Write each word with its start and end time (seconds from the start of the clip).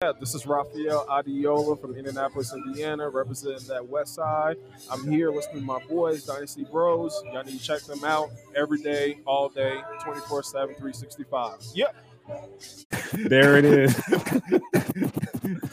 Yeah, 0.00 0.12
this 0.20 0.32
is 0.32 0.46
Rafael 0.46 1.04
Adiola 1.08 1.80
from 1.80 1.96
Indianapolis, 1.96 2.54
Indiana, 2.54 3.08
representing 3.08 3.66
that 3.66 3.84
West 3.84 4.14
Side. 4.14 4.56
I'm 4.92 5.10
here 5.10 5.32
listening 5.32 5.58
to 5.58 5.64
my 5.64 5.80
boys, 5.86 6.24
Dynasty 6.24 6.62
Bros. 6.62 7.20
Y'all 7.32 7.42
need 7.42 7.58
to 7.58 7.64
check 7.64 7.80
them 7.82 8.04
out 8.04 8.30
every 8.54 8.80
day, 8.80 9.18
all 9.26 9.48
day, 9.48 9.80
24 10.04 10.44
7, 10.44 10.68
365. 10.76 11.58
Yep. 11.74 11.96
There 13.28 13.56
it 13.56 13.64
is. 13.64 14.00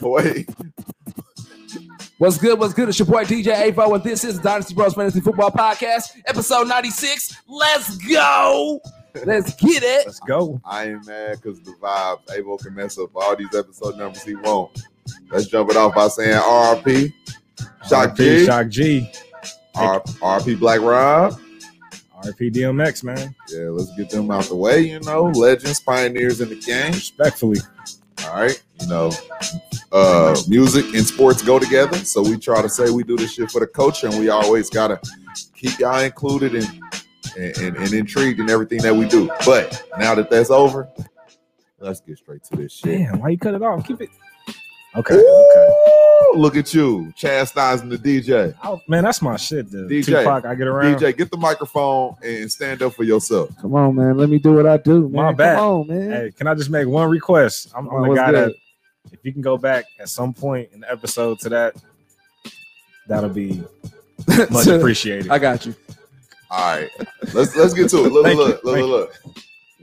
Wait, 0.00 0.48
What's 2.18 2.38
good? 2.38 2.58
What's 2.58 2.74
good? 2.74 2.88
It's 2.88 2.98
your 2.98 3.06
boy 3.06 3.22
DJ 3.24 3.70
Avo, 3.70 3.94
and 3.94 4.02
this 4.02 4.24
is 4.24 4.38
the 4.38 4.42
Dynasty 4.42 4.74
Bros 4.74 4.94
Fantasy 4.94 5.20
Football 5.20 5.52
Podcast, 5.52 6.18
episode 6.26 6.66
96. 6.66 7.36
Let's 7.46 7.96
go! 7.98 8.80
Let's 9.24 9.54
get 9.54 9.82
it. 9.82 10.06
Let's 10.06 10.20
go. 10.20 10.60
I 10.64 10.88
ain't 10.90 11.06
mad 11.06 11.40
because 11.40 11.60
the 11.60 11.72
vibes. 11.72 12.26
Avo 12.26 12.58
can 12.58 12.74
mess 12.74 12.98
up 12.98 13.10
all 13.14 13.36
these 13.36 13.54
episode 13.54 13.96
numbers 13.96 14.22
he 14.22 14.34
won't. 14.34 14.86
Let's 15.30 15.46
jump 15.46 15.70
it 15.70 15.76
off 15.76 15.94
by 15.94 16.08
saying 16.08 16.34
RP. 16.34 17.12
Shock 17.88 18.10
RP, 18.10 18.16
G. 18.16 18.44
Shock 18.46 18.68
G. 18.68 19.10
R- 19.76 20.02
RP 20.02 20.58
Black 20.58 20.80
Rob. 20.80 21.38
RP 22.24 22.52
DMX, 22.52 23.04
man. 23.04 23.34
Yeah, 23.48 23.68
let's 23.70 23.94
get 23.96 24.10
them 24.10 24.30
out 24.30 24.44
the 24.44 24.56
way. 24.56 24.80
You 24.80 25.00
know, 25.00 25.24
legends, 25.24 25.80
pioneers 25.80 26.40
in 26.40 26.48
the 26.48 26.56
game. 26.56 26.92
Respectfully. 26.92 27.60
All 28.24 28.34
right, 28.34 28.60
you 28.80 28.86
know, 28.88 29.12
uh, 29.92 30.36
music 30.48 30.86
and 30.94 31.06
sports 31.06 31.42
go 31.42 31.58
together. 31.58 31.96
So 31.98 32.22
we 32.22 32.38
try 32.38 32.62
to 32.62 32.68
say 32.68 32.90
we 32.90 33.04
do 33.04 33.16
this 33.16 33.34
shit 33.34 33.50
for 33.50 33.60
the 33.60 33.66
culture, 33.66 34.08
and 34.08 34.18
we 34.18 34.30
always 34.30 34.70
gotta 34.70 34.98
keep 35.54 35.78
y'all 35.78 36.00
included 36.00 36.54
and 36.54 36.80
and, 37.36 37.56
and, 37.58 37.76
and 37.76 37.92
intrigued 37.92 38.40
in 38.40 38.50
everything 38.50 38.80
that 38.82 38.94
we 38.94 39.06
do. 39.06 39.28
But 39.44 39.82
now 39.98 40.14
that 40.14 40.30
that's 40.30 40.50
over, 40.50 40.88
let's 41.80 42.00
get 42.00 42.18
straight 42.18 42.44
to 42.44 42.56
this 42.56 42.72
shit. 42.72 42.98
Damn, 42.98 43.20
why 43.20 43.30
you 43.30 43.38
cut 43.38 43.54
it 43.54 43.62
off? 43.62 43.86
Keep 43.86 44.02
it. 44.02 44.10
Okay. 44.96 45.14
Okay. 45.14 45.68
Look 46.34 46.56
at 46.56 46.72
you 46.72 47.12
chastising 47.16 47.88
the 47.88 47.98
DJ. 47.98 48.54
Oh, 48.64 48.80
man, 48.88 49.04
that's 49.04 49.20
my 49.20 49.36
shit. 49.36 49.70
The 49.70 49.78
DJ, 49.78 50.06
Tupac, 50.06 50.46
I 50.46 50.54
get 50.54 50.66
around. 50.66 50.96
DJ, 50.96 51.16
get 51.16 51.30
the 51.30 51.36
microphone 51.36 52.16
and 52.22 52.50
stand 52.50 52.82
up 52.82 52.94
for 52.94 53.04
yourself. 53.04 53.50
Come 53.60 53.74
on, 53.74 53.94
man. 53.94 54.16
Let 54.16 54.30
me 54.30 54.38
do 54.38 54.54
what 54.54 54.66
I 54.66 54.78
do, 54.78 55.02
man. 55.02 55.12
My 55.12 55.32
bad. 55.32 55.56
Come 55.56 55.66
on, 55.66 55.88
man. 55.88 56.10
Hey, 56.10 56.32
can 56.32 56.46
I 56.46 56.54
just 56.54 56.70
make 56.70 56.88
one 56.88 57.10
request? 57.10 57.72
I'm, 57.76 57.86
Come 57.86 57.96
I'm 57.96 58.02
on, 58.04 58.08
the 58.10 58.14
guy 58.14 58.30
good? 58.30 58.50
that, 58.50 59.12
if 59.12 59.20
you 59.22 59.32
can 59.32 59.42
go 59.42 59.58
back 59.58 59.84
at 60.00 60.08
some 60.08 60.32
point 60.32 60.70
in 60.72 60.80
the 60.80 60.90
episode 60.90 61.38
to 61.40 61.50
that, 61.50 61.76
that'll 63.06 63.30
be 63.30 63.62
much 64.50 64.66
appreciated. 64.66 65.30
I 65.30 65.38
got 65.38 65.66
you. 65.66 65.74
All 66.50 66.76
right, 66.76 66.90
let's 67.34 67.56
let's 67.56 67.74
get 67.74 67.90
to 67.90 68.04
it. 68.04 68.12
Look, 68.12 68.24
look, 68.26 68.36
look, 68.36 68.64
look, 68.64 68.76
look, 68.76 68.88
look. 68.88 69.36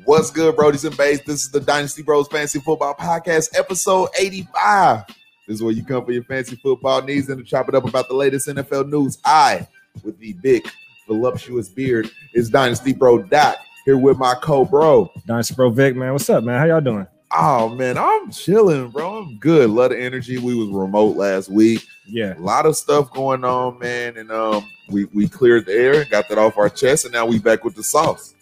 What's 0.06 0.32
good, 0.32 0.56
Brody's 0.56 0.86
and 0.86 0.96
Bass? 0.96 1.22
This 1.26 1.44
is 1.44 1.52
the 1.52 1.60
Dynasty 1.60 2.04
Bros 2.04 2.28
Fantasy 2.28 2.60
Football 2.60 2.96
Podcast, 2.96 3.58
episode 3.58 4.10
85. 4.18 5.06
This 5.48 5.56
is 5.56 5.64
where 5.64 5.74
you 5.74 5.84
come 5.84 6.06
for 6.06 6.12
your 6.14 6.24
fancy 6.24 6.56
football 6.56 7.02
needs 7.02 7.30
and 7.30 7.38
to 7.38 7.44
chop 7.44 7.68
it 7.68 7.76
up 7.76 7.86
about 7.88 8.08
the 8.08 8.14
latest 8.14 8.48
NFL 8.48 8.90
news. 8.90 9.18
I, 9.26 9.68
with 10.04 10.18
the 10.20 10.34
big, 10.42 10.70
voluptuous 11.08 11.68
beard, 11.68 12.10
is 12.34 12.50
Dynasty 12.50 12.94
Bro 12.94 13.24
Doc 13.24 13.58
here 13.86 13.98
with 13.98 14.18
my 14.18 14.36
co-bro. 14.36 15.12
Dynasty 15.26 15.56
Bro 15.56 15.72
Vic, 15.72 15.96
man. 15.96 16.14
What's 16.14 16.30
up, 16.30 16.44
man? 16.44 16.60
How 16.60 16.66
y'all 16.66 16.82
doing? 16.82 17.08
Oh 17.36 17.70
man, 17.70 17.98
I'm 17.98 18.32
chilling, 18.32 18.90
bro. 18.90 19.24
I'm 19.24 19.38
good. 19.38 19.70
A 19.70 19.74
Lot 19.74 19.92
of 19.92 19.98
energy. 19.98 20.38
We 20.38 20.56
was 20.56 20.70
remote 20.70 21.18
last 21.18 21.50
week. 21.50 21.86
Yeah. 22.06 22.38
A 22.38 22.40
lot 22.40 22.66
of 22.66 22.78
stuff 22.78 23.12
going 23.12 23.44
on, 23.44 23.80
man. 23.80 24.18
And 24.18 24.32
um, 24.32 24.70
we 24.90 25.06
we 25.06 25.28
cleared 25.28 25.66
the 25.66 25.74
air, 25.74 26.06
got 26.06 26.30
that 26.30 26.38
off 26.38 26.58
our 26.58 26.70
chest, 26.70 27.06
and 27.06 27.14
now 27.14 27.26
we 27.26 27.40
back 27.40 27.64
with 27.64 27.76
the 27.76 27.84
sauce. 27.84 28.36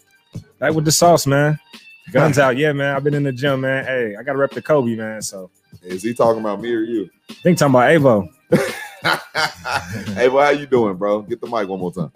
Back 0.60 0.74
with 0.74 0.86
the 0.86 0.92
sauce, 0.92 1.26
man. 1.26 1.58
Guns 2.12 2.38
out. 2.38 2.58
Yeah, 2.58 2.74
man. 2.74 2.96
I've 2.96 3.04
been 3.04 3.14
in 3.14 3.24
the 3.24 3.32
gym, 3.32 3.62
man. 3.62 3.86
Hey, 3.86 4.16
I 4.20 4.24
got 4.24 4.34
to 4.34 4.40
rep 4.40 4.52
the 4.52 4.62
Kobe, 4.62 4.96
man. 4.96 5.22
So 5.22 5.50
Is 5.82 6.04
he 6.04 6.14
talking 6.14 6.42
about 6.42 6.60
me 6.60 6.74
or 6.74 6.82
you? 6.82 7.10
I 7.30 7.34
think 7.36 7.58
talking 7.58 7.76
about 7.76 7.90
Avo. 7.90 8.30
hey, 10.16 10.28
well, 10.28 10.44
how 10.46 10.52
you 10.52 10.66
doing, 10.66 10.96
bro? 10.98 11.22
Get 11.22 11.40
the 11.40 11.48
mic 11.48 11.68
one 11.68 11.80
more 11.80 11.94
time. 11.94 12.12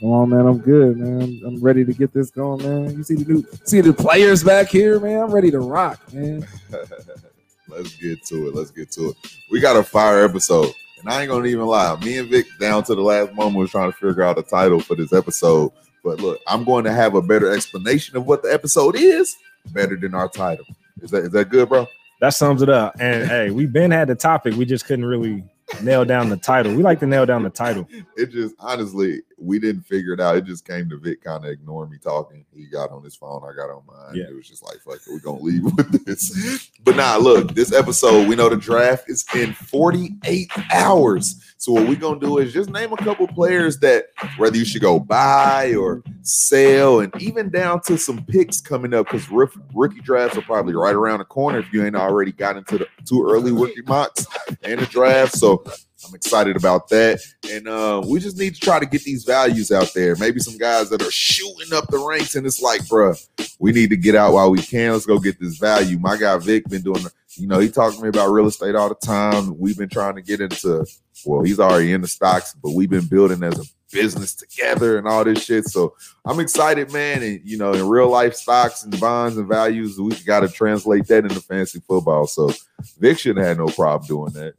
Come 0.00 0.10
on, 0.10 0.30
man. 0.30 0.46
I'm 0.46 0.58
good, 0.58 0.96
man. 0.96 1.20
I'm, 1.20 1.42
I'm 1.46 1.60
ready 1.62 1.84
to 1.84 1.92
get 1.92 2.12
this 2.12 2.30
going, 2.30 2.62
man. 2.62 2.96
You 2.96 3.02
see 3.02 3.14
the 3.14 3.32
new, 3.32 3.44
see 3.64 3.80
the 3.80 3.92
players 3.92 4.44
back 4.44 4.68
here, 4.68 5.00
man. 5.00 5.20
I'm 5.20 5.30
ready 5.30 5.50
to 5.50 5.60
rock, 5.60 6.12
man. 6.12 6.46
Let's 7.68 7.96
get 7.96 8.24
to 8.26 8.48
it. 8.48 8.54
Let's 8.54 8.70
get 8.70 8.90
to 8.92 9.10
it. 9.10 9.16
We 9.50 9.60
got 9.60 9.76
a 9.76 9.82
fire 9.82 10.24
episode. 10.24 10.72
And 11.00 11.12
I 11.12 11.22
ain't 11.22 11.30
gonna 11.30 11.46
even 11.46 11.66
lie. 11.66 11.96
Me 12.00 12.18
and 12.18 12.28
Vic 12.28 12.46
down 12.58 12.82
to 12.84 12.94
the 12.94 13.00
last 13.00 13.32
moment 13.34 13.56
was 13.56 13.70
trying 13.70 13.92
to 13.92 13.96
figure 13.96 14.22
out 14.22 14.38
a 14.38 14.42
title 14.42 14.80
for 14.80 14.96
this 14.96 15.12
episode. 15.12 15.72
But 16.02 16.20
look, 16.20 16.40
I'm 16.46 16.64
going 16.64 16.84
to 16.84 16.92
have 16.92 17.14
a 17.14 17.22
better 17.22 17.52
explanation 17.52 18.16
of 18.16 18.26
what 18.26 18.42
the 18.42 18.52
episode 18.52 18.96
is, 18.96 19.36
better 19.72 19.96
than 19.96 20.14
our 20.14 20.28
title. 20.28 20.64
Is 21.02 21.10
that 21.10 21.24
is 21.24 21.30
that 21.32 21.50
good, 21.50 21.68
bro? 21.68 21.86
That 22.20 22.34
sums 22.34 22.62
it 22.62 22.68
up. 22.68 22.96
And 22.98 23.28
hey, 23.28 23.50
we 23.50 23.66
been 23.66 23.90
had 23.90 24.08
the 24.08 24.14
topic. 24.14 24.54
We 24.54 24.64
just 24.64 24.86
couldn't 24.86 25.04
really 25.04 25.44
nail 25.82 26.04
down 26.04 26.28
the 26.28 26.36
title. 26.36 26.74
We 26.74 26.82
like 26.82 27.00
to 27.00 27.06
nail 27.06 27.26
down 27.26 27.42
the 27.42 27.50
title. 27.50 27.88
It 28.16 28.30
just 28.30 28.54
honestly, 28.58 29.22
we 29.38 29.58
didn't 29.58 29.82
figure 29.82 30.12
it 30.12 30.20
out. 30.20 30.36
It 30.36 30.44
just 30.44 30.66
came 30.66 30.88
to 30.90 30.96
Vic 30.96 31.22
kind 31.22 31.44
of 31.44 31.50
ignoring 31.50 31.90
me 31.90 31.98
talking. 31.98 32.44
He 32.54 32.66
got 32.66 32.90
on 32.90 33.02
his 33.02 33.16
phone, 33.16 33.42
I 33.44 33.54
got 33.54 33.70
on 33.70 33.82
mine. 33.86 34.16
Yeah. 34.16 34.24
It 34.24 34.34
was 34.34 34.48
just 34.48 34.62
like, 34.64 34.78
fuck 34.80 34.98
we're 35.08 35.20
gonna 35.20 35.40
leave 35.40 35.64
with 35.76 36.04
this. 36.04 36.70
But 36.84 36.96
nah, 36.96 37.16
look, 37.16 37.54
this 37.54 37.72
episode, 37.72 38.28
we 38.28 38.36
know 38.36 38.48
the 38.48 38.56
draft 38.56 39.08
is 39.08 39.24
in 39.34 39.52
48 39.52 40.50
hours. 40.72 41.47
So 41.60 41.72
what 41.72 41.88
we're 41.88 41.96
gonna 41.96 42.20
do 42.20 42.38
is 42.38 42.52
just 42.52 42.70
name 42.70 42.92
a 42.92 42.96
couple 42.96 43.26
players 43.26 43.80
that 43.80 44.06
whether 44.36 44.56
you 44.56 44.64
should 44.64 44.80
go 44.80 45.00
buy 45.00 45.74
or 45.74 46.04
sell, 46.22 47.00
and 47.00 47.12
even 47.20 47.50
down 47.50 47.80
to 47.82 47.98
some 47.98 48.24
picks 48.26 48.60
coming 48.60 48.94
up 48.94 49.06
because 49.06 49.28
rookie 49.28 50.00
drafts 50.00 50.38
are 50.38 50.42
probably 50.42 50.74
right 50.74 50.94
around 50.94 51.18
the 51.18 51.24
corner 51.24 51.58
if 51.58 51.72
you 51.72 51.84
ain't 51.84 51.96
already 51.96 52.30
got 52.30 52.56
into 52.56 52.78
the 52.78 52.86
too 53.04 53.26
early 53.28 53.50
rookie 53.50 53.82
mocks 53.82 54.24
and 54.62 54.78
the 54.78 54.86
draft. 54.86 55.36
So 55.36 55.64
I'm 56.06 56.14
excited 56.14 56.56
about 56.56 56.88
that. 56.90 57.20
And 57.50 57.66
uh, 57.66 58.02
we 58.06 58.20
just 58.20 58.38
need 58.38 58.54
to 58.54 58.60
try 58.60 58.78
to 58.78 58.86
get 58.86 59.02
these 59.02 59.24
values 59.24 59.72
out 59.72 59.92
there. 59.94 60.14
Maybe 60.14 60.38
some 60.38 60.56
guys 60.56 60.90
that 60.90 61.02
are 61.02 61.10
shooting 61.10 61.76
up 61.76 61.88
the 61.88 61.98
ranks, 61.98 62.36
and 62.36 62.46
it's 62.46 62.62
like, 62.62 62.82
bruh, 62.82 63.20
we 63.58 63.72
need 63.72 63.90
to 63.90 63.96
get 63.96 64.14
out 64.14 64.32
while 64.32 64.50
we 64.50 64.62
can. 64.62 64.92
Let's 64.92 65.06
go 65.06 65.18
get 65.18 65.40
this 65.40 65.58
value. 65.58 65.98
My 65.98 66.16
guy 66.16 66.38
Vic 66.38 66.68
been 66.68 66.82
doing, 66.82 67.02
you 67.34 67.48
know, 67.48 67.58
he 67.58 67.68
talks 67.68 67.96
to 67.96 68.02
me 68.02 68.08
about 68.10 68.30
real 68.30 68.46
estate 68.46 68.76
all 68.76 68.88
the 68.88 68.94
time. 68.94 69.58
We've 69.58 69.76
been 69.76 69.88
trying 69.88 70.14
to 70.14 70.22
get 70.22 70.40
into, 70.40 70.86
well, 71.24 71.42
he's 71.42 71.60
already 71.60 71.92
in 71.92 72.00
the 72.00 72.08
stocks, 72.08 72.54
but 72.62 72.72
we've 72.72 72.90
been 72.90 73.06
building 73.06 73.42
as 73.42 73.58
a 73.58 73.64
business 73.90 74.34
together 74.34 74.98
and 74.98 75.06
all 75.06 75.24
this 75.24 75.44
shit. 75.44 75.64
So 75.66 75.94
I'm 76.24 76.40
excited, 76.40 76.92
man. 76.92 77.22
And 77.22 77.40
you 77.44 77.58
know, 77.58 77.72
in 77.72 77.88
real 77.88 78.08
life 78.08 78.34
stocks 78.34 78.84
and 78.84 78.98
bonds 79.00 79.36
and 79.36 79.48
values, 79.48 79.98
we 79.98 80.14
got 80.24 80.40
to 80.40 80.48
translate 80.48 81.06
that 81.08 81.24
into 81.24 81.40
fancy 81.40 81.80
football. 81.80 82.26
So 82.26 82.50
Vic 82.98 83.18
shouldn't 83.18 83.46
have 83.46 83.58
no 83.58 83.68
problem 83.68 84.06
doing 84.06 84.32
that. 84.32 84.54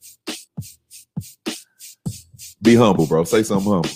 Be 2.61 2.75
humble, 2.75 3.07
bro. 3.07 3.23
Say 3.23 3.43
something 3.43 3.71
humble. 3.71 3.89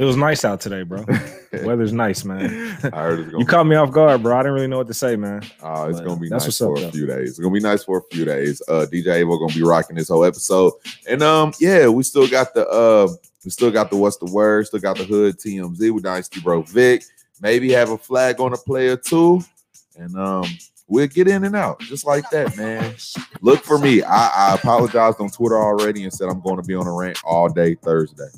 It 0.00 0.04
was 0.04 0.16
nice 0.16 0.46
out 0.46 0.62
today, 0.62 0.82
bro. 0.82 1.04
Weather's 1.62 1.92
nice, 1.92 2.24
man. 2.24 2.44
I 2.90 3.02
heard 3.02 3.18
it's 3.20 3.28
gonna 3.30 3.38
You 3.38 3.44
caught 3.44 3.66
me 3.66 3.76
off 3.76 3.90
guard, 3.90 4.22
bro. 4.22 4.34
I 4.34 4.40
didn't 4.40 4.54
really 4.54 4.66
know 4.66 4.78
what 4.78 4.86
to 4.86 4.94
say, 4.94 5.14
man. 5.14 5.42
Oh, 5.62 5.88
it's 5.90 5.98
But 5.98 6.06
gonna 6.06 6.18
be 6.20 6.30
that's 6.30 6.46
nice 6.46 6.58
what's 6.58 6.60
up, 6.62 6.68
for 6.68 6.78
a 6.78 6.80
though. 6.86 6.90
few 6.90 7.06
days. 7.06 7.28
It's 7.30 7.38
gonna 7.38 7.52
be 7.52 7.60
nice 7.60 7.84
for 7.84 7.98
a 7.98 8.02
few 8.10 8.24
days. 8.24 8.62
Uh 8.66 8.86
DJ 8.90 9.22
Avo 9.22 9.38
gonna 9.38 9.52
be 9.52 9.62
rocking 9.62 9.96
this 9.96 10.08
whole 10.08 10.24
episode. 10.24 10.72
And 11.06 11.22
um, 11.22 11.52
yeah, 11.60 11.86
we 11.88 12.02
still 12.02 12.26
got 12.26 12.54
the 12.54 12.66
uh 12.66 13.08
we 13.44 13.50
still 13.50 13.70
got 13.70 13.90
the 13.90 13.96
what's 13.96 14.16
the 14.16 14.24
word, 14.32 14.66
still 14.68 14.80
got 14.80 14.96
the 14.96 15.04
hood 15.04 15.36
TMZ 15.38 15.90
with 15.90 16.02
Dynasty 16.02 16.40
Bro 16.40 16.62
Vic. 16.62 17.04
Maybe 17.42 17.70
have 17.72 17.90
a 17.90 17.98
flag 17.98 18.40
on 18.40 18.54
a 18.54 18.56
player 18.56 18.96
too. 18.96 19.42
And 19.98 20.16
um 20.16 20.46
we'll 20.88 21.08
get 21.08 21.28
in 21.28 21.44
and 21.44 21.54
out 21.54 21.78
just 21.80 22.06
like 22.06 22.28
that, 22.30 22.56
man. 22.56 22.94
Look 23.42 23.62
for 23.64 23.78
me. 23.78 24.02
I, 24.02 24.28
I 24.52 24.54
apologized 24.54 25.20
on 25.20 25.28
Twitter 25.28 25.58
already 25.58 26.04
and 26.04 26.12
said 26.12 26.28
I'm 26.30 26.40
going 26.40 26.56
to 26.56 26.62
be 26.62 26.74
on 26.74 26.86
a 26.86 26.92
rant 26.92 27.18
all 27.22 27.48
day 27.50 27.74
Thursday. 27.74 28.28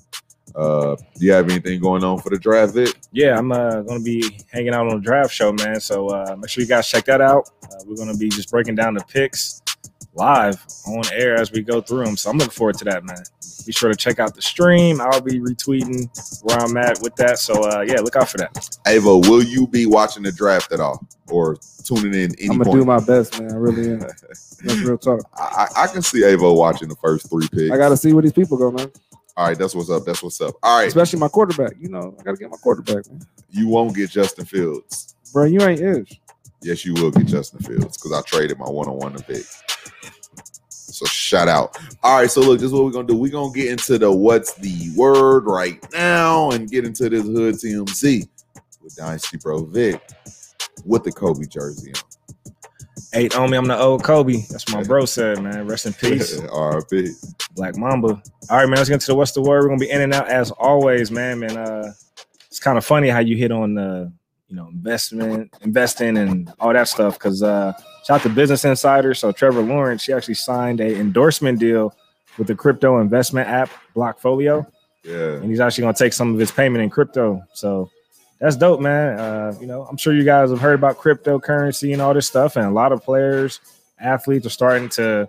Uh, 0.54 0.96
do 1.14 1.26
you 1.26 1.32
have 1.32 1.48
anything 1.48 1.80
going 1.80 2.04
on 2.04 2.18
for 2.18 2.30
the 2.30 2.38
draft, 2.38 2.74
Vic? 2.74 2.94
Yeah, 3.12 3.38
I'm 3.38 3.52
uh, 3.52 3.82
gonna 3.82 4.00
be 4.00 4.38
hanging 4.50 4.74
out 4.74 4.86
on 4.86 4.96
the 4.96 5.02
draft 5.02 5.32
show, 5.32 5.52
man. 5.52 5.80
So 5.80 6.08
uh, 6.08 6.36
make 6.38 6.50
sure 6.50 6.62
you 6.62 6.68
guys 6.68 6.88
check 6.88 7.04
that 7.06 7.20
out. 7.20 7.50
Uh, 7.64 7.76
we're 7.86 7.96
gonna 7.96 8.16
be 8.16 8.28
just 8.28 8.50
breaking 8.50 8.74
down 8.74 8.94
the 8.94 9.04
picks 9.04 9.62
live 10.14 10.64
on 10.86 11.02
air 11.12 11.36
as 11.36 11.52
we 11.52 11.62
go 11.62 11.80
through 11.80 12.04
them. 12.04 12.16
So 12.16 12.30
I'm 12.30 12.36
looking 12.36 12.52
forward 12.52 12.78
to 12.78 12.84
that, 12.84 13.04
man. 13.04 13.22
Be 13.66 13.72
sure 13.72 13.90
to 13.90 13.96
check 13.96 14.18
out 14.18 14.34
the 14.34 14.42
stream. 14.42 15.00
I'll 15.00 15.20
be 15.20 15.40
retweeting 15.40 16.08
where 16.42 16.58
I'm 16.58 16.76
at 16.76 17.00
with 17.00 17.14
that. 17.16 17.38
So 17.38 17.54
uh, 17.70 17.82
yeah, 17.82 18.00
look 18.00 18.16
out 18.16 18.28
for 18.28 18.38
that. 18.38 18.52
Avo, 18.86 19.26
will 19.28 19.42
you 19.42 19.66
be 19.66 19.86
watching 19.86 20.22
the 20.22 20.32
draft 20.32 20.72
at 20.72 20.80
all 20.80 21.06
or 21.28 21.56
tuning 21.84 22.14
in 22.14 22.34
any 22.38 22.48
I'm 22.48 22.58
gonna 22.58 22.64
point? 22.64 22.80
do 22.80 22.84
my 22.84 23.00
best, 23.00 23.40
man. 23.40 23.52
I 23.52 23.56
really 23.56 23.90
am. 23.92 24.00
That's 24.00 24.80
real 24.80 24.98
talk. 24.98 25.20
I, 25.34 25.68
I 25.76 25.84
I 25.84 25.86
can 25.86 26.02
see 26.02 26.22
Avo 26.22 26.56
watching 26.56 26.88
the 26.88 26.96
first 26.96 27.30
three 27.30 27.48
picks. 27.48 27.72
I 27.72 27.76
gotta 27.76 27.96
see 27.96 28.12
where 28.12 28.22
these 28.22 28.32
people 28.32 28.58
go, 28.58 28.70
man. 28.70 28.90
All 29.36 29.46
right, 29.48 29.58
that's 29.58 29.74
what's 29.74 29.90
up. 29.90 30.04
That's 30.04 30.22
what's 30.22 30.40
up. 30.40 30.54
All 30.62 30.78
right, 30.78 30.88
Especially 30.88 31.18
my 31.18 31.28
quarterback. 31.28 31.72
You 31.80 31.88
know, 31.88 32.14
I 32.18 32.22
gotta 32.22 32.36
get 32.36 32.50
my 32.50 32.56
quarterback, 32.58 33.08
man. 33.10 33.22
you 33.50 33.66
won't 33.68 33.94
get 33.96 34.10
Justin 34.10 34.44
Fields. 34.44 35.14
Bro, 35.32 35.44
you 35.44 35.60
ain't 35.62 35.80
ish. 35.80 36.20
Yes, 36.60 36.84
you 36.84 36.94
will 36.94 37.10
get 37.10 37.26
Justin 37.26 37.60
Fields 37.60 37.96
because 37.96 38.12
I 38.12 38.20
traded 38.22 38.58
my 38.58 38.68
one 38.68 38.88
on 38.88 38.96
one 38.98 39.14
to 39.14 39.24
pick. 39.24 39.44
So 40.68 41.06
shout 41.06 41.48
out. 41.48 41.76
All 42.02 42.18
right, 42.20 42.30
so 42.30 42.42
look, 42.42 42.58
this 42.60 42.66
is 42.66 42.72
what 42.72 42.84
we're 42.84 42.90
gonna 42.92 43.06
do. 43.08 43.16
We're 43.16 43.32
gonna 43.32 43.52
get 43.52 43.70
into 43.70 43.98
the 43.98 44.12
what's 44.12 44.52
the 44.54 44.92
word 44.94 45.46
right 45.46 45.82
now 45.92 46.50
and 46.50 46.70
get 46.70 46.84
into 46.84 47.08
this 47.08 47.24
hood 47.24 47.54
TMZ 47.54 48.28
with 48.82 48.94
Dynasty 48.96 49.38
Bro 49.38 49.64
Vic 49.66 50.02
with 50.84 51.04
the 51.04 51.12
Kobe 51.12 51.46
jersey 51.46 51.92
on. 51.94 52.02
Eight 53.14 53.36
on 53.36 53.50
me. 53.50 53.58
I'm 53.58 53.66
the 53.66 53.78
old 53.78 54.02
Kobe. 54.02 54.40
That's 54.50 54.66
what 54.72 54.80
my 54.80 54.84
bro 54.84 55.04
said, 55.04 55.42
man. 55.42 55.66
Rest 55.66 55.84
in 55.86 55.92
peace. 55.92 56.40
R.I.P. 56.52 57.10
Black 57.54 57.76
Mamba. 57.76 58.08
All 58.48 58.56
right, 58.56 58.66
man. 58.66 58.76
Let's 58.76 58.88
get 58.88 58.94
into 58.94 59.08
the 59.08 59.14
what's 59.14 59.32
the 59.32 59.42
word. 59.42 59.62
We're 59.62 59.68
gonna 59.68 59.80
be 59.80 59.90
in 59.90 60.00
and 60.00 60.14
out 60.14 60.28
as 60.28 60.50
always, 60.52 61.10
man. 61.10 61.40
Man, 61.40 61.56
uh, 61.56 61.92
it's 62.46 62.58
kind 62.58 62.78
of 62.78 62.84
funny 62.86 63.08
how 63.10 63.18
you 63.18 63.36
hit 63.36 63.52
on 63.52 63.74
the, 63.74 64.10
you 64.48 64.56
know, 64.56 64.68
investment, 64.68 65.54
investing, 65.60 66.16
and 66.16 66.50
all 66.58 66.72
that 66.72 66.88
stuff. 66.88 67.18
Cause 67.18 67.42
uh, 67.42 67.74
shout 68.06 68.20
out 68.20 68.22
to 68.22 68.28
Business 68.30 68.64
Insider. 68.64 69.12
So 69.12 69.30
Trevor 69.30 69.60
Lawrence, 69.60 70.02
she 70.02 70.14
actually 70.14 70.34
signed 70.34 70.80
a 70.80 70.96
endorsement 70.98 71.58
deal 71.58 71.94
with 72.38 72.46
the 72.46 72.54
crypto 72.54 72.98
investment 73.00 73.46
app 73.46 73.68
Blockfolio, 73.94 74.66
Yeah. 75.04 75.34
and 75.34 75.50
he's 75.50 75.60
actually 75.60 75.82
gonna 75.82 75.94
take 75.94 76.14
some 76.14 76.32
of 76.32 76.40
his 76.40 76.50
payment 76.50 76.82
in 76.82 76.88
crypto. 76.88 77.42
So 77.52 77.90
that's 78.42 78.56
dope, 78.56 78.80
man. 78.80 79.20
Uh, 79.20 79.54
you 79.60 79.68
know, 79.68 79.84
I'm 79.84 79.96
sure 79.96 80.12
you 80.12 80.24
guys 80.24 80.50
have 80.50 80.60
heard 80.60 80.74
about 80.74 80.98
cryptocurrency 80.98 81.92
and 81.92 82.02
all 82.02 82.12
this 82.12 82.26
stuff, 82.26 82.56
and 82.56 82.66
a 82.66 82.70
lot 82.70 82.90
of 82.90 83.00
players, 83.00 83.60
athletes 84.00 84.44
are 84.44 84.50
starting 84.50 84.88
to 84.90 85.28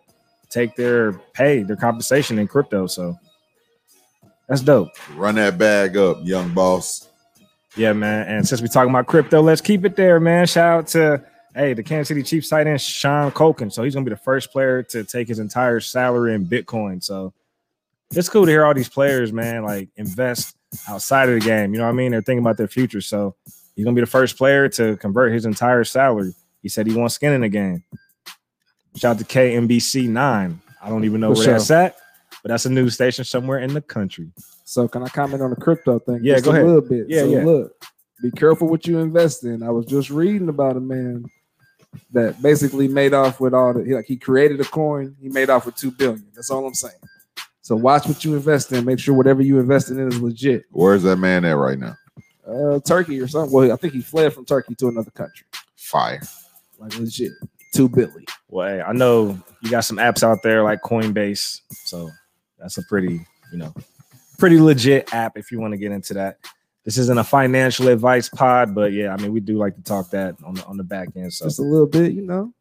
take 0.49 0.75
their 0.75 1.13
pay, 1.33 1.61
their 1.61 1.75
compensation 1.75 2.39
in 2.39 2.47
crypto. 2.47 2.87
So 2.87 3.15
that's 4.49 4.61
dope. 4.61 4.89
Run 5.15 5.35
that 5.35 5.59
bag 5.59 5.95
up, 5.95 6.21
young 6.23 6.55
boss. 6.55 7.07
Yeah, 7.77 7.93
man. 7.93 8.27
And 8.27 8.47
since 8.47 8.61
we're 8.61 8.67
talking 8.67 8.89
about 8.89 9.05
crypto, 9.05 9.43
let's 9.43 9.61
keep 9.61 9.85
it 9.85 9.95
there, 9.95 10.19
man. 10.19 10.47
Shout 10.47 10.79
out 10.79 10.87
to 10.87 11.23
hey, 11.53 11.75
the 11.75 11.83
Kansas 11.83 12.07
City 12.07 12.23
Chiefs 12.23 12.49
tight 12.49 12.65
end 12.65 12.81
Sean 12.81 13.31
Culkin. 13.31 13.71
So 13.71 13.83
he's 13.83 13.93
gonna 13.93 14.05
be 14.05 14.09
the 14.09 14.17
first 14.17 14.51
player 14.51 14.81
to 14.81 15.03
take 15.03 15.27
his 15.27 15.37
entire 15.37 15.79
salary 15.79 16.33
in 16.33 16.47
Bitcoin. 16.47 17.03
So 17.03 17.31
it's 18.11 18.27
cool 18.27 18.45
to 18.45 18.51
hear 18.51 18.65
all 18.65 18.73
these 18.73 18.89
players, 18.89 19.31
man, 19.31 19.61
like 19.61 19.89
invest 19.97 20.55
outside 20.87 21.29
of 21.29 21.35
the 21.35 21.41
game. 21.41 21.73
You 21.73 21.79
know 21.79 21.85
what 21.85 21.91
I 21.91 21.93
mean? 21.93 22.11
They're 22.11 22.21
thinking 22.21 22.43
about 22.43 22.57
their 22.57 22.67
future. 22.67 23.01
So 23.01 23.35
he's 23.75 23.85
gonna 23.85 23.95
be 23.95 24.01
the 24.01 24.07
first 24.07 24.37
player 24.37 24.69
to 24.69 24.97
convert 24.97 25.33
his 25.33 25.45
entire 25.45 25.83
salary. 25.83 26.33
He 26.61 26.69
said 26.69 26.87
he 26.87 26.95
wants 26.95 27.15
skin 27.15 27.33
in 27.33 27.41
the 27.41 27.49
game. 27.49 27.83
Shout 28.95 29.15
out 29.15 29.19
to 29.19 29.25
KMBC 29.25 30.07
nine. 30.07 30.61
I 30.81 30.89
don't 30.89 31.05
even 31.05 31.21
know 31.21 31.33
For 31.33 31.37
where 31.39 31.43
sure. 31.45 31.53
that's 31.53 31.71
at, 31.71 31.95
but 32.41 32.49
that's 32.49 32.65
a 32.65 32.69
news 32.69 32.93
station 32.93 33.25
somewhere 33.25 33.59
in 33.59 33.73
the 33.73 33.81
country. 33.81 34.31
So 34.65 34.87
can 34.87 35.03
I 35.03 35.07
comment 35.09 35.41
on 35.41 35.49
the 35.49 35.55
crypto 35.55 35.99
thing? 35.99 36.19
Yeah, 36.23 36.35
just 36.35 36.45
go 36.45 36.51
a 36.51 36.53
ahead. 36.55 36.65
little 36.65 36.81
bit. 36.81 37.05
Yeah, 37.09 37.21
so 37.21 37.29
yeah. 37.29 37.45
Look, 37.45 37.85
be 38.21 38.31
careful 38.31 38.67
what 38.67 38.85
you 38.87 38.99
invest 38.99 39.43
in. 39.43 39.63
I 39.63 39.69
was 39.69 39.85
just 39.85 40.09
reading 40.09 40.49
about 40.49 40.77
a 40.77 40.79
man 40.79 41.25
that 42.11 42.41
basically 42.41 42.87
made 42.87 43.13
off 43.13 43.39
with 43.39 43.53
all 43.53 43.73
the 43.73 43.83
like 43.95 44.05
he 44.05 44.17
created 44.17 44.59
a 44.61 44.65
coin. 44.65 45.15
He 45.21 45.29
made 45.29 45.49
off 45.49 45.65
with 45.65 45.75
two 45.75 45.91
billion. 45.91 46.25
That's 46.33 46.49
all 46.49 46.65
I'm 46.65 46.73
saying. 46.73 46.95
So 47.63 47.77
watch 47.77 48.05
what 48.05 48.25
you 48.25 48.35
invest 48.35 48.73
in. 48.73 48.83
Make 48.83 48.99
sure 48.99 49.15
whatever 49.15 49.41
you 49.41 49.57
invest 49.57 49.89
in 49.89 49.97
is 49.97 50.19
legit. 50.19 50.65
Where's 50.71 51.01
that 51.03 51.15
man 51.15 51.45
at 51.45 51.55
right 51.55 51.79
now? 51.79 51.95
Uh, 52.45 52.81
Turkey 52.81 53.21
or 53.21 53.27
something. 53.27 53.53
Well, 53.53 53.71
I 53.71 53.77
think 53.77 53.93
he 53.93 54.01
fled 54.01 54.33
from 54.33 54.43
Turkey 54.43 54.75
to 54.75 54.89
another 54.89 55.11
country. 55.11 55.47
Fire. 55.77 56.21
Like 56.77 56.99
legit, 56.99 57.31
two 57.73 57.87
billion. 57.87 58.25
Well, 58.49 58.67
hey, 58.67 58.81
I 58.81 58.91
know 58.91 59.41
you 59.61 59.71
got 59.71 59.85
some 59.85 59.95
apps 59.95 60.23
out 60.23 60.43
there 60.43 60.61
like 60.61 60.81
Coinbase, 60.81 61.61
so 61.85 62.09
that's 62.59 62.77
a 62.77 62.83
pretty, 62.83 63.25
you 63.53 63.57
know, 63.57 63.73
pretty 64.37 64.59
legit 64.59 65.13
app 65.13 65.37
if 65.37 65.49
you 65.49 65.61
want 65.61 65.71
to 65.71 65.77
get 65.77 65.93
into 65.93 66.13
that. 66.15 66.39
This 66.83 66.97
isn't 66.97 67.17
a 67.17 67.23
financial 67.23 67.87
advice 67.87 68.27
pod, 68.27 68.75
but 68.75 68.91
yeah, 68.91 69.13
I 69.13 69.17
mean, 69.21 69.31
we 69.31 69.39
do 69.39 69.57
like 69.57 69.75
to 69.77 69.83
talk 69.83 70.09
that 70.09 70.35
on 70.43 70.55
the 70.55 70.65
on 70.65 70.75
the 70.75 70.83
back 70.83 71.07
end. 71.15 71.33
So, 71.33 71.45
Just 71.45 71.59
a 71.59 71.63
little 71.63 71.87
bit, 71.87 72.11
you 72.11 72.23
know. 72.23 72.53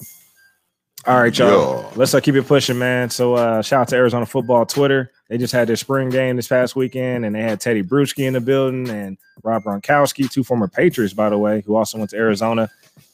All 1.05 1.19
right, 1.21 1.37
y'all, 1.37 1.81
Yeah. 1.83 1.91
let's 1.97 2.15
uh, 2.15 2.21
keep 2.21 2.37
it 2.37 2.47
pushing, 2.47 2.79
man. 2.79 3.11
So, 3.11 3.35
uh, 3.35 3.61
shout 3.61 3.81
out 3.83 3.89
to 3.89 3.97
Arizona 3.97 4.25
football 4.25 4.65
Twitter. 4.65 5.11
They 5.29 5.37
just 5.37 5.53
had 5.53 5.67
their 5.67 5.75
spring 5.77 6.11
game 6.11 6.37
this 6.37 6.47
past 6.47 6.77
weekend, 6.77 7.25
and 7.25 7.35
they 7.35 7.43
had 7.43 7.61
Tedy 7.61 7.83
Bruschi 7.83 8.25
in 8.25 8.35
the 8.35 8.41
building 8.41 8.89
and 8.89 9.19
Rob 9.43 9.65
Gronkowski, 9.65 10.31
two 10.31 10.45
former 10.45 10.69
Patriots, 10.69 11.13
by 11.13 11.29
the 11.29 11.39
way, 11.39 11.63
who 11.67 11.75
also 11.75 11.99
went 11.99 12.11
to 12.11 12.17
Arizona. 12.17 12.71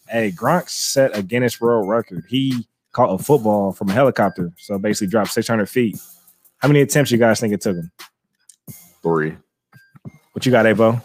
Hey, 0.07 0.31
Gronk 0.33 0.69
set 0.69 1.17
a 1.17 1.23
Guinness 1.23 1.61
World 1.63 1.89
Record. 1.89 2.25
He 2.29 2.67
caught 2.93 3.09
a 3.19 3.23
football 3.23 3.73
from 3.73 3.89
a 3.89 3.93
helicopter, 3.93 4.53
so 4.59 4.79
basically 4.79 5.07
dropped 5.07 5.31
600 5.33 5.67
feet. 5.67 5.99
How 6.59 6.69
many 6.69 6.83
attempts 6.83 7.11
you 7.11 7.17
guys 7.19 7.41
think 7.41 7.55
it 7.55 7.63
took 7.63 7.77
him? 7.77 7.91
Three. 9.03 9.35
What 10.33 10.45
you 10.45 10.53
got, 10.53 10.67
Avo? 10.67 11.03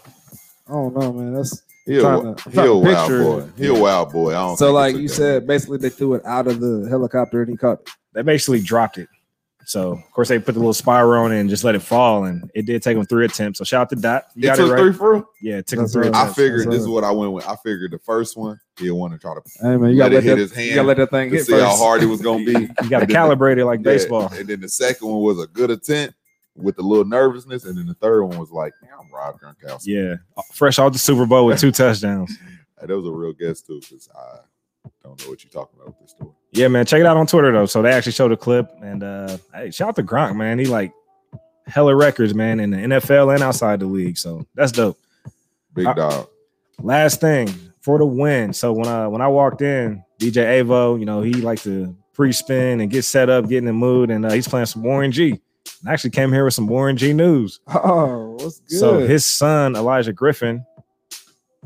I 0.68 0.72
don't 0.72 0.94
know, 0.94 1.12
man. 1.14 1.32
That's 1.34 1.62
He 1.86 1.96
a, 1.98 2.00
Trying 2.00 2.34
to- 2.34 2.42
he 2.50 2.54
trying 2.54 2.68
a 2.68 2.76
wild 2.76 3.10
boy. 3.10 3.38
it. 3.40 3.48
He 3.58 3.66
a 3.66 3.74
wild 3.74 4.12
boy. 4.12 4.30
I 4.30 4.34
don't 4.34 4.56
so 4.56 4.72
like 4.72 4.92
took 4.94 5.02
you 5.02 5.08
that 5.08 5.14
said. 5.14 5.46
Basically, 5.46 5.78
they 5.78 5.90
threw 5.90 6.14
it 6.14 6.24
out 6.24 6.46
of 6.46 6.60
the 6.60 6.86
helicopter 6.88 7.42
and 7.42 7.50
he 7.50 7.56
caught 7.56 7.80
it. 7.80 7.90
They 8.14 8.22
basically 8.22 8.60
dropped 8.60 8.96
it. 8.98 9.08
So, 9.66 9.92
of 9.92 10.10
course, 10.12 10.28
they 10.28 10.38
put 10.38 10.52
the 10.52 10.58
little 10.60 10.74
spiral 10.74 11.24
on 11.24 11.32
it 11.32 11.40
and 11.40 11.48
just 11.48 11.64
let 11.64 11.74
it 11.74 11.80
fall, 11.80 12.24
and 12.24 12.50
it 12.54 12.66
did 12.66 12.82
take 12.82 12.98
him 12.98 13.04
three 13.06 13.24
attempts. 13.24 13.58
So, 13.58 13.64
shout 13.64 13.80
out 13.82 13.88
to 13.90 13.96
Dot. 13.96 14.24
You 14.34 14.42
It 14.42 14.46
got 14.48 14.56
took 14.56 14.68
it 14.68 14.72
right. 14.72 14.78
three 14.80 14.92
for 14.92 15.12
real. 15.14 15.24
Yeah, 15.40 15.56
it 15.56 15.66
took 15.66 15.78
him 15.78 15.86
three 15.86 16.08
right. 16.08 16.14
I 16.14 16.30
figured 16.34 16.60
That's 16.66 16.70
this 16.70 16.80
is 16.82 16.88
what 16.88 17.02
I 17.02 17.10
went 17.10 17.32
with. 17.32 17.46
I 17.48 17.56
figured 17.56 17.90
the 17.90 17.98
first 17.98 18.36
one 18.36 18.60
he'll 18.78 18.98
want 18.98 19.14
to 19.14 19.18
try 19.18 19.34
to, 19.34 19.40
Hey 19.62 19.68
man, 19.78 19.80
Let 19.80 19.90
you 19.92 19.96
gotta 19.96 20.12
it 20.12 20.14
let 20.16 20.24
hit 20.24 20.30
that, 20.34 20.38
his 20.38 20.50
you 20.50 20.56
hand 20.56 20.74
gotta 20.74 20.88
let 20.88 20.96
that 20.98 21.10
thing 21.10 21.30
to 21.30 21.36
hit 21.36 21.46
see 21.46 21.52
first. 21.52 21.64
how 21.64 21.76
hard 21.76 22.02
it 22.02 22.06
was 22.06 22.20
gonna 22.20 22.44
be. 22.44 22.52
You 22.82 22.90
got 22.90 23.00
to 23.00 23.06
calibrate 23.06 23.56
it 23.58 23.64
like 23.64 23.78
Yeah, 23.80 23.84
baseball. 23.84 24.28
And 24.34 24.46
then 24.46 24.60
the 24.60 24.68
second 24.68 25.08
one 25.08 25.20
was 25.22 25.42
a 25.42 25.46
good 25.46 25.70
attempt 25.70 26.14
with 26.56 26.78
a 26.78 26.82
little 26.82 27.04
nervousness, 27.04 27.64
and 27.64 27.76
then 27.76 27.86
the 27.86 27.94
third 27.94 28.22
one 28.24 28.38
was 28.38 28.50
like, 28.50 28.72
"Man, 28.82 28.90
I'm 29.00 29.10
Rob 29.12 29.36
Gronkowski." 29.40 29.82
Yeah, 29.86 30.14
fresh 30.54 30.78
off 30.78 30.92
the 30.92 30.98
Super 30.98 31.26
Bowl 31.26 31.46
with 31.46 31.60
two 31.60 31.72
touchdowns. 31.72 32.36
Hey, 32.80 32.88
that 32.88 32.96
was 32.96 33.06
a 33.06 33.10
real 33.12 33.32
guess 33.32 33.62
too, 33.62 33.78
because 33.80 34.08
I 34.14 34.38
don't 35.02 35.22
know 35.22 35.30
what 35.30 35.44
you're 35.44 35.50
talking 35.50 35.76
about 35.76 35.86
with 35.94 36.00
this 36.00 36.10
story. 36.10 36.32
Yeah, 36.50 36.66
man, 36.66 36.84
check 36.84 36.98
it 37.00 37.06
out 37.06 37.16
on 37.16 37.26
Twitter 37.28 37.52
though. 37.52 37.66
So 37.66 37.82
they 37.82 37.90
actually 37.92 38.12
showed 38.12 38.32
a 38.32 38.36
clip, 38.36 38.68
and 38.82 39.02
uh, 39.04 39.38
hey, 39.54 39.70
shout 39.70 39.90
out 39.90 39.96
to 39.96 40.02
Gronk, 40.02 40.34
man. 40.36 40.58
He 40.58 40.66
like 40.66 40.92
hella 41.66 41.94
records, 41.94 42.34
man, 42.34 42.58
in 42.58 42.70
the 42.70 42.76
NFL 42.78 43.32
and 43.32 43.42
outside 43.44 43.78
the 43.80 43.86
league. 43.86 44.18
So 44.18 44.44
that's 44.56 44.72
dope. 44.72 44.98
Big 45.72 45.86
Uh, 45.86 45.94
dog. 45.94 46.28
Last 46.82 47.20
thing 47.20 47.48
for 47.80 47.96
the 47.98 48.04
win. 48.06 48.52
So 48.52 48.72
when 48.72 48.88
I 48.88 49.06
when 49.06 49.22
I 49.22 49.28
walked 49.28 49.62
in, 49.62 50.02
DJ 50.18 50.62
Avo, 50.64 50.98
you 50.98 51.06
know, 51.06 51.22
he 51.22 51.32
liked 51.34 51.62
to 51.64 51.96
pre-spin 52.12 52.80
and 52.80 52.90
get 52.90 53.04
set 53.04 53.30
up, 53.30 53.48
get 53.48 53.58
in 53.58 53.64
the 53.66 53.72
mood, 53.72 54.10
and 54.10 54.26
uh, 54.26 54.32
he's 54.32 54.48
playing 54.48 54.66
some 54.66 54.82
Warren 54.82 55.12
G. 55.12 55.40
I 55.86 55.92
actually 55.92 56.10
came 56.10 56.32
here 56.32 56.44
with 56.44 56.54
some 56.54 56.66
Warren 56.66 56.96
G 56.96 57.12
news. 57.12 57.60
Oh, 57.68 58.36
what's 58.40 58.60
good? 58.60 58.78
So 58.78 58.98
his 59.00 59.24
son 59.26 59.76
Elijah 59.76 60.12
Griffin, 60.12 60.64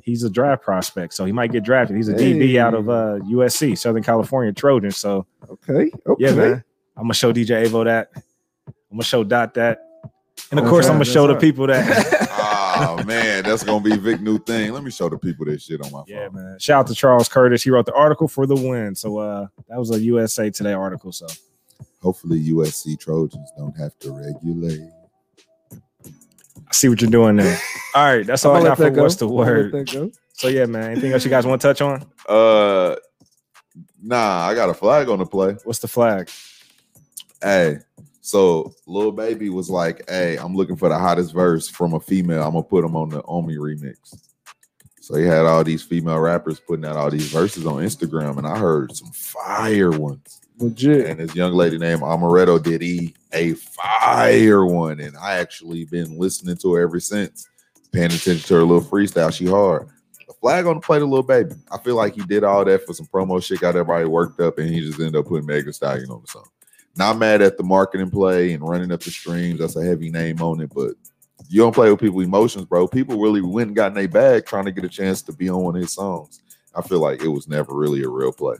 he's 0.03 0.25
a 0.25 0.31
draft 0.31 0.62
prospect, 0.62 1.15
so 1.15 1.25
he 1.25 1.32
might 1.32 1.53
get 1.53 1.62
drafted. 1.62 1.97
He's 1.97 2.09
a 2.09 2.15
DB 2.15 2.56
out 2.56 2.75
of 2.75 2.88
uh, 2.88 3.19
USC, 3.31 3.79
Southern 3.79 4.03
California 4.03 4.53
Trojans. 4.53 4.97
So 4.97 5.26
okay, 5.49 5.91
okay. 6.06 6.25
yeah, 6.25 6.32
man, 6.32 6.65
I'm 6.97 7.05
gonna 7.05 7.15
show 7.15 7.32
DJ 7.32 7.67
Avo 7.67 7.85
that. 7.85 8.11
I'm 8.17 8.75
gonna 8.93 9.05
show 9.05 9.23
Dot 9.23 9.55
that, 9.55 9.79
and 10.50 10.59
of 10.59 10.64
That's 10.64 10.71
course 10.71 10.85
right, 10.87 10.91
I'm 10.91 10.94
gonna 10.94 11.05
that's 11.05 11.12
show 11.12 11.26
the 11.26 11.37
people 11.37 11.67
that. 11.69 12.29
oh 12.79 13.05
man, 13.05 13.44
that's 13.44 13.62
gonna 13.62 13.85
be 13.85 13.97
Vic 13.97 14.21
new 14.21 14.38
thing. 14.38 14.73
Let 14.73 14.82
me 14.82 14.91
show 14.91 15.09
the 15.09 15.19
people 15.19 15.44
this 15.47 15.64
shit 15.64 15.81
on 15.81 15.93
my 15.93 15.99
phone. 15.99 16.05
yeah, 16.09 16.29
man. 16.31 16.59
Shout 16.59 16.81
out 16.81 16.87
to 16.88 16.94
Charles 16.94 17.29
Curtis. 17.29 17.62
He 17.62 17.71
wrote 17.71 17.87
the 17.87 17.94
article 17.94 18.26
for 18.26 18.47
the 18.47 18.56
win. 18.56 18.94
So 18.94 19.19
uh, 19.19 19.47
that 19.69 19.79
was 19.79 19.91
a 19.91 20.00
USA 20.00 20.50
Today 20.50 20.73
article. 20.73 21.12
So 21.12 21.26
Hopefully, 22.00 22.43
USC 22.50 22.99
Trojans 22.99 23.50
don't 23.57 23.76
have 23.76 23.99
to 24.00 24.12
regulate. 24.12 24.88
I 25.73 26.73
see 26.73 26.88
what 26.88 27.00
you're 27.00 27.11
doing 27.11 27.37
there. 27.37 27.59
All 27.95 28.05
right, 28.05 28.26
that's 28.26 28.45
all 28.45 28.55
I'll 28.57 28.62
got 28.62 28.76
for 28.76 28.90
go. 28.90 29.02
what's 29.02 29.17
the 29.17 29.26
I'll 29.26 29.35
word. 29.35 29.90
So 30.35 30.49
yeah, 30.49 30.67
man. 30.67 30.93
Anything 30.93 31.12
else 31.12 31.25
you 31.25 31.31
guys 31.31 31.47
want 31.47 31.61
to 31.61 31.67
touch 31.69 31.81
on? 31.81 32.05
Uh, 32.28 32.97
nah, 34.00 34.47
I 34.47 34.55
got 34.55 34.69
a 34.69 34.75
flag 34.75 35.09
on 35.09 35.19
the 35.19 35.26
play. 35.26 35.57
What's 35.64 35.81
the 35.81 35.88
flag? 35.88 36.31
Hey, 37.43 37.78
so 38.21 38.75
Lil 38.87 39.12
Baby 39.12 39.49
was 39.49 39.71
like, 39.71 40.09
"Hey, 40.09 40.37
I'm 40.37 40.55
looking 40.55 40.76
for 40.76 40.88
the 40.88 40.99
hottest 40.99 41.33
verse 41.33 41.69
from 41.69 41.95
a 41.95 42.00
female. 42.00 42.43
I'm 42.43 42.52
gonna 42.52 42.62
put 42.62 42.83
them 42.83 42.95
on 42.95 43.09
the 43.09 43.23
Omi 43.26 43.57
remix." 43.57 44.17
So 45.00 45.17
he 45.17 45.25
had 45.25 45.47
all 45.47 45.64
these 45.64 45.83
female 45.83 46.19
rappers 46.19 46.61
putting 46.61 46.85
out 46.85 46.97
all 46.97 47.11
these 47.11 47.33
verses 47.33 47.64
on 47.67 47.83
Instagram, 47.83 48.37
and 48.37 48.47
I 48.47 48.59
heard 48.59 48.95
some 48.95 49.11
fire 49.12 49.90
ones. 49.90 50.43
Legit. 50.59 51.07
And 51.07 51.21
this 51.21 51.35
young 51.35 51.53
lady 51.53 51.79
named 51.79 52.03
Amaretto 52.03 52.62
did 52.62 52.83
he 52.83 53.15
a 53.33 53.55
fire 53.55 54.67
one, 54.67 55.00
and 55.00 55.17
I 55.17 55.38
actually 55.38 55.85
been 55.85 56.19
listening 56.19 56.57
to 56.59 56.75
her 56.75 56.83
ever 56.83 57.00
since, 57.00 57.49
paying 57.93 58.07
attention 58.07 58.38
to 58.38 58.55
her 58.55 58.62
little 58.62 58.83
freestyle. 58.83 59.33
She 59.33 59.47
hard. 59.47 59.88
The 60.27 60.35
flag 60.35 60.67
on 60.67 60.77
the 60.77 60.81
plate, 60.81 61.03
a 61.03 61.07
Lil 61.07 61.23
Baby. 61.23 61.55
I 61.71 61.79
feel 61.79 61.97
like 61.97 62.15
he 62.15 62.23
did 62.23 62.45
all 62.45 62.65
that 62.65 62.87
for 62.87 62.93
some 62.93 63.07
promo 63.07 63.43
shit, 63.43 63.61
got 63.61 63.77
everybody 63.77 64.05
worked 64.07 64.41
up, 64.41 64.59
and 64.59 64.69
he 64.69 64.81
just 64.81 64.99
ended 64.99 65.17
up 65.17 65.27
putting 65.27 65.47
Megan 65.47 65.73
Stallion 65.73 66.11
on 66.11 66.21
the 66.23 66.27
song. 66.27 66.47
Not 66.97 67.19
mad 67.19 67.43
at 67.43 67.57
the 67.57 67.62
marketing 67.62 68.11
play 68.11 68.53
and 68.53 68.69
running 68.69 68.91
up 68.91 69.00
the 69.00 69.11
streams. 69.11 69.61
That's 69.61 69.77
a 69.77 69.85
heavy 69.85 70.11
name 70.11 70.43
on 70.43 70.61
it, 70.61 70.71
but 70.75 70.95
you 71.49 71.61
don't 71.61 71.75
play 71.75 71.91
with 71.91 72.00
people's 72.00 72.25
emotions, 72.25 72.65
bro. 72.65 72.88
People 72.88 73.21
really 73.21 73.41
went 73.41 73.69
and 73.69 73.77
got 73.77 73.88
in 73.88 73.95
their 73.95 74.09
bag 74.09 74.47
trying 74.47 74.65
to 74.65 74.73
get 74.73 74.85
a 74.85 74.88
chance 74.88 75.23
to 75.23 75.33
be 75.33 75.49
on 75.49 75.62
one 75.62 75.77
of 75.77 75.83
his 75.83 75.95
songs. 75.95 76.43
I 76.75 76.83
feel 76.83 76.99
like 76.99 77.23
it 77.23 77.29
was 77.29 77.49
never 77.49 77.75
really 77.75 78.03
a 78.03 78.09
real 78.09 78.33
play. 78.33 78.57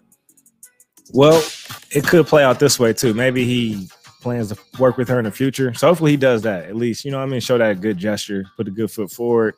Well, 1.13 1.43
it 1.91 2.07
could 2.07 2.27
play 2.27 2.45
out 2.45 2.59
this 2.59 2.79
way 2.79 2.93
too. 2.93 3.15
Maybe 3.15 3.45
he 3.45 3.89
plans 4.21 4.49
to 4.49 4.59
work 4.79 4.97
with 4.97 5.09
her 5.09 5.19
in 5.19 5.25
the 5.25 5.31
future. 5.31 5.73
So 5.75 5.89
hopefully 5.89 6.11
he 6.11 6.17
does 6.17 6.43
that 6.43 6.65
at 6.65 6.77
least. 6.77 7.05
You 7.05 7.11
know 7.11 7.19
what 7.19 7.29
I 7.29 7.31
mean? 7.31 7.41
Show 7.41 7.59
that 7.59 7.81
good 7.81 7.97
gesture, 7.97 8.45
put 8.57 8.69
a 8.69 8.71
good 8.71 8.91
foot 8.91 9.11
forward. 9.11 9.55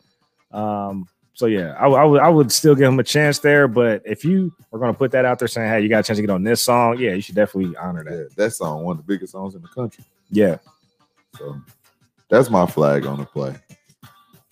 Um, 0.52 1.08
so 1.34 1.46
yeah, 1.46 1.74
I, 1.78 1.86
I 1.86 2.04
would 2.04 2.20
I 2.20 2.28
would 2.28 2.52
still 2.52 2.74
give 2.74 2.88
him 2.88 2.98
a 2.98 3.04
chance 3.04 3.38
there. 3.38 3.66
But 3.66 4.02
if 4.04 4.24
you 4.24 4.52
are 4.72 4.78
going 4.78 4.92
to 4.92 4.98
put 4.98 5.10
that 5.12 5.24
out 5.24 5.38
there 5.38 5.48
saying, 5.48 5.70
"Hey, 5.70 5.80
you 5.80 5.88
got 5.88 6.00
a 6.00 6.02
chance 6.02 6.18
to 6.18 6.22
get 6.22 6.30
on 6.30 6.42
this 6.42 6.62
song," 6.62 6.98
yeah, 6.98 7.14
you 7.14 7.22
should 7.22 7.34
definitely 7.34 7.74
honor 7.76 8.04
that. 8.04 8.12
Yeah, 8.12 8.44
that 8.44 8.50
song, 8.50 8.84
one 8.84 8.98
of 8.98 9.06
the 9.06 9.12
biggest 9.12 9.32
songs 9.32 9.54
in 9.54 9.62
the 9.62 9.68
country. 9.68 10.04
Yeah. 10.30 10.58
So 11.38 11.58
that's 12.28 12.50
my 12.50 12.66
flag 12.66 13.06
on 13.06 13.18
the 13.18 13.24
play. 13.24 13.56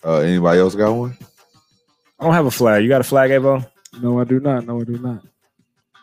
Uh, 0.03 0.19
anybody 0.19 0.59
else 0.59 0.75
got 0.75 0.91
one? 0.91 1.17
I 2.19 2.23
don't 2.23 2.33
have 2.33 2.45
a 2.45 2.51
flag. 2.51 2.81
You 2.81 2.89
got 2.89 3.01
a 3.01 3.05
flag, 3.05 3.31
Avo? 3.31 3.69
No, 4.01 4.19
I 4.19 4.23
do 4.23 4.39
not. 4.39 4.65
No, 4.65 4.81
I 4.81 4.83
do 4.83 4.97
not. 4.97 5.23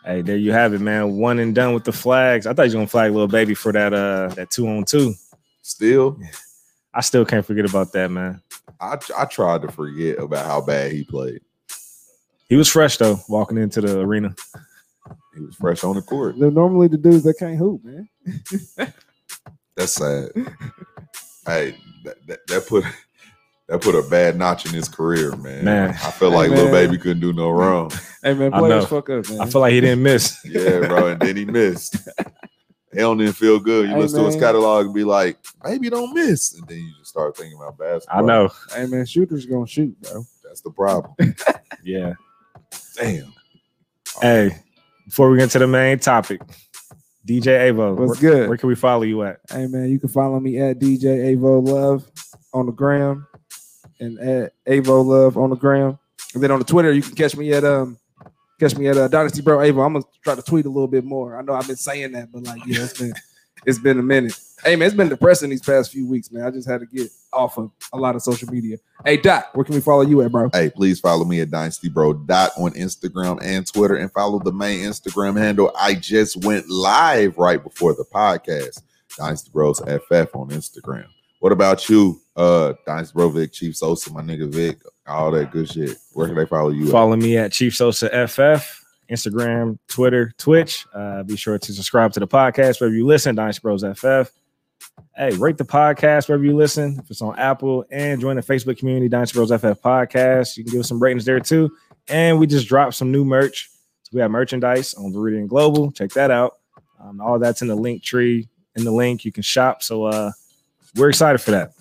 Hey, 0.06 0.22
there 0.22 0.36
you 0.36 0.52
have 0.52 0.72
it, 0.72 0.80
man. 0.80 1.16
One 1.16 1.40
and 1.40 1.52
done 1.52 1.74
with 1.74 1.82
the 1.82 1.92
flags. 1.92 2.46
I 2.46 2.54
thought 2.54 2.68
you 2.68 2.74
were 2.74 2.76
gonna 2.76 2.86
flag 2.86 3.12
Lil 3.12 3.26
Baby 3.26 3.54
for 3.54 3.72
that 3.72 3.92
uh 3.92 4.28
that 4.36 4.50
two 4.50 4.68
on 4.68 4.84
two. 4.84 5.14
Still, 5.62 6.16
I 6.94 7.00
still 7.00 7.24
can't 7.24 7.44
forget 7.44 7.68
about 7.68 7.92
that, 7.92 8.12
man. 8.12 8.40
I 8.80 8.98
I 9.16 9.24
tried 9.24 9.62
to 9.62 9.68
forget 9.72 10.20
about 10.20 10.46
how 10.46 10.60
bad 10.60 10.92
he 10.92 11.02
played. 11.02 11.40
He 12.48 12.54
was 12.54 12.68
fresh 12.68 12.98
though, 12.98 13.18
walking 13.28 13.58
into 13.58 13.80
the 13.80 13.98
arena. 13.98 14.32
He 15.34 15.40
was 15.40 15.56
fresh 15.56 15.82
on 15.82 15.96
the 15.96 16.02
court. 16.02 16.38
They're 16.38 16.52
normally 16.52 16.86
the 16.86 16.98
dudes 16.98 17.24
that 17.24 17.38
can't 17.38 17.58
hoop, 17.58 17.82
man. 17.84 18.08
That's 19.76 19.92
sad. 19.92 20.30
hey, 21.46 21.76
that, 22.04 22.26
that, 22.28 22.46
that 22.46 22.66
put 22.68 22.84
that 23.68 23.80
put 23.82 23.94
a 23.94 24.02
bad 24.08 24.36
notch 24.36 24.64
in 24.66 24.72
his 24.72 24.88
career, 24.88 25.34
man. 25.36 25.64
Man. 25.64 25.90
I 25.90 26.10
feel 26.12 26.30
Hey, 26.30 26.36
like 26.36 26.50
Lil 26.50 26.70
Baby 26.70 26.98
couldn't 26.98 27.20
do 27.20 27.32
no 27.32 27.50
wrong. 27.50 27.90
Hey 28.22 28.34
man, 28.34 28.52
I 28.54 28.58
players 28.58 28.86
fuck 28.86 29.10
up, 29.10 29.28
man. 29.28 29.40
I 29.40 29.46
feel 29.46 29.60
like 29.60 29.72
he 29.72 29.80
didn't 29.80 30.02
miss. 30.02 30.38
Yeah, 30.44 30.86
bro. 30.86 31.08
And 31.08 31.20
then 31.20 31.36
he 31.36 31.44
missed. 31.44 31.96
He 32.92 32.98
don't 32.98 33.20
even 33.20 33.32
feel 33.32 33.58
good. 33.58 33.88
You 33.88 33.94
Hey, 33.94 34.00
listen 34.00 34.20
to 34.20 34.26
his 34.26 34.36
catalog 34.36 34.86
and 34.86 34.94
be 34.94 35.04
like, 35.04 35.36
maybe 35.64 35.90
don't 35.90 36.14
miss. 36.14 36.54
And 36.54 36.66
then 36.66 36.78
you 36.78 36.92
just 36.98 37.10
start 37.10 37.36
thinking 37.36 37.58
about 37.58 37.76
basketball. 37.76 38.18
I 38.22 38.26
know. 38.26 38.50
hey 38.74 38.86
man, 38.86 39.04
shooters 39.04 39.46
gonna 39.46 39.66
shoot, 39.66 40.00
bro. 40.00 40.24
That's 40.44 40.60
the 40.60 40.70
problem. 40.70 41.14
Yeah. 41.84 42.14
Damn. 42.96 43.32
Hey, 44.20 44.56
before 45.04 45.30
we 45.30 45.38
get 45.38 45.50
to 45.50 45.60
the 45.60 45.68
main 45.68 46.00
topic, 46.00 46.40
DJ 47.24 47.70
Avo, 47.70 47.94
What's 47.96 48.20
where, 48.20 48.32
good? 48.32 48.48
where 48.48 48.58
can 48.58 48.68
we 48.68 48.74
follow 48.74 49.02
you 49.02 49.22
at? 49.22 49.38
Hey 49.48 49.68
man, 49.68 49.88
you 49.88 50.00
can 50.00 50.08
follow 50.08 50.40
me 50.40 50.58
at 50.58 50.80
DJ 50.80 51.36
Avo 51.36 51.64
Love 51.64 52.10
on 52.52 52.66
the 52.66 52.72
gram 52.72 53.24
and 54.00 54.18
at 54.18 54.52
Avo 54.66 55.04
Love 55.04 55.36
on 55.36 55.50
the 55.50 55.56
gram. 55.56 55.98
And 56.34 56.42
then 56.42 56.50
on 56.50 56.58
the 56.58 56.64
Twitter, 56.64 56.92
you 56.92 57.02
can 57.02 57.14
catch 57.14 57.36
me 57.36 57.52
at 57.52 57.64
um 57.64 57.98
catch 58.58 58.76
me 58.76 58.88
at 58.88 58.96
uh, 58.96 59.08
Dynasty 59.08 59.42
Bro 59.42 59.58
Avo. 59.58 59.84
I'm 59.84 59.94
gonna 59.94 60.04
try 60.22 60.34
to 60.34 60.42
tweet 60.42 60.66
a 60.66 60.70
little 60.70 60.88
bit 60.88 61.04
more. 61.04 61.38
I 61.38 61.42
know 61.42 61.54
I've 61.54 61.66
been 61.66 61.76
saying 61.76 62.12
that, 62.12 62.32
but 62.32 62.44
like 62.44 62.64
yeah, 62.66 62.84
it's 62.84 62.98
been 62.98 63.12
it's 63.66 63.78
been 63.78 63.98
a 63.98 64.02
minute. 64.02 64.38
Hey 64.64 64.76
man, 64.76 64.86
it's 64.86 64.96
been 64.96 65.08
depressing 65.08 65.50
these 65.50 65.62
past 65.62 65.92
few 65.92 66.08
weeks, 66.08 66.30
man. 66.30 66.44
I 66.44 66.50
just 66.50 66.68
had 66.68 66.80
to 66.80 66.86
get 66.86 67.10
off 67.32 67.58
of 67.58 67.70
a 67.92 67.98
lot 67.98 68.16
of 68.16 68.22
social 68.22 68.50
media. 68.50 68.78
Hey 69.04 69.16
Doc, 69.16 69.50
where 69.54 69.64
can 69.64 69.74
we 69.74 69.80
follow 69.80 70.02
you 70.02 70.22
at, 70.22 70.32
bro? 70.32 70.50
Hey, 70.52 70.70
please 70.70 71.00
follow 71.00 71.24
me 71.24 71.40
at 71.40 71.50
Dynasty 71.50 71.88
Bro 71.88 72.14
Dot 72.24 72.52
on 72.58 72.72
Instagram 72.72 73.38
and 73.42 73.66
Twitter, 73.66 73.96
and 73.96 74.10
follow 74.12 74.38
the 74.38 74.52
main 74.52 74.84
Instagram 74.84 75.38
handle. 75.38 75.72
I 75.78 75.94
just 75.94 76.44
went 76.44 76.68
live 76.68 77.36
right 77.38 77.62
before 77.62 77.94
the 77.94 78.04
podcast. 78.04 78.82
Dynasty 79.16 79.50
Bros 79.50 79.80
FF 79.80 80.34
on 80.34 80.50
Instagram. 80.50 81.06
What 81.40 81.52
about 81.52 81.88
you, 81.88 82.20
uh, 82.34 82.74
Dynasty 82.86 83.12
Bro 83.14 83.30
Vic, 83.30 83.52
Chief 83.52 83.76
Sosa, 83.76 84.12
my 84.12 84.22
nigga 84.22 84.48
Vic, 84.48 84.78
all 85.06 85.30
that 85.32 85.50
good 85.50 85.70
shit? 85.70 85.96
Where 86.12 86.26
can 86.26 86.36
they 86.36 86.46
follow 86.46 86.70
you? 86.70 86.86
at? 86.86 86.90
Follow 86.90 87.16
me 87.16 87.36
at 87.36 87.52
Chief 87.52 87.76
Sosa 87.76 88.08
FF, 88.26 88.84
Instagram, 89.10 89.78
Twitter, 89.88 90.32
Twitch. 90.38 90.86
Uh, 90.94 91.22
be 91.22 91.36
sure 91.36 91.58
to 91.58 91.72
subscribe 91.72 92.12
to 92.12 92.20
the 92.20 92.26
podcast 92.26 92.80
wherever 92.80 92.96
you 92.96 93.06
listen, 93.06 93.34
Dynasty 93.34 93.60
Bros 93.60 93.82
FF. 93.82 94.32
Hey, 95.14 95.30
rate 95.36 95.58
the 95.58 95.64
podcast 95.64 96.28
wherever 96.28 96.44
you 96.44 96.56
listen. 96.56 96.98
If 96.98 97.10
it's 97.10 97.22
on 97.22 97.38
Apple, 97.38 97.84
and 97.90 98.20
join 98.20 98.36
the 98.36 98.42
Facebook 98.42 98.78
community, 98.78 99.08
Dynasty 99.08 99.36
Bros 99.36 99.50
FF 99.50 99.80
podcast. 99.82 100.56
You 100.56 100.64
can 100.64 100.72
give 100.72 100.80
us 100.80 100.88
some 100.88 101.02
ratings 101.02 101.24
there 101.24 101.40
too. 101.40 101.70
And 102.08 102.38
we 102.38 102.46
just 102.46 102.68
dropped 102.68 102.94
some 102.94 103.12
new 103.12 103.24
merch. 103.24 103.70
So 104.04 104.10
we 104.12 104.20
have 104.20 104.30
merchandise 104.30 104.94
on 104.94 105.12
Viridian 105.12 105.48
Global. 105.48 105.90
Check 105.90 106.10
that 106.12 106.30
out. 106.30 106.58
Um, 107.00 107.20
all 107.20 107.38
that's 107.38 107.62
in 107.62 107.68
the 107.68 107.74
link 107.74 108.02
tree. 108.02 108.48
In 108.74 108.84
the 108.84 108.92
link, 108.92 109.24
you 109.24 109.32
can 109.32 109.42
shop. 109.42 109.82
So 109.82 110.04
uh, 110.04 110.32
we're 110.94 111.08
excited 111.08 111.38
for 111.40 111.50
that. 111.52 111.72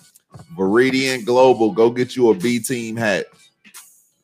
Viridian 0.56 1.24
Global, 1.24 1.72
go 1.72 1.90
get 1.90 2.16
you 2.16 2.30
a 2.30 2.34
B 2.34 2.58
team 2.58 2.96
hat. 2.96 3.26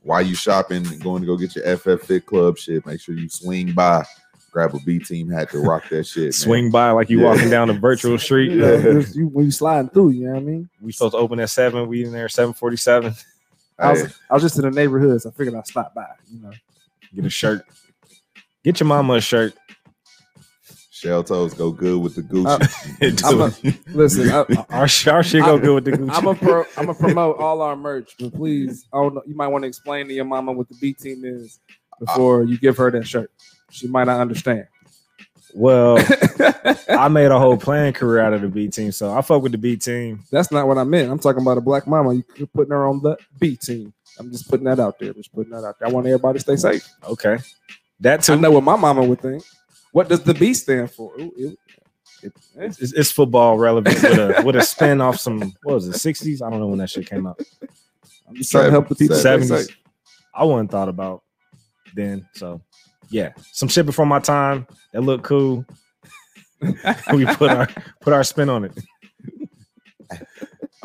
While 0.03 0.23
you 0.23 0.35
shopping 0.35 0.83
going 0.99 1.23
to 1.23 1.27
go 1.27 1.37
get 1.37 1.55
your 1.55 1.77
FF 1.77 2.05
Fit 2.07 2.27
Club 2.27 2.59
shit, 2.59 2.85
make 2.85 3.01
sure 3.01 3.15
you 3.15 3.29
swing 3.29 3.73
by, 3.73 4.05
grab 4.51 4.75
a 4.75 4.81
B 4.81 4.99
team 4.99 5.31
hat 5.31 5.51
to 5.51 5.61
rock 5.61 5.85
that 5.91 6.05
shit. 6.07 6.25
man. 6.25 6.33
Swing 6.33 6.71
by 6.73 6.91
like 6.91 7.09
you 7.09 7.21
Yeah. 7.21 7.27
walking 7.29 7.51
down 7.51 7.69
the 7.69 7.75
virtual 7.75 8.19
street. 8.19 8.51
You 8.51 8.59
know, 8.59 9.01
just 9.01 9.15
you, 9.15 9.29
when 9.29 9.45
you 9.45 9.51
sliding 9.53 9.91
through, 9.91 10.11
you 10.11 10.27
know 10.27 10.33
what 10.33 10.41
I 10.41 10.45
mean? 10.45 10.69
We 10.81 10.91
supposed 10.91 11.13
to 11.13 11.19
open 11.19 11.39
at 11.39 11.51
seven. 11.51 11.87
We 11.89 12.05
in 12.05 12.11
there 12.13 12.29
seven 12.29 12.53
forty 12.53 12.77
seven. 12.77 13.15
I 13.79 13.93
was, 13.93 14.19
I 14.31 14.35
was 14.35 14.43
just 14.43 14.57
in 14.57 14.63
the 14.63 14.71
neighborhood, 14.71 15.23
so 15.23 15.31
I 15.31 15.33
figured 15.33 15.55
I'd 15.55 15.67
stop 15.67 15.95
by. 15.95 16.07
You 16.33 16.41
know, 16.43 16.51
Get 17.15 17.25
a 17.25 17.31
shirt. 17.31 17.65
Get 18.65 18.81
your 18.81 18.87
mama 18.89 19.15
a 19.15 19.21
shirt. 19.21 19.55
Shell 21.03 21.25
toes 21.25 21.53
go 21.55 21.71
good 21.73 22.01
with 22.01 22.15
the 22.15 22.23
Uh, 22.47 22.59
Gucci. 23.01 23.25
I'm 23.25 23.41
a- 23.41 23.79
listen, 23.97 24.31
I, 24.31 24.45
Our, 24.71 24.83
our 25.13 25.23
shit 25.23 25.45
go 25.45 25.59
good 25.59 25.75
with 25.75 25.85
the 25.85 25.93
Gucci. 25.93 26.11
I'm 26.13 26.27
a 26.29 26.35
pro, 26.35 26.65
I'm 26.77 26.87
gonna 26.87 26.95
promote 26.99 27.39
all 27.39 27.61
our 27.61 27.75
merch, 27.77 28.15
but 28.19 28.33
please, 28.35 28.87
I 28.93 28.99
don't 28.99 29.15
know, 29.15 29.23
you 29.27 29.35
might 29.35 29.49
want 29.49 29.63
to 29.65 29.69
explain 29.69 30.07
to 30.09 30.15
your 30.15 30.25
mama 30.25 30.53
what 30.53 30.69
the 30.69 30.77
B 30.81 30.93
team 30.93 31.25
is 31.25 31.59
before 31.99 32.45
you 32.45 32.57
give 32.59 32.77
her 32.77 32.91
that 32.93 33.07
shirt. 33.07 33.31
She 33.71 33.89
might 33.89 34.05
not 34.05 34.21
understand. 34.21 34.67
well, 35.55 35.99
I 36.89 37.09
made 37.09 37.31
a 37.31 37.39
whole 37.39 37.57
playing 37.57 37.95
career 37.95 38.21
out 38.21 38.33
of 38.33 38.41
the 38.43 38.49
B 38.49 38.69
team, 38.69 38.93
so 38.93 39.13
I 39.13 39.21
fuck 39.23 39.43
with 39.43 39.53
the 39.53 39.59
B 39.59 39.77
team. 39.77 40.21
That's 40.31 40.51
not 40.53 40.67
what 40.69 40.79
I 40.79 40.85
meant. 40.85 41.11
I'm 41.11 41.19
talking 41.19 41.43
about 41.43 41.59
a 41.59 41.61
black 41.63 41.87
mama. 41.87 42.15
You 42.15 42.25
are 42.41 42.47
putting 42.47 42.71
her 42.73 42.87
on 42.87 43.03
the 43.03 43.17
B 43.39 43.57
team. 43.57 43.93
I'm 44.19 44.31
just 44.31 44.49
putting 44.49 44.65
that 44.65 44.79
out 44.79 44.99
there. 44.99 45.13
Just 45.15 45.33
putting 45.35 45.53
that 45.53 45.65
out 45.65 45.79
there. 45.79 45.89
I 45.89 45.91
want 45.91 46.07
everybody 46.07 46.39
to 46.39 46.43
stay 46.43 46.57
safe. 46.57 46.87
Okay, 47.09 47.39
that 48.01 48.21
I 48.21 48.23
too. 48.23 48.37
know 48.41 48.51
what 48.51 48.63
my 48.63 48.77
mama 48.77 49.03
would 49.05 49.21
think. 49.21 49.43
What 49.93 50.09
does 50.09 50.23
the 50.23 50.35
B 50.35 50.53
stand 50.55 50.91
for? 50.91 51.13
Ooh, 51.21 51.33
it- 51.37 51.59
it-. 52.23 52.33
It's, 52.57 52.93
it's 52.93 53.11
football 53.11 53.59
relevant 53.59 53.97
with 54.01 54.05
a 54.19 54.43
with 54.45 54.55
a 54.57 54.63
spin 54.63 55.01
off 55.01 55.19
some 55.19 55.41
what 55.65 55.75
was 55.75 55.89
it 55.89 55.95
sixties? 55.95 56.41
I 56.41 56.51
don't 56.51 56.61
know 56.61 56.69
when 56.69 56.79
that 56.79 56.89
shit 56.91 57.07
came 57.09 57.27
out. 57.27 57.41
I'm 58.29 58.37
just 58.37 58.51
trying 58.53 58.67
to 58.67 58.71
help 58.71 58.89
the 58.89 58.95
people 58.95 59.17
Seventies. 59.17 59.69
I 60.35 60.45
wasn't 60.45 60.71
thought 60.71 60.89
about 60.89 61.23
then. 61.97 62.27
So 62.35 62.61
yeah, 63.11 63.33
some 63.51 63.69
shit 63.69 63.87
before 63.87 64.07
my 64.07 64.21
time 64.21 64.67
that 64.93 65.01
looked 65.03 65.25
cool. 65.25 65.65
we 67.13 67.27
put 67.27 67.51
our 67.51 67.69
put 68.01 68.13
our 68.13 68.23
spin 68.23 68.49
on 68.49 68.65
it. 68.67 68.79
I 70.13 70.17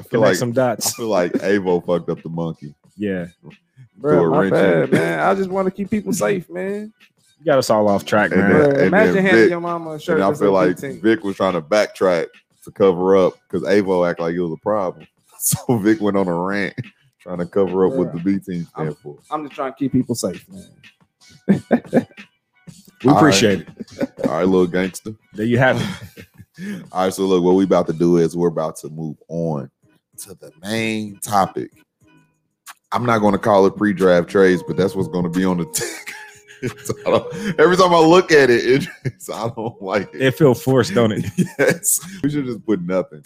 feel 0.03 0.21
Connect 0.21 0.21
like 0.21 0.35
some 0.37 0.53
dots. 0.53 0.87
I 0.87 0.91
feel 0.97 1.07
like 1.07 1.33
Avo 1.33 1.85
fucked 1.85 2.09
up 2.09 2.23
the 2.23 2.29
monkey. 2.29 2.73
Yeah, 2.95 3.27
Bro, 3.95 4.31
my 4.31 4.49
bad, 4.49 4.91
man. 4.91 5.19
I 5.19 5.35
just 5.35 5.49
want 5.49 5.65
to 5.67 5.71
keep 5.71 5.89
people 5.91 6.13
safe, 6.13 6.49
man. 6.49 6.93
You 7.39 7.46
got 7.46 7.58
us 7.58 7.70
all 7.70 7.88
off 7.88 8.06
track, 8.06 8.32
man. 8.32 8.39
then- 8.39 8.50
Bro, 8.51 8.84
imagine 8.84 9.13
then 9.15 9.24
handing 9.24 9.41
Vic- 9.44 9.50
your 9.51 9.60
mama 9.62 9.91
a 9.91 10.00
shirt. 10.00 10.15
And 10.15 10.24
I 10.24 10.34
feel 10.34 10.51
like 10.51 10.77
team. 10.77 11.01
Vic 11.01 11.24
was 11.24 11.36
trying 11.36 11.53
to 11.53 11.62
backtrack 11.62 12.27
to 12.63 12.72
cover 12.72 13.15
up 13.15 13.34
because 13.50 13.67
Avo 13.67 14.10
act 14.10 14.20
like 14.20 14.34
it 14.36 14.41
was 14.41 14.51
a 14.53 14.62
problem. 14.62 15.08
So 15.39 15.77
Vic 15.77 16.01
went 16.01 16.17
on 16.17 16.27
a 16.27 16.34
rant 16.34 16.74
trying 17.22 17.38
to 17.38 17.46
cover 17.46 17.86
up 17.86 17.94
what 17.94 18.12
the 18.12 18.20
B 18.20 18.39
team 18.39 18.65
stand 18.65 18.98
for. 18.98 19.20
I'm 19.29 19.44
just 19.44 19.56
trying 19.56 19.72
to 19.72 19.77
keep 19.77 19.91
people 19.91 20.15
safe, 20.15 20.44
man. 20.50 21.63
We 23.03 23.12
All 23.12 23.17
appreciate 23.17 23.62
it. 23.62 24.27
All 24.27 24.32
right, 24.39 24.44
little 24.48 24.65
gangster. 24.65 25.12
There 25.34 25.46
you 25.46 25.60
have 25.60 25.79
it. 25.79 26.25
All 26.91 27.03
right, 27.03 27.13
so 27.13 27.24
look, 27.27 27.44
what 27.44 27.53
we 27.53 27.63
about 27.63 27.86
to 27.88 27.94
do 27.94 28.17
is 28.17 28.36
we're 28.36 28.48
about 28.48 28.75
to 28.77 28.89
move 28.89 29.17
on 29.27 29.70
to 30.20 30.34
the 30.34 30.51
main 30.63 31.20
topic. 31.20 31.70
I'm 32.91 33.06
not 33.06 33.20
going 33.20 33.34
to 33.34 33.38
call 33.39 33.67
it 33.67 33.75
pre-draft 33.77 34.27
trades, 34.29 34.63
but 34.65 34.75
that's 34.75 34.96
what's 34.96 35.08
going 35.10 35.25
to 35.25 35.29
be 35.29 35.46
on 35.46 35.58
the 35.58 35.65
tick. 35.65 36.12
So 36.83 36.93
I 37.05 37.09
don't- 37.11 37.59
every 37.59 37.77
time 37.77 37.93
I 37.93 37.99
look 37.99 38.31
at 38.31 38.49
it, 38.49 38.85
it 39.05 39.13
I 39.33 39.49
don't 39.55 39.81
like 39.81 40.13
it. 40.13 40.21
It 40.21 40.31
feel 40.35 40.53
forced, 40.53 40.93
don't 40.93 41.11
it? 41.11 41.25
yes, 41.59 41.99
we 42.23 42.29
should 42.29 42.45
just 42.45 42.65
put 42.65 42.81
nothing, 42.81 43.23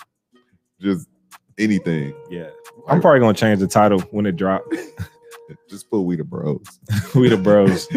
just 0.80 1.08
anything. 1.58 2.14
Yeah. 2.30 2.50
I'm 2.88 3.00
probably 3.02 3.20
gonna 3.20 3.34
change 3.34 3.60
the 3.60 3.68
title 3.68 4.00
when 4.12 4.26
it 4.26 4.36
drop. 4.36 4.64
Just 5.70 5.90
put 5.90 6.02
we 6.02 6.16
the 6.16 6.24
bros. 6.24 6.64
we 7.14 7.28
the 7.28 7.36
bros. 7.36 7.88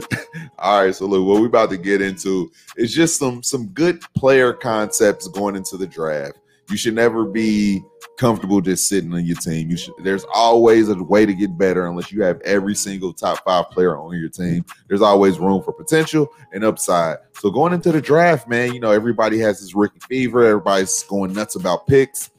All 0.58 0.84
right, 0.84 0.94
so 0.94 1.06
look, 1.06 1.24
what 1.24 1.40
we 1.40 1.46
about 1.46 1.70
to 1.70 1.76
get 1.76 2.02
into 2.02 2.50
is 2.76 2.92
just 2.92 3.16
some 3.16 3.44
some 3.44 3.68
good 3.68 4.00
player 4.16 4.52
concepts 4.52 5.28
going 5.28 5.54
into 5.54 5.76
the 5.76 5.86
draft. 5.86 6.38
You 6.71 6.76
should 6.76 6.94
never 6.94 7.25
be 7.25 7.83
comfortable 8.16 8.61
just 8.61 8.88
sitting 8.88 9.12
on 9.12 9.25
your 9.25 9.37
team. 9.37 9.71
You 9.71 9.76
should 9.76 9.94
there's 9.99 10.25
always 10.33 10.88
a 10.88 10.94
way 10.94 11.26
to 11.26 11.35
get 11.35 11.59
better 11.59 11.87
unless 11.87 12.12
you 12.12 12.23
have 12.23 12.40
every 12.42 12.75
single 12.75 13.12
top 13.12 13.44
five 13.44 13.71
player 13.71 13.97
on 13.99 14.18
your 14.18 14.28
team. 14.28 14.64
There's 14.88 15.02
always 15.02 15.38
room 15.38 15.62
for 15.62 15.73
potential 15.73 16.28
and 16.52 16.64
upside. 16.64 17.18
So 17.35 17.50
going 17.50 17.73
into 17.73 17.92
the 17.92 18.00
draft, 18.00 18.49
man, 18.49 18.73
you 18.73 18.80
know, 18.80 18.92
everybody 18.92 19.38
has 19.40 19.61
this 19.61 19.75
rookie 19.75 20.00
fever, 20.09 20.44
everybody's 20.44 21.02
going 21.04 21.33
nuts 21.33 21.56
about 21.56 21.87
picks. 21.87 22.30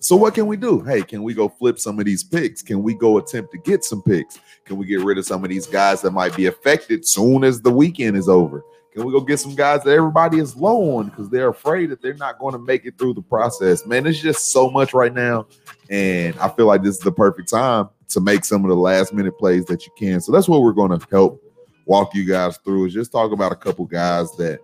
So 0.00 0.16
what 0.16 0.34
can 0.34 0.46
we 0.46 0.56
do? 0.56 0.80
Hey, 0.80 1.02
can 1.02 1.22
we 1.22 1.32
go 1.32 1.48
flip 1.48 1.78
some 1.78 2.00
of 2.00 2.04
these 2.04 2.24
picks? 2.24 2.60
Can 2.60 2.82
we 2.82 2.92
go 2.92 3.18
attempt 3.18 3.52
to 3.52 3.58
get 3.58 3.84
some 3.84 4.02
picks? 4.02 4.40
Can 4.64 4.76
we 4.76 4.84
get 4.84 5.00
rid 5.00 5.16
of 5.16 5.24
some 5.24 5.44
of 5.44 5.50
these 5.50 5.66
guys 5.66 6.02
that 6.02 6.10
might 6.10 6.34
be 6.34 6.46
affected 6.46 7.06
soon 7.06 7.44
as 7.44 7.62
the 7.62 7.70
weekend 7.70 8.16
is 8.16 8.28
over? 8.28 8.64
Can 8.92 9.04
we 9.04 9.12
go 9.12 9.22
get 9.22 9.40
some 9.40 9.54
guys 9.54 9.82
that 9.84 9.92
everybody 9.92 10.38
is 10.38 10.54
low 10.54 10.98
on 10.98 11.08
because 11.08 11.30
they're 11.30 11.48
afraid 11.48 11.90
that 11.90 12.02
they're 12.02 12.12
not 12.14 12.38
going 12.38 12.52
to 12.52 12.58
make 12.58 12.84
it 12.84 12.98
through 12.98 13.14
the 13.14 13.22
process? 13.22 13.86
Man, 13.86 14.06
it's 14.06 14.20
just 14.20 14.52
so 14.52 14.70
much 14.70 14.92
right 14.92 15.14
now. 15.14 15.46
And 15.88 16.38
I 16.38 16.48
feel 16.50 16.66
like 16.66 16.82
this 16.82 16.96
is 16.96 17.00
the 17.00 17.12
perfect 17.12 17.48
time 17.48 17.88
to 18.08 18.20
make 18.20 18.44
some 18.44 18.64
of 18.64 18.68
the 18.68 18.76
last 18.76 19.14
minute 19.14 19.38
plays 19.38 19.64
that 19.66 19.86
you 19.86 19.92
can. 19.98 20.20
So 20.20 20.30
that's 20.30 20.46
what 20.46 20.60
we're 20.60 20.72
going 20.72 20.98
to 20.98 21.06
help 21.10 21.42
walk 21.86 22.14
you 22.14 22.26
guys 22.26 22.58
through 22.58 22.86
is 22.86 22.92
just 22.92 23.12
talk 23.12 23.32
about 23.32 23.50
a 23.50 23.56
couple 23.56 23.86
guys 23.86 24.30
that 24.36 24.60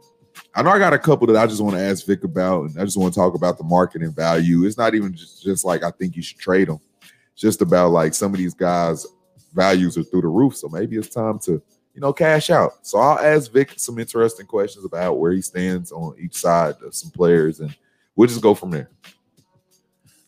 I 0.54 0.62
know 0.62 0.70
I 0.70 0.78
got 0.78 0.92
a 0.92 0.98
couple 0.98 1.26
that 1.28 1.36
I 1.36 1.46
just 1.46 1.62
want 1.62 1.76
to 1.76 1.82
ask 1.82 2.06
Vic 2.06 2.24
about, 2.24 2.70
and 2.70 2.80
I 2.80 2.84
just 2.84 2.96
want 2.96 3.12
to 3.12 3.18
talk 3.18 3.34
about 3.34 3.58
the 3.58 3.64
marketing 3.64 4.12
value. 4.12 4.64
It's 4.64 4.78
not 4.78 4.94
even 4.94 5.14
just, 5.14 5.42
just 5.42 5.64
like 5.64 5.82
I 5.82 5.90
think 5.90 6.16
you 6.16 6.22
should 6.22 6.38
trade 6.38 6.68
them. 6.68 6.80
It's 7.32 7.40
just 7.40 7.62
about 7.62 7.90
like 7.90 8.14
some 8.14 8.32
of 8.32 8.38
these 8.38 8.54
guys' 8.54 9.06
values 9.54 9.96
are 9.98 10.02
through 10.02 10.22
the 10.22 10.28
roof. 10.28 10.56
So 10.56 10.68
maybe 10.68 10.96
it's 10.96 11.08
time 11.08 11.38
to, 11.40 11.62
you 11.98 12.00
know, 12.00 12.12
cash 12.12 12.48
out. 12.48 12.86
So 12.86 12.98
I'll 12.98 13.18
ask 13.18 13.50
Vic 13.50 13.72
some 13.76 13.98
interesting 13.98 14.46
questions 14.46 14.84
about 14.84 15.14
where 15.14 15.32
he 15.32 15.42
stands 15.42 15.90
on 15.90 16.14
each 16.16 16.36
side 16.36 16.76
of 16.80 16.94
some 16.94 17.10
players, 17.10 17.58
and 17.58 17.76
we'll 18.14 18.28
just 18.28 18.40
go 18.40 18.54
from 18.54 18.70
there. 18.70 18.88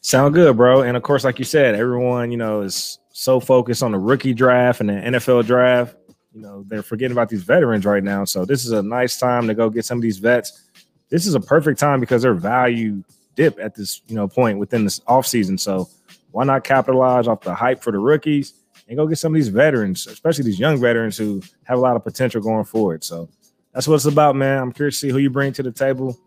Sound 0.00 0.34
good, 0.34 0.56
bro. 0.56 0.82
And 0.82 0.96
of 0.96 1.04
course, 1.04 1.22
like 1.22 1.38
you 1.38 1.44
said, 1.44 1.76
everyone, 1.76 2.32
you 2.32 2.38
know, 2.38 2.62
is 2.62 2.98
so 3.10 3.38
focused 3.38 3.84
on 3.84 3.92
the 3.92 4.00
rookie 4.00 4.34
draft 4.34 4.80
and 4.80 4.88
the 4.88 4.94
NFL 4.94 5.46
draft. 5.46 5.94
You 6.34 6.40
know, 6.40 6.64
they're 6.66 6.82
forgetting 6.82 7.12
about 7.12 7.28
these 7.28 7.44
veterans 7.44 7.84
right 7.84 8.02
now. 8.02 8.24
So 8.24 8.44
this 8.44 8.64
is 8.64 8.72
a 8.72 8.82
nice 8.82 9.20
time 9.20 9.46
to 9.46 9.54
go 9.54 9.70
get 9.70 9.84
some 9.84 9.98
of 9.98 10.02
these 10.02 10.18
vets. 10.18 10.70
This 11.08 11.24
is 11.24 11.36
a 11.36 11.40
perfect 11.40 11.78
time 11.78 12.00
because 12.00 12.22
their 12.22 12.34
value 12.34 13.04
dip 13.36 13.60
at 13.60 13.76
this, 13.76 14.02
you 14.08 14.16
know, 14.16 14.26
point 14.26 14.58
within 14.58 14.82
this 14.82 14.98
offseason. 15.06 15.60
So 15.60 15.88
why 16.32 16.42
not 16.42 16.64
capitalize 16.64 17.28
off 17.28 17.42
the 17.42 17.54
hype 17.54 17.80
for 17.80 17.92
the 17.92 18.00
rookies 18.00 18.54
and 18.90 18.96
go 18.96 19.06
get 19.06 19.16
some 19.16 19.32
of 19.32 19.36
these 19.36 19.48
veterans, 19.48 20.08
especially 20.08 20.44
these 20.44 20.58
young 20.58 20.78
veterans 20.78 21.16
who 21.16 21.40
have 21.62 21.78
a 21.78 21.80
lot 21.80 21.94
of 21.94 22.02
potential 22.02 22.42
going 22.42 22.64
forward. 22.64 23.04
So 23.04 23.28
that's 23.72 23.86
what 23.86 23.94
it's 23.94 24.04
about, 24.04 24.34
man. 24.34 24.60
I'm 24.60 24.72
curious 24.72 24.96
to 24.96 25.06
see 25.06 25.10
who 25.10 25.18
you 25.18 25.30
bring 25.30 25.52
to 25.54 25.62
the 25.62 25.70
table. 25.70 26.18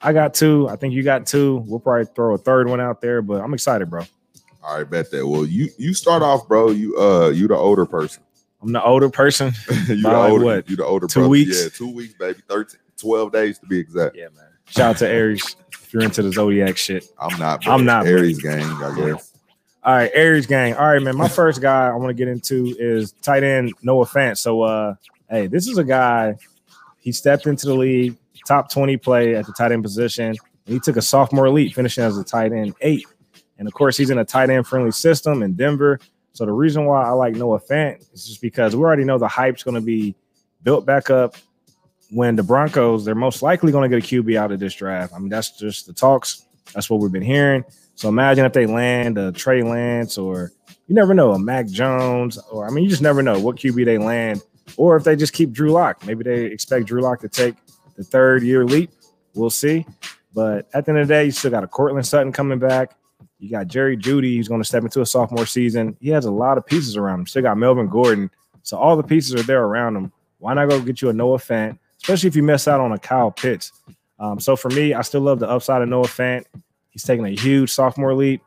I 0.00 0.14
got 0.14 0.32
two. 0.32 0.66
I 0.68 0.76
think 0.76 0.94
you 0.94 1.02
got 1.02 1.26
two. 1.26 1.62
We'll 1.66 1.78
probably 1.78 2.06
throw 2.16 2.34
a 2.34 2.38
third 2.38 2.68
one 2.68 2.80
out 2.80 3.02
there, 3.02 3.20
but 3.20 3.42
I'm 3.42 3.52
excited, 3.52 3.90
bro. 3.90 4.02
All 4.64 4.78
right, 4.78 4.88
bet 4.88 5.10
that. 5.10 5.26
Well, 5.26 5.44
you 5.44 5.68
you 5.78 5.92
start 5.92 6.22
off, 6.22 6.48
bro. 6.48 6.70
You 6.70 6.98
uh 6.98 7.28
you 7.28 7.48
the 7.48 7.54
older 7.54 7.84
person. 7.84 8.22
I'm 8.62 8.72
the 8.72 8.82
older 8.82 9.10
person. 9.10 9.52
you 9.86 10.02
the 10.02 10.16
older 10.16 10.44
what? 10.44 10.70
you 10.70 10.76
the 10.76 10.84
older 10.86 11.06
Two 11.06 11.20
brother. 11.20 11.28
weeks? 11.28 11.62
Yeah, 11.62 11.68
two 11.68 11.94
weeks, 11.94 12.14
baby. 12.14 12.40
13, 12.48 12.80
12 12.96 13.30
days 13.32 13.58
to 13.58 13.66
be 13.66 13.78
exact. 13.78 14.16
Yeah, 14.16 14.28
man. 14.34 14.46
Shout 14.64 14.90
out 14.90 14.96
to 14.98 15.08
Aries 15.08 15.54
if 15.70 15.92
you're 15.92 16.02
into 16.02 16.22
the 16.22 16.32
zodiac 16.32 16.78
shit. 16.78 17.04
I'm 17.18 17.38
not 17.38 17.66
I'm 17.68 17.84
not, 17.84 18.06
Aries 18.06 18.40
gang, 18.42 18.64
I 18.64 18.94
guess. 18.96 19.35
All 19.86 19.94
right, 19.94 20.10
Aries 20.14 20.46
gang. 20.46 20.74
All 20.74 20.88
right, 20.88 21.00
man. 21.00 21.16
My 21.16 21.28
first 21.28 21.62
guy 21.62 21.86
I 21.86 21.94
want 21.94 22.08
to 22.08 22.14
get 22.14 22.26
into 22.26 22.74
is 22.76 23.12
tight 23.22 23.44
end 23.44 23.72
Noah 23.84 24.04
Fant. 24.04 24.36
So, 24.36 24.62
uh, 24.62 24.96
hey, 25.30 25.46
this 25.46 25.68
is 25.68 25.78
a 25.78 25.84
guy. 25.84 26.34
He 26.98 27.12
stepped 27.12 27.46
into 27.46 27.66
the 27.66 27.74
league, 27.74 28.16
top 28.48 28.68
20 28.68 28.96
play 28.96 29.36
at 29.36 29.46
the 29.46 29.52
tight 29.52 29.70
end 29.70 29.84
position. 29.84 30.34
He 30.64 30.80
took 30.80 30.96
a 30.96 31.02
sophomore 31.02 31.48
leap, 31.50 31.72
finishing 31.72 32.02
as 32.02 32.18
a 32.18 32.24
tight 32.24 32.50
end 32.52 32.74
eight. 32.80 33.06
And 33.58 33.68
of 33.68 33.74
course, 33.74 33.96
he's 33.96 34.10
in 34.10 34.18
a 34.18 34.24
tight 34.24 34.50
end 34.50 34.66
friendly 34.66 34.90
system 34.90 35.44
in 35.44 35.52
Denver. 35.52 36.00
So 36.32 36.44
the 36.44 36.52
reason 36.52 36.84
why 36.84 37.04
I 37.04 37.10
like 37.10 37.36
Noah 37.36 37.60
Fant 37.60 38.12
is 38.12 38.26
just 38.26 38.40
because 38.40 38.74
we 38.74 38.82
already 38.82 39.04
know 39.04 39.18
the 39.18 39.28
hype's 39.28 39.62
going 39.62 39.76
to 39.76 39.80
be 39.80 40.16
built 40.64 40.84
back 40.84 41.10
up 41.10 41.36
when 42.10 42.34
the 42.34 42.42
Broncos, 42.42 43.04
they're 43.04 43.14
most 43.14 43.40
likely 43.40 43.70
going 43.70 43.88
to 43.88 44.00
get 44.00 44.04
a 44.04 44.14
QB 44.20 44.36
out 44.36 44.50
of 44.50 44.58
this 44.58 44.74
draft. 44.74 45.12
I 45.14 45.20
mean, 45.20 45.28
that's 45.28 45.56
just 45.56 45.86
the 45.86 45.92
talks. 45.92 46.42
That's 46.74 46.90
what 46.90 46.98
we've 46.98 47.12
been 47.12 47.22
hearing. 47.22 47.64
So 47.96 48.08
imagine 48.08 48.44
if 48.44 48.52
they 48.52 48.66
land 48.66 49.18
a 49.18 49.32
Trey 49.32 49.62
Lance 49.62 50.16
or 50.18 50.52
you 50.86 50.94
never 50.94 51.14
know, 51.14 51.32
a 51.32 51.38
Mac 51.38 51.66
Jones, 51.66 52.38
or 52.50 52.66
I 52.66 52.70
mean, 52.70 52.84
you 52.84 52.90
just 52.90 53.02
never 53.02 53.22
know 53.22 53.40
what 53.40 53.56
QB 53.56 53.84
they 53.84 53.98
land, 53.98 54.42
or 54.76 54.96
if 54.96 55.04
they 55.04 55.16
just 55.16 55.32
keep 55.32 55.50
Drew 55.50 55.70
Lock. 55.72 56.06
Maybe 56.06 56.22
they 56.22 56.44
expect 56.44 56.86
Drew 56.86 57.00
Lock 57.00 57.20
to 57.20 57.28
take 57.28 57.56
the 57.96 58.04
third 58.04 58.42
year 58.42 58.64
leap. 58.64 58.90
We'll 59.34 59.50
see. 59.50 59.84
But 60.34 60.68
at 60.74 60.84
the 60.84 60.92
end 60.92 61.00
of 61.00 61.08
the 61.08 61.14
day, 61.14 61.24
you 61.24 61.30
still 61.30 61.50
got 61.50 61.64
a 61.64 61.66
Courtland 61.66 62.06
Sutton 62.06 62.30
coming 62.30 62.58
back. 62.58 62.96
You 63.38 63.50
got 63.50 63.66
Jerry 63.66 63.96
Jeudy, 63.96 64.36
who's 64.36 64.48
going 64.48 64.60
to 64.60 64.68
step 64.68 64.82
into 64.82 65.00
a 65.00 65.06
sophomore 65.06 65.46
season. 65.46 65.96
He 66.00 66.10
has 66.10 66.24
a 66.24 66.30
lot 66.30 66.58
of 66.58 66.66
pieces 66.66 66.96
around 66.96 67.20
him. 67.20 67.26
Still 67.26 67.42
got 67.42 67.56
Melvin 67.56 67.88
Gordon. 67.88 68.30
So 68.62 68.78
all 68.78 68.96
the 68.96 69.02
pieces 69.02 69.34
are 69.34 69.42
there 69.42 69.64
around 69.64 69.96
him. 69.96 70.12
Why 70.38 70.54
not 70.54 70.68
go 70.68 70.80
get 70.80 71.02
you 71.02 71.08
a 71.08 71.12
Noah 71.12 71.38
Fant, 71.38 71.78
especially 72.02 72.28
if 72.28 72.36
you 72.36 72.42
miss 72.42 72.68
out 72.68 72.80
on 72.80 72.92
a 72.92 72.98
Kyle 72.98 73.30
Pitts? 73.30 73.72
Um, 74.18 74.38
so 74.40 74.56
for 74.56 74.70
me, 74.70 74.94
I 74.94 75.02
still 75.02 75.20
love 75.22 75.38
the 75.38 75.48
upside 75.48 75.82
of 75.82 75.88
Noah 75.88 76.06
Fant. 76.06 76.44
He's 76.96 77.02
taking 77.02 77.26
a 77.26 77.36
huge 77.36 77.70
sophomore 77.70 78.14
leap. 78.14 78.40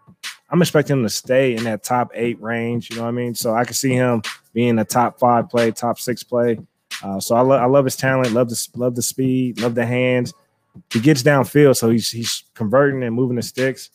I'm 0.50 0.60
expecting 0.60 0.98
him 0.98 1.03
to 1.03 1.10
stay 1.10 1.56
in 1.56 1.65
that 1.65 1.84
top 1.84 2.10
eight 2.15 2.41
range. 2.41 2.89
You 2.89 2.96
know 2.96 3.03
what 3.03 3.10
I 3.10 3.12
mean? 3.12 3.36
So 3.36 3.53
I 3.53 3.63
can 3.63 3.75
see 3.75 3.94
him 3.94 4.24
being 4.56 4.79
a 4.79 4.84
top 4.84 5.20
five 5.20 5.51
play, 5.51 5.70
top 5.70 6.00
six 6.00 6.24
play. 6.24 6.58
Uh, 7.03 7.20
so 7.20 7.36
I, 7.36 7.41
lo- 7.41 7.58
I 7.58 7.68
love 7.68 7.86
his 7.86 7.96
talent, 7.96 8.34
love 8.34 8.50
the 8.50 8.68
love 8.74 8.96
the 8.96 9.03
speed, 9.03 9.62
love 9.62 9.75
the 9.75 9.86
hands. 9.86 10.34
He 10.91 11.00
gets 11.00 11.22
downfield, 11.22 11.77
so 11.77 11.91
he's 11.91 12.10
he's 12.10 12.44
converting 12.56 13.03
and 13.03 13.13
moving 13.13 13.36
the 13.36 13.44
sticks. 13.44 13.91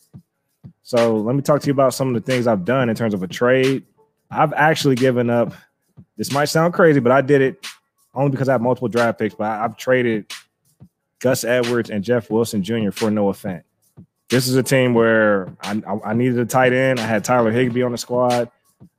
So 0.83 1.17
let 1.17 1.35
me 1.35 1.41
talk 1.41 1.59
to 1.59 1.67
you 1.67 1.73
about 1.73 1.93
some 1.93 2.15
of 2.15 2.23
the 2.23 2.31
things 2.31 2.47
I've 2.47 2.63
done 2.63 2.87
in 2.87 2.95
terms 2.95 3.13
of 3.13 3.23
a 3.23 3.27
trade. 3.27 3.83
I've 4.31 4.53
actually 4.53 4.95
given 4.95 5.29
up. 5.29 5.51
This 6.15 6.31
might 6.31 6.45
sound 6.45 6.73
crazy, 6.73 7.01
but 7.01 7.11
I 7.11 7.19
did 7.19 7.41
it 7.41 7.67
only 8.13 8.31
because 8.31 8.47
I 8.47 8.53
have 8.53 8.61
multiple 8.61 8.87
draft 8.87 9.19
picks. 9.19 9.35
But 9.35 9.51
I, 9.51 9.65
I've 9.65 9.75
traded 9.75 10.31
Gus 11.19 11.43
Edwards 11.43 11.89
and 11.89 12.05
Jeff 12.05 12.29
Wilson 12.29 12.63
Jr. 12.63 12.91
for 12.91 13.11
Noah 13.11 13.33
Fant. 13.33 13.63
This 14.29 14.47
is 14.47 14.55
a 14.55 14.63
team 14.63 14.93
where 14.93 15.55
I, 15.61 15.81
I, 15.87 16.09
I 16.09 16.13
needed 16.13 16.39
a 16.39 16.45
tight 16.45 16.73
end. 16.73 16.99
I 16.99 17.05
had 17.05 17.23
Tyler 17.23 17.51
Higbee 17.51 17.83
on 17.83 17.91
the 17.91 17.97
squad. 17.97 18.49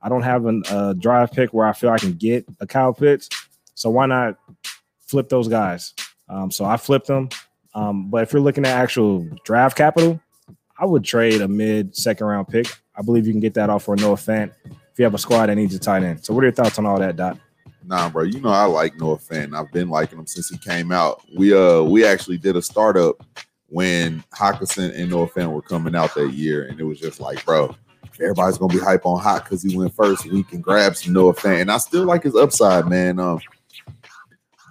I 0.00 0.08
don't 0.08 0.22
have 0.22 0.46
a 0.46 0.94
drive 0.94 1.32
pick 1.32 1.52
where 1.52 1.66
I 1.66 1.72
feel 1.72 1.90
I 1.90 1.98
can 1.98 2.12
get 2.12 2.46
a 2.60 2.66
Kyle 2.66 2.94
Pitts. 2.94 3.28
So 3.74 3.90
why 3.90 4.06
not 4.06 4.38
flip 5.00 5.28
those 5.28 5.48
guys? 5.48 5.94
Um, 6.28 6.50
so 6.50 6.64
I 6.64 6.76
flipped 6.76 7.08
them. 7.08 7.28
Um, 7.74 8.08
but 8.08 8.22
if 8.22 8.32
you're 8.32 8.42
looking 8.42 8.64
at 8.64 8.72
actual 8.72 9.28
draft 9.44 9.76
capital, 9.76 10.20
I 10.78 10.86
would 10.86 11.04
trade 11.04 11.40
a 11.40 11.48
mid 11.48 11.94
second 11.96 12.26
round 12.26 12.48
pick. 12.48 12.66
I 12.96 13.02
believe 13.02 13.26
you 13.26 13.32
can 13.32 13.40
get 13.40 13.54
that 13.54 13.68
off 13.68 13.84
for 13.84 13.94
a 13.94 13.96
Noah 13.96 14.16
Fant 14.16 14.52
if 14.64 14.98
you 14.98 15.04
have 15.04 15.14
a 15.14 15.18
squad 15.18 15.46
that 15.46 15.56
needs 15.56 15.74
a 15.74 15.78
tight 15.78 16.02
end. 16.02 16.24
So 16.24 16.32
what 16.32 16.42
are 16.42 16.46
your 16.46 16.54
thoughts 16.54 16.78
on 16.78 16.86
all 16.86 16.98
that, 16.98 17.16
Dot? 17.16 17.38
Nah, 17.84 18.08
bro. 18.08 18.24
You 18.24 18.40
know 18.40 18.48
I 18.48 18.64
like 18.64 18.96
Noah 18.96 19.18
Fant. 19.18 19.54
I've 19.54 19.70
been 19.72 19.88
liking 19.88 20.18
him 20.18 20.26
since 20.26 20.48
he 20.48 20.58
came 20.58 20.90
out. 20.90 21.20
We 21.36 21.54
uh 21.54 21.82
we 21.82 22.04
actually 22.04 22.38
did 22.38 22.56
a 22.56 22.62
startup 22.62 23.22
when 23.68 24.22
Hockenson 24.34 24.96
and 24.98 25.10
Noah 25.10 25.28
Fant 25.28 25.52
were 25.52 25.62
coming 25.62 25.96
out 25.96 26.14
that 26.14 26.32
year, 26.32 26.66
and 26.66 26.78
it 26.78 26.84
was 26.84 27.00
just 27.00 27.20
like, 27.20 27.44
bro, 27.44 27.74
everybody's 28.20 28.58
gonna 28.58 28.72
be 28.72 28.80
hype 28.80 29.06
on 29.06 29.20
Hot 29.20 29.44
because 29.44 29.62
he 29.62 29.76
went 29.76 29.94
first. 29.94 30.26
We 30.26 30.42
can 30.42 30.60
grab 30.60 30.96
some 30.96 31.12
Noah 31.12 31.34
Fant, 31.34 31.62
and 31.62 31.70
I 31.70 31.78
still 31.78 32.04
like 32.04 32.22
his 32.22 32.36
upside, 32.36 32.88
man. 32.88 33.18
Um, 33.18 33.40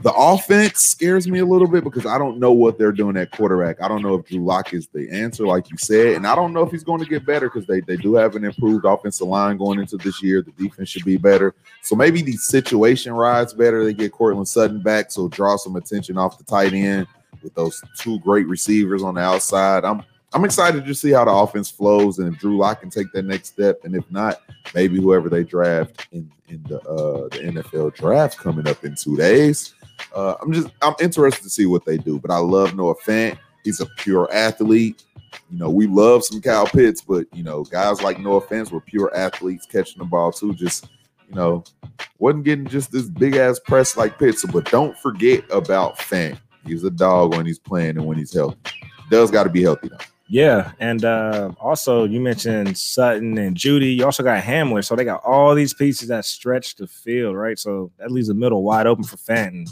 the 0.01 0.13
offense 0.13 0.81
scares 0.81 1.27
me 1.27 1.39
a 1.39 1.45
little 1.45 1.67
bit 1.67 1.83
because 1.83 2.05
I 2.05 2.17
don't 2.17 2.37
know 2.37 2.51
what 2.51 2.77
they're 2.77 2.91
doing 2.91 3.15
at 3.15 3.31
quarterback. 3.31 3.81
I 3.81 3.87
don't 3.87 4.01
know 4.01 4.15
if 4.15 4.25
Drew 4.25 4.43
Lock 4.43 4.73
is 4.73 4.87
the 4.87 5.09
answer, 5.09 5.47
like 5.47 5.71
you 5.71 5.77
said, 5.77 6.15
and 6.15 6.27
I 6.27 6.35
don't 6.35 6.51
know 6.51 6.63
if 6.63 6.71
he's 6.71 6.83
going 6.83 7.01
to 7.01 7.09
get 7.09 7.25
better 7.25 7.49
because 7.49 7.65
they, 7.65 7.79
they 7.79 7.95
do 7.95 8.13
have 8.15 8.35
an 8.35 8.43
improved 8.43 8.83
offensive 8.83 9.27
line 9.27 9.57
going 9.57 9.79
into 9.79 9.95
this 9.95 10.21
year. 10.21 10.41
The 10.41 10.51
defense 10.51 10.89
should 10.89 11.05
be 11.05 11.15
better. 11.15 11.55
So 11.81 11.95
maybe 11.95 12.21
the 12.21 12.33
situation 12.33 13.13
rides 13.13 13.53
better. 13.53 13.85
They 13.85 13.93
get 13.93 14.11
Courtland 14.11 14.49
Sutton 14.49 14.81
back, 14.81 15.11
so 15.11 15.29
draw 15.29 15.55
some 15.55 15.77
attention 15.77 16.17
off 16.17 16.37
the 16.37 16.43
tight 16.43 16.73
end 16.73 17.07
with 17.43 17.53
those 17.55 17.81
two 17.97 18.19
great 18.19 18.47
receivers 18.47 19.03
on 19.03 19.15
the 19.15 19.21
outside. 19.21 19.85
I'm 19.85 20.03
I'm 20.33 20.43
excited 20.43 20.85
to 20.85 20.93
see 20.93 21.11
how 21.11 21.23
the 21.23 21.31
offense 21.31 21.71
flows 21.71 22.19
and 22.19 22.33
if 22.33 22.39
Drew 22.39 22.57
Lock 22.57 22.81
can 22.81 22.89
take 22.89 23.09
that 23.13 23.23
next 23.23 23.49
step. 23.53 23.79
And 23.85 23.95
if 23.95 24.03
not, 24.11 24.41
maybe 24.73 24.97
whoever 24.97 25.29
they 25.29 25.45
draft 25.45 26.07
in, 26.11 26.29
in 26.49 26.61
the 26.63 26.81
uh 26.81 27.29
the 27.29 27.39
NFL 27.39 27.95
draft 27.95 28.37
coming 28.37 28.67
up 28.67 28.83
in 28.83 28.95
two 28.95 29.15
days. 29.15 29.73
Uh, 30.13 30.35
I'm 30.41 30.51
just 30.51 30.67
I'm 30.81 30.95
interested 30.99 31.43
to 31.43 31.49
see 31.49 31.65
what 31.65 31.85
they 31.85 31.97
do. 31.97 32.19
But 32.19 32.31
I 32.31 32.37
love 32.37 32.75
Noah 32.75 32.95
Fant. 32.95 33.37
He's 33.63 33.79
a 33.79 33.85
pure 33.97 34.31
athlete. 34.31 35.03
You 35.49 35.57
know, 35.57 35.69
we 35.69 35.87
love 35.87 36.23
some 36.23 36.41
Kyle 36.41 36.67
Pitts, 36.67 37.01
but 37.01 37.27
you 37.33 37.43
know, 37.43 37.63
guys 37.63 38.01
like 38.01 38.19
Noah 38.19 38.41
Fant 38.41 38.71
were 38.71 38.81
pure 38.81 39.15
athletes 39.15 39.65
catching 39.65 39.99
the 39.99 40.05
ball 40.05 40.31
too. 40.31 40.53
Just 40.53 40.89
you 41.29 41.35
know, 41.35 41.63
wasn't 42.19 42.43
getting 42.43 42.67
just 42.67 42.91
this 42.91 43.07
big 43.07 43.35
ass 43.35 43.59
press 43.59 43.97
like 43.97 44.19
Pitts. 44.19 44.45
But 44.45 44.69
don't 44.69 44.97
forget 44.99 45.43
about 45.49 45.97
Fant. 45.97 46.37
He's 46.65 46.83
a 46.83 46.89
dog 46.89 47.35
when 47.35 47.45
he's 47.45 47.59
playing 47.59 47.97
and 47.97 48.05
when 48.05 48.17
he's 48.17 48.33
healthy. 48.33 48.57
Does 49.09 49.31
got 49.31 49.43
to 49.43 49.49
be 49.49 49.63
healthy 49.63 49.89
though. 49.89 49.97
Yeah, 50.27 50.71
and 50.79 51.05
uh, 51.05 51.51
also 51.59 52.05
you 52.05 52.19
mentioned 52.19 52.77
Sutton 52.77 53.37
and 53.37 53.55
Jeudy. 53.55 53.95
You 53.95 54.05
also 54.05 54.23
got 54.23 54.43
Hamler, 54.43 54.83
so 54.83 54.95
they 54.95 55.03
got 55.03 55.23
all 55.23 55.53
these 55.53 55.73
pieces 55.73 56.07
that 56.07 56.25
stretch 56.25 56.75
the 56.75 56.87
field, 56.87 57.35
right? 57.35 57.59
So 57.59 57.91
that 57.99 58.11
leaves 58.11 58.27
the 58.27 58.33
middle 58.33 58.63
wide 58.63 58.87
open 58.87 59.03
for 59.03 59.17
Fenton. 59.17 59.67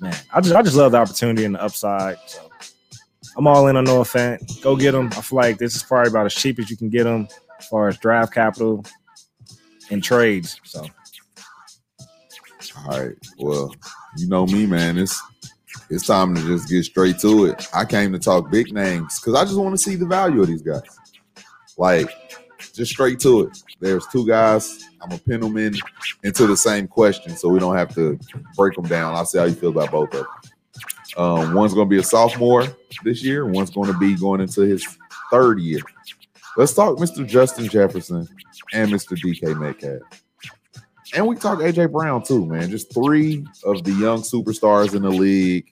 Man, 0.00 0.14
I 0.32 0.40
just 0.40 0.54
I 0.54 0.62
just 0.62 0.76
love 0.76 0.92
the 0.92 0.98
opportunity 0.98 1.44
and 1.44 1.54
the 1.54 1.62
upside. 1.62 2.18
So 2.26 2.50
I'm 3.36 3.46
all 3.46 3.68
in 3.68 3.76
on 3.76 3.84
Noah 3.84 4.04
Fant. 4.04 4.62
Go 4.62 4.76
get 4.76 4.94
him. 4.94 5.08
I 5.16 5.22
feel 5.22 5.36
like 5.36 5.58
this 5.58 5.74
is 5.74 5.82
probably 5.82 6.10
about 6.10 6.26
as 6.26 6.34
cheap 6.34 6.58
as 6.58 6.70
you 6.70 6.76
can 6.76 6.90
get 6.90 7.06
him 7.06 7.26
as 7.58 7.66
far 7.66 7.88
as 7.88 7.96
draft 7.98 8.34
capital 8.34 8.84
and 9.90 10.02
trades. 10.04 10.60
So 10.64 10.86
All 12.86 13.00
right. 13.00 13.16
Well, 13.38 13.74
you 14.16 14.28
know 14.28 14.46
me, 14.46 14.66
man. 14.66 14.98
It's 14.98 15.20
it's 15.90 16.06
time 16.06 16.34
to 16.34 16.40
just 16.42 16.68
get 16.68 16.84
straight 16.84 17.18
to 17.18 17.46
it. 17.46 17.68
I 17.74 17.84
came 17.84 18.12
to 18.12 18.18
talk 18.18 18.50
big 18.50 18.72
names 18.72 19.20
because 19.20 19.34
I 19.34 19.44
just 19.44 19.56
want 19.56 19.72
to 19.72 19.78
see 19.78 19.96
the 19.96 20.06
value 20.06 20.40
of 20.40 20.46
these 20.46 20.62
guys. 20.62 20.82
Like, 21.76 22.08
just 22.72 22.92
straight 22.92 23.18
to 23.20 23.42
it. 23.42 23.58
There's 23.80 24.06
two 24.06 24.26
guys. 24.26 24.84
I'm 25.00 25.08
gonna 25.08 25.20
into 26.22 26.46
the 26.46 26.56
same 26.56 26.86
question, 26.86 27.36
so 27.36 27.48
we 27.48 27.58
don't 27.58 27.76
have 27.76 27.94
to 27.94 28.18
break 28.56 28.74
them 28.74 28.86
down. 28.86 29.14
I'll 29.14 29.24
see 29.24 29.38
how 29.38 29.44
you 29.44 29.54
feel 29.54 29.70
about 29.70 29.90
both 29.90 30.14
of 30.14 30.26
them. 30.26 30.26
Um, 31.16 31.54
one's 31.54 31.74
gonna 31.74 31.88
be 31.88 31.98
a 31.98 32.02
sophomore 32.02 32.66
this 33.02 33.24
year. 33.24 33.46
One's 33.46 33.70
to 33.92 33.98
be 33.98 34.14
going 34.14 34.40
into 34.40 34.60
his 34.62 34.86
third 35.30 35.58
year. 35.60 35.80
Let's 36.56 36.74
talk 36.74 36.98
Mr. 36.98 37.26
Justin 37.26 37.68
Jefferson 37.68 38.28
and 38.72 38.90
Mr. 38.90 39.16
DK 39.16 39.58
Metcalf. 39.58 40.02
And 41.14 41.26
we 41.26 41.36
talk 41.36 41.58
AJ 41.58 41.92
Brown 41.92 42.22
too, 42.22 42.46
man. 42.46 42.70
Just 42.70 42.94
three 42.94 43.44
of 43.64 43.84
the 43.84 43.92
young 43.92 44.22
superstars 44.22 44.94
in 44.94 45.02
the 45.02 45.10
league. 45.10 45.66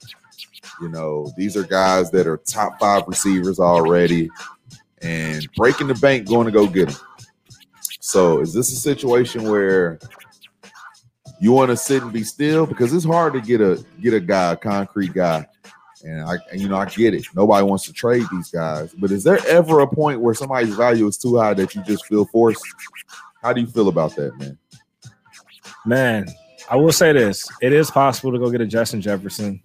You 0.81 0.89
know, 0.89 1.31
these 1.37 1.57
are 1.57 1.63
guys 1.63 2.11
that 2.13 2.27
are 2.27 2.39
top 2.39 2.79
five 2.81 3.05
receivers 3.07 3.61
already 3.61 4.31
and 5.03 5.47
breaking 5.57 5.87
the 5.89 5.95
bank 5.95 6.29
going 6.29 6.47
to 6.47 6.53
go 6.53 6.67
get 6.67 6.89
them. 6.89 7.01
So, 8.01 8.41
is 8.41 8.53
this 8.53 8.73
a 8.73 8.77
situation 8.77 9.45
where 9.49 9.99
You 11.41 11.53
want 11.53 11.71
to 11.71 11.77
sit 11.77 12.03
and 12.03 12.13
be 12.13 12.25
still 12.25 12.67
because 12.67 12.93
it's 12.93 13.05
hard 13.05 13.33
to 13.35 13.41
get 13.41 13.61
a 13.61 13.85
get 14.03 14.15
a 14.15 14.21
guy, 14.21 14.53
a 14.53 14.57
concrete 14.57 15.13
guy. 15.13 15.47
And 16.05 16.23
I 16.23 16.37
and 16.51 16.61
you 16.61 16.69
know, 16.69 16.77
I 16.77 16.87
get 16.87 17.15
it. 17.15 17.27
Nobody 17.35 17.65
wants 17.65 17.85
to 17.87 17.93
trade 17.93 18.25
these 18.33 18.51
guys. 18.51 18.93
But 18.95 19.13
is 19.13 19.25
there 19.25 19.39
ever 19.47 19.81
a 19.81 19.87
point 19.87 20.21
where 20.21 20.35
somebody's 20.35 20.75
value 20.75 21.07
is 21.07 21.17
too 21.17 21.37
high 21.39 21.55
that 21.55 21.75
you 21.75 21.83
just 21.83 22.07
feel 22.07 22.25
forced? 22.27 22.65
How 23.43 23.53
do 23.53 23.61
you 23.61 23.69
feel 23.69 23.89
about 23.89 24.17
that, 24.17 24.37
man? 24.39 24.59
Man, 25.87 26.27
I 26.71 26.77
will 26.77 26.93
say 26.93 27.13
this: 27.13 27.49
it 27.63 27.73
is 27.73 27.91
possible 27.91 28.33
to 28.33 28.39
go 28.39 28.51
get 28.51 28.61
a 28.61 28.67
Justin 28.67 29.01
Jefferson. 29.01 29.61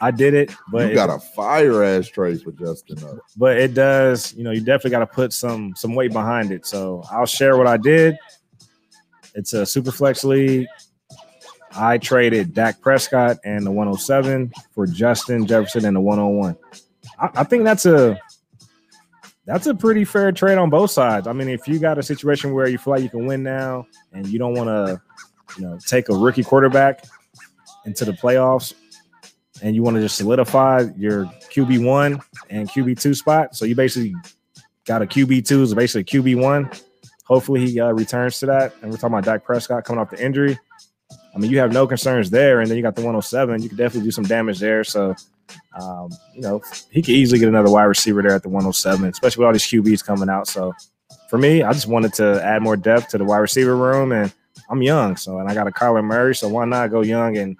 I 0.00 0.10
did 0.10 0.34
it, 0.34 0.52
but 0.70 0.86
you 0.86 0.92
it- 0.92 0.94
got 0.94 1.10
a 1.10 1.18
fire 1.18 1.82
ass 1.84 2.08
trade 2.08 2.42
for 2.42 2.52
Justin. 2.52 2.96
Though. 2.96 3.20
but 3.36 3.56
it 3.56 3.74
does, 3.74 4.34
you 4.34 4.42
know, 4.42 4.50
you 4.50 4.60
definitely 4.60 4.90
got 4.90 5.00
to 5.00 5.06
put 5.06 5.32
some 5.32 5.74
some 5.76 5.94
weight 5.94 6.12
behind 6.12 6.50
it. 6.50 6.66
So 6.66 7.02
I'll 7.10 7.26
share 7.26 7.56
what 7.56 7.66
I 7.66 7.76
did. 7.76 8.16
It's 9.34 9.52
a 9.52 9.64
super 9.64 9.92
flex 9.92 10.24
league. 10.24 10.66
I 11.74 11.96
traded 11.98 12.52
Dak 12.52 12.80
Prescott 12.82 13.38
and 13.44 13.64
the 13.64 13.70
107 13.70 14.52
for 14.74 14.86
Justin 14.86 15.46
Jefferson 15.46 15.86
and 15.86 15.96
the 15.96 16.00
101. 16.02 16.54
I, 17.18 17.30
I 17.40 17.44
think 17.44 17.64
that's 17.64 17.86
a 17.86 18.18
that's 19.46 19.66
a 19.66 19.74
pretty 19.74 20.04
fair 20.04 20.32
trade 20.32 20.58
on 20.58 20.68
both 20.70 20.90
sides. 20.90 21.26
I 21.26 21.32
mean, 21.32 21.48
if 21.48 21.66
you 21.66 21.78
got 21.78 21.98
a 21.98 22.02
situation 22.02 22.52
where 22.52 22.68
you 22.68 22.76
feel 22.78 22.92
like 22.92 23.02
you 23.02 23.08
can 23.08 23.26
win 23.26 23.42
now 23.42 23.86
and 24.12 24.26
you 24.26 24.38
don't 24.38 24.54
want 24.54 24.68
to, 24.68 25.00
you 25.56 25.64
know, 25.64 25.78
take 25.86 26.08
a 26.08 26.14
rookie 26.14 26.44
quarterback 26.44 27.04
into 27.84 28.04
the 28.04 28.12
playoffs 28.12 28.74
and 29.62 29.74
you 29.74 29.82
want 29.82 29.96
to 29.96 30.02
just 30.02 30.16
solidify 30.16 30.84
your 30.96 31.26
QB 31.54 31.86
one 31.86 32.20
and 32.50 32.68
QB 32.68 33.00
two 33.00 33.14
spot. 33.14 33.54
So 33.54 33.64
you 33.64 33.74
basically 33.74 34.14
got 34.84 35.02
a 35.02 35.06
QB 35.06 35.46
two 35.46 35.62
is 35.62 35.74
basically 35.74 36.04
QB 36.04 36.40
one. 36.40 36.70
Hopefully 37.24 37.66
he 37.66 37.80
uh, 37.80 37.92
returns 37.92 38.40
to 38.40 38.46
that. 38.46 38.74
And 38.82 38.90
we're 38.90 38.96
talking 38.96 39.14
about 39.14 39.24
Dak 39.24 39.44
Prescott 39.44 39.84
coming 39.84 40.00
off 40.00 40.10
the 40.10 40.22
injury. 40.22 40.58
I 41.34 41.38
mean, 41.38 41.50
you 41.50 41.58
have 41.58 41.72
no 41.72 41.86
concerns 41.86 42.28
there, 42.28 42.60
and 42.60 42.68
then 42.68 42.76
you 42.76 42.82
got 42.82 42.94
the 42.94 43.00
107. 43.00 43.62
You 43.62 43.68
could 43.70 43.78
definitely 43.78 44.06
do 44.06 44.10
some 44.10 44.24
damage 44.24 44.58
there. 44.58 44.84
So, 44.84 45.14
um, 45.80 46.10
you 46.34 46.42
know, 46.42 46.60
he 46.90 47.00
could 47.00 47.14
easily 47.14 47.38
get 47.38 47.48
another 47.48 47.70
wide 47.70 47.84
receiver 47.84 48.20
there 48.20 48.34
at 48.34 48.42
the 48.42 48.50
107, 48.50 49.08
especially 49.08 49.40
with 49.40 49.46
all 49.46 49.52
these 49.52 49.62
QBs 49.62 50.04
coming 50.04 50.28
out. 50.28 50.46
So, 50.46 50.74
for 51.30 51.38
me, 51.38 51.62
I 51.62 51.72
just 51.72 51.86
wanted 51.86 52.12
to 52.14 52.44
add 52.44 52.60
more 52.60 52.76
depth 52.76 53.08
to 53.10 53.18
the 53.18 53.24
wide 53.24 53.38
receiver 53.38 53.76
room, 53.76 54.12
and 54.12 54.30
I'm 54.72 54.82
young, 54.82 55.16
so 55.16 55.38
and 55.38 55.48
I 55.50 55.54
got 55.54 55.66
a 55.66 55.70
Kyler 55.70 56.02
Murray, 56.02 56.34
so 56.34 56.48
why 56.48 56.64
not 56.64 56.90
go 56.90 57.02
young 57.02 57.36
and 57.36 57.58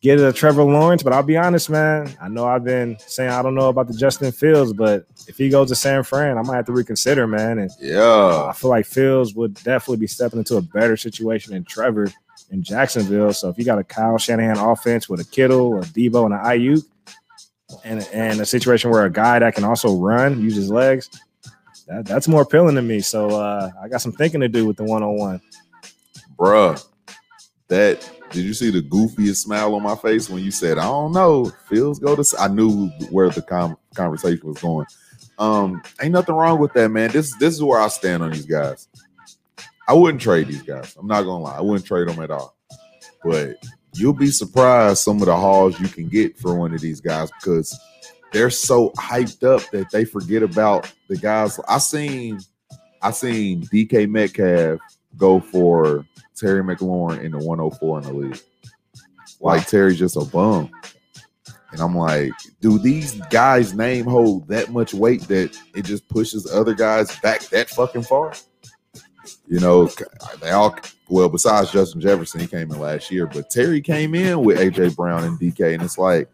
get 0.00 0.20
a 0.20 0.32
Trevor 0.32 0.62
Lawrence? 0.62 1.02
But 1.02 1.12
I'll 1.12 1.24
be 1.24 1.36
honest, 1.36 1.68
man. 1.68 2.16
I 2.22 2.28
know 2.28 2.46
I've 2.46 2.62
been 2.62 2.96
saying 3.00 3.30
I 3.30 3.42
don't 3.42 3.56
know 3.56 3.68
about 3.68 3.88
the 3.88 3.94
Justin 3.94 4.30
Fields, 4.30 4.72
but 4.72 5.06
if 5.26 5.36
he 5.36 5.48
goes 5.48 5.70
to 5.70 5.74
San 5.74 6.04
Fran, 6.04 6.38
I 6.38 6.42
might 6.42 6.54
have 6.54 6.66
to 6.66 6.72
reconsider, 6.72 7.26
man. 7.26 7.58
And 7.58 7.70
Yeah. 7.80 8.44
I 8.48 8.52
feel 8.52 8.70
like 8.70 8.86
Fields 8.86 9.34
would 9.34 9.54
definitely 9.54 9.96
be 9.96 10.06
stepping 10.06 10.38
into 10.38 10.56
a 10.56 10.62
better 10.62 10.96
situation 10.96 11.52
than 11.52 11.64
Trevor 11.64 12.12
in 12.52 12.62
Jacksonville. 12.62 13.32
So 13.32 13.48
if 13.48 13.58
you 13.58 13.64
got 13.64 13.80
a 13.80 13.84
Kyle 13.84 14.16
Shanahan 14.16 14.56
offense 14.56 15.08
with 15.08 15.18
a 15.18 15.24
Kittle, 15.24 15.78
a 15.78 15.82
Deebo, 15.82 16.26
and 16.26 16.34
an 16.34 16.40
Aiyuk, 16.40 16.84
and 17.84 18.08
and 18.12 18.40
a 18.40 18.46
situation 18.46 18.90
where 18.90 19.04
a 19.04 19.10
guy 19.12 19.40
that 19.40 19.56
can 19.56 19.64
also 19.64 19.96
run, 19.96 20.40
use 20.40 20.54
his 20.54 20.70
legs, 20.70 21.10
that, 21.88 22.06
that's 22.06 22.28
more 22.28 22.42
appealing 22.42 22.76
to 22.76 22.82
me. 22.82 23.00
So 23.00 23.30
uh, 23.30 23.70
I 23.82 23.88
got 23.88 24.00
some 24.00 24.12
thinking 24.12 24.40
to 24.40 24.48
do 24.48 24.64
with 24.64 24.76
the 24.76 24.84
one 24.84 25.02
on 25.02 25.16
one. 25.16 25.40
Bruh, 26.40 26.82
that 27.68 28.10
did 28.30 28.44
you 28.44 28.54
see 28.54 28.70
the 28.70 28.80
goofiest 28.80 29.36
smile 29.36 29.74
on 29.74 29.82
my 29.82 29.94
face 29.94 30.30
when 30.30 30.42
you 30.42 30.50
said, 30.50 30.78
I 30.78 30.84
don't 30.84 31.12
know, 31.12 31.52
Fields 31.68 31.98
go 31.98 32.16
to 32.16 32.24
I 32.38 32.48
knew 32.48 32.88
where 33.10 33.28
the 33.28 33.42
com- 33.42 33.76
conversation 33.94 34.48
was 34.48 34.58
going. 34.58 34.86
Um, 35.38 35.82
ain't 36.00 36.12
nothing 36.12 36.34
wrong 36.34 36.58
with 36.58 36.72
that, 36.74 36.88
man. 36.88 37.10
This 37.10 37.36
this 37.36 37.54
is 37.54 37.62
where 37.62 37.80
I 37.80 37.88
stand 37.88 38.22
on 38.22 38.30
these 38.30 38.46
guys. 38.46 38.88
I 39.86 39.92
wouldn't 39.92 40.22
trade 40.22 40.46
these 40.46 40.62
guys. 40.62 40.96
I'm 40.98 41.06
not 41.06 41.22
gonna 41.22 41.44
lie, 41.44 41.58
I 41.58 41.60
wouldn't 41.60 41.86
trade 41.86 42.08
them 42.08 42.22
at 42.22 42.30
all. 42.30 42.56
But 43.22 43.56
you'll 43.94 44.14
be 44.14 44.30
surprised 44.30 45.02
some 45.02 45.20
of 45.20 45.26
the 45.26 45.36
hauls 45.36 45.78
you 45.78 45.88
can 45.88 46.08
get 46.08 46.38
for 46.38 46.54
one 46.54 46.72
of 46.72 46.80
these 46.80 47.02
guys 47.02 47.30
because 47.32 47.78
they're 48.32 48.50
so 48.50 48.90
hyped 48.90 49.42
up 49.42 49.68
that 49.72 49.90
they 49.90 50.06
forget 50.06 50.42
about 50.42 50.90
the 51.08 51.16
guys. 51.16 51.60
I 51.68 51.78
seen 51.78 52.40
I 53.02 53.10
seen 53.10 53.62
DK 53.64 54.08
Metcalf 54.08 54.80
go 55.16 55.40
for 55.40 56.06
Terry 56.40 56.62
McLaurin 56.62 57.22
in 57.22 57.32
the 57.32 57.38
104 57.38 57.98
in 57.98 58.04
the 58.04 58.12
league. 58.12 58.40
Like 59.40 59.66
Terry's 59.66 59.98
just 59.98 60.16
a 60.16 60.24
bum. 60.24 60.70
And 61.72 61.80
I'm 61.80 61.96
like, 61.96 62.32
do 62.60 62.78
these 62.78 63.14
guys' 63.30 63.74
name 63.74 64.06
hold 64.06 64.48
that 64.48 64.70
much 64.70 64.92
weight 64.92 65.22
that 65.28 65.56
it 65.74 65.84
just 65.84 66.08
pushes 66.08 66.50
other 66.50 66.74
guys 66.74 67.16
back 67.20 67.42
that 67.50 67.70
fucking 67.70 68.02
far? 68.02 68.32
You 69.46 69.60
know, 69.60 69.88
they 70.40 70.50
all 70.50 70.76
well, 71.08 71.28
besides 71.28 71.70
Justin 71.70 72.00
Jefferson, 72.00 72.40
he 72.40 72.46
came 72.46 72.70
in 72.70 72.78
last 72.78 73.10
year, 73.10 73.26
but 73.26 73.50
Terry 73.50 73.80
came 73.80 74.14
in 74.14 74.42
with 74.42 74.58
AJ 74.58 74.96
Brown 74.96 75.24
and 75.24 75.38
DK, 75.38 75.74
and 75.74 75.82
it's 75.82 75.98
like, 75.98 76.28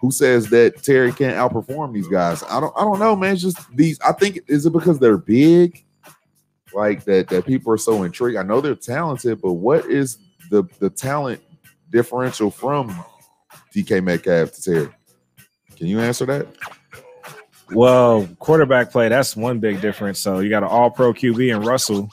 who 0.00 0.10
says 0.10 0.48
that 0.50 0.82
Terry 0.82 1.12
can't 1.12 1.36
outperform 1.36 1.92
these 1.92 2.08
guys? 2.08 2.42
I 2.44 2.60
don't 2.60 2.74
I 2.76 2.80
don't 2.80 2.98
know, 2.98 3.16
man. 3.16 3.34
It's 3.34 3.42
just 3.42 3.58
these, 3.76 4.00
I 4.00 4.12
think 4.12 4.40
is 4.46 4.66
it 4.66 4.72
because 4.72 4.98
they're 4.98 5.16
big? 5.16 5.84
Like 6.74 7.04
that 7.04 7.28
that 7.28 7.46
people 7.46 7.72
are 7.72 7.78
so 7.78 8.02
intrigued. 8.02 8.38
I 8.38 8.42
know 8.42 8.60
they're 8.60 8.74
talented, 8.74 9.40
but 9.40 9.54
what 9.54 9.86
is 9.86 10.18
the 10.50 10.64
the 10.78 10.90
talent 10.90 11.40
differential 11.90 12.50
from 12.50 13.04
DK 13.74 14.02
Metcalf 14.02 14.52
to 14.52 14.62
Terry? 14.62 14.88
Can 15.76 15.86
you 15.86 16.00
answer 16.00 16.26
that? 16.26 16.46
Well, 17.72 18.28
quarterback 18.38 18.90
play, 18.90 19.08
that's 19.08 19.36
one 19.36 19.60
big 19.60 19.80
difference. 19.80 20.18
So 20.18 20.40
you 20.40 20.50
got 20.50 20.62
an 20.62 20.68
all 20.68 20.90
pro 20.90 21.12
QB 21.12 21.54
and 21.54 21.64
Russell. 21.64 22.08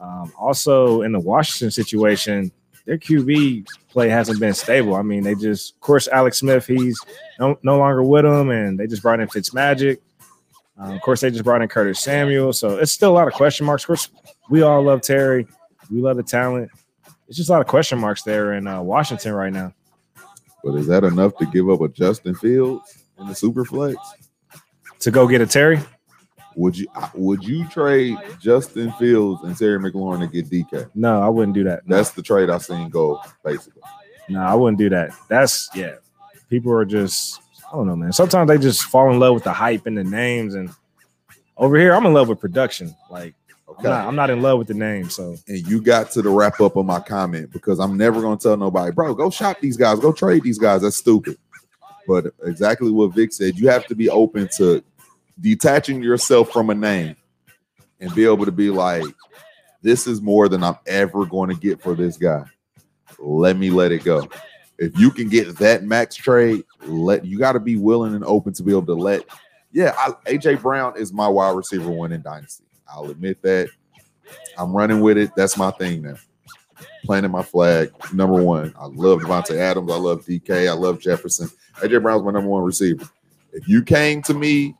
Um, 0.00 0.32
also, 0.38 1.02
in 1.02 1.12
the 1.12 1.20
Washington 1.20 1.70
situation, 1.70 2.52
their 2.86 2.96
QB 2.96 3.66
play 3.90 4.08
hasn't 4.08 4.40
been 4.40 4.54
stable. 4.54 4.94
I 4.94 5.02
mean, 5.02 5.22
they 5.22 5.34
just, 5.34 5.74
of 5.74 5.80
course, 5.80 6.08
Alex 6.08 6.38
Smith, 6.38 6.66
he's 6.66 6.98
no, 7.38 7.58
no 7.62 7.78
longer 7.78 8.02
with 8.02 8.24
them, 8.24 8.50
and 8.50 8.78
they 8.78 8.86
just 8.86 9.02
brought 9.02 9.20
in 9.20 9.28
Fitzmagic. 9.28 9.98
Um, 10.80 10.92
of 10.92 11.00
course, 11.02 11.20
they 11.20 11.30
just 11.30 11.44
brought 11.44 11.60
in 11.60 11.68
Curtis 11.68 12.00
Samuel. 12.00 12.52
So 12.52 12.78
it's 12.78 12.92
still 12.92 13.10
a 13.10 13.12
lot 13.12 13.28
of 13.28 13.34
question 13.34 13.66
marks. 13.66 13.82
Of 13.82 13.88
course, 13.88 14.08
we 14.48 14.62
all 14.62 14.82
love 14.82 15.02
Terry. 15.02 15.46
We 15.90 16.00
love 16.00 16.16
the 16.16 16.22
talent. 16.22 16.70
It's 17.28 17.36
just 17.36 17.50
a 17.50 17.52
lot 17.52 17.60
of 17.60 17.66
question 17.66 17.98
marks 17.98 18.22
there 18.22 18.54
in 18.54 18.66
uh, 18.66 18.80
Washington 18.80 19.34
right 19.34 19.52
now. 19.52 19.74
But 20.64 20.74
is 20.74 20.86
that 20.86 21.04
enough 21.04 21.36
to 21.36 21.46
give 21.46 21.68
up 21.68 21.80
a 21.80 21.88
Justin 21.88 22.34
Fields 22.34 23.04
in 23.18 23.26
the 23.26 23.34
super 23.34 23.64
flex? 23.64 23.96
To 25.00 25.10
go 25.10 25.28
get 25.28 25.40
a 25.40 25.46
Terry? 25.46 25.80
Would 26.56 26.76
you 26.76 26.88
would 27.14 27.44
you 27.44 27.68
trade 27.68 28.16
Justin 28.40 28.92
Fields 28.92 29.42
and 29.44 29.56
Terry 29.56 29.78
McLaurin 29.78 30.20
to 30.20 30.26
get 30.26 30.50
DK? 30.50 30.90
No, 30.94 31.22
I 31.22 31.28
wouldn't 31.28 31.54
do 31.54 31.64
that. 31.64 31.86
No. 31.86 31.96
That's 31.96 32.10
the 32.10 32.22
trade 32.22 32.50
I've 32.50 32.64
seen 32.64 32.88
go 32.88 33.20
basically. 33.44 33.82
No, 34.28 34.40
I 34.40 34.54
wouldn't 34.54 34.78
do 34.78 34.88
that. 34.90 35.12
That's 35.28 35.68
yeah. 35.74 35.96
People 36.48 36.72
are 36.72 36.84
just 36.84 37.39
I 37.70 37.76
don't 37.76 37.86
know, 37.86 37.96
man. 37.96 38.12
Sometimes 38.12 38.48
they 38.48 38.58
just 38.58 38.82
fall 38.84 39.10
in 39.12 39.20
love 39.20 39.34
with 39.34 39.44
the 39.44 39.52
hype 39.52 39.86
and 39.86 39.96
the 39.96 40.04
names. 40.04 40.54
And 40.54 40.70
over 41.56 41.78
here, 41.78 41.94
I'm 41.94 42.04
in 42.04 42.12
love 42.12 42.28
with 42.28 42.40
production. 42.40 42.94
Like 43.10 43.34
I'm 43.68 43.84
not, 43.84 44.08
I'm 44.08 44.16
not 44.16 44.30
in 44.30 44.42
love 44.42 44.58
with 44.58 44.68
the 44.68 44.74
name. 44.74 45.08
So 45.08 45.36
and 45.46 45.66
you 45.68 45.80
got 45.80 46.10
to 46.12 46.22
the 46.22 46.30
wrap 46.30 46.60
up 46.60 46.76
of 46.76 46.84
my 46.84 47.00
comment 47.00 47.52
because 47.52 47.78
I'm 47.78 47.96
never 47.96 48.20
gonna 48.20 48.36
tell 48.36 48.56
nobody, 48.56 48.92
bro, 48.92 49.14
go 49.14 49.30
shop 49.30 49.60
these 49.60 49.76
guys, 49.76 50.00
go 50.00 50.12
trade 50.12 50.42
these 50.42 50.58
guys. 50.58 50.82
That's 50.82 50.96
stupid. 50.96 51.38
But 52.08 52.26
exactly 52.44 52.90
what 52.90 53.14
Vic 53.14 53.32
said, 53.32 53.56
you 53.56 53.68
have 53.68 53.86
to 53.86 53.94
be 53.94 54.10
open 54.10 54.48
to 54.56 54.82
detaching 55.40 56.02
yourself 56.02 56.50
from 56.50 56.70
a 56.70 56.74
name 56.74 57.14
and 58.00 58.12
be 58.14 58.24
able 58.24 58.46
to 58.46 58.52
be 58.52 58.70
like, 58.70 59.04
this 59.82 60.06
is 60.06 60.20
more 60.20 60.48
than 60.48 60.64
I'm 60.64 60.76
ever 60.86 61.24
going 61.24 61.50
to 61.50 61.56
get 61.56 61.80
for 61.80 61.94
this 61.94 62.16
guy. 62.16 62.44
Let 63.18 63.56
me 63.56 63.70
let 63.70 63.92
it 63.92 64.02
go. 64.02 64.28
If 64.80 64.98
you 64.98 65.10
can 65.10 65.28
get 65.28 65.58
that 65.58 65.84
max 65.84 66.16
trade, 66.16 66.64
let 66.86 67.26
you 67.26 67.38
got 67.38 67.52
to 67.52 67.60
be 67.60 67.76
willing 67.76 68.14
and 68.14 68.24
open 68.24 68.54
to 68.54 68.62
be 68.62 68.72
able 68.72 68.86
to 68.86 68.94
let. 68.94 69.26
Yeah, 69.72 69.94
I, 69.98 70.12
AJ 70.30 70.62
Brown 70.62 70.96
is 70.96 71.12
my 71.12 71.28
wide 71.28 71.54
receiver 71.54 71.90
one 71.90 72.12
in 72.12 72.22
Dynasty. 72.22 72.64
I'll 72.88 73.10
admit 73.10 73.42
that. 73.42 73.68
I'm 74.56 74.72
running 74.72 75.00
with 75.00 75.18
it. 75.18 75.32
That's 75.36 75.58
my 75.58 75.70
thing 75.72 76.02
now. 76.02 76.16
Planting 77.04 77.30
my 77.30 77.42
flag. 77.42 77.92
Number 78.14 78.42
one. 78.42 78.74
I 78.78 78.86
love 78.86 79.20
Davante 79.20 79.56
Adams. 79.56 79.92
I 79.92 79.96
love 79.96 80.24
DK. 80.24 80.68
I 80.68 80.72
love 80.72 80.98
Jefferson. 80.98 81.50
AJ 81.76 82.02
Brown's 82.02 82.24
my 82.24 82.32
number 82.32 82.48
one 82.48 82.62
receiver. 82.62 83.08
If 83.52 83.68
you 83.68 83.82
came 83.82 84.22
to 84.22 84.34
me 84.34 84.76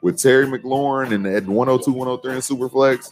with 0.00 0.18
Terry 0.18 0.46
McLaurin 0.46 1.12
and 1.12 1.26
at 1.26 1.46
102, 1.46 1.92
103 1.92 2.34
in 2.34 2.38
Superflex, 2.38 3.10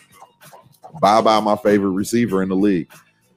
bye 1.00 1.20
bye 1.20 1.40
my 1.40 1.56
favorite 1.56 1.90
receiver 1.90 2.42
in 2.42 2.48
the 2.48 2.56
league. 2.56 2.90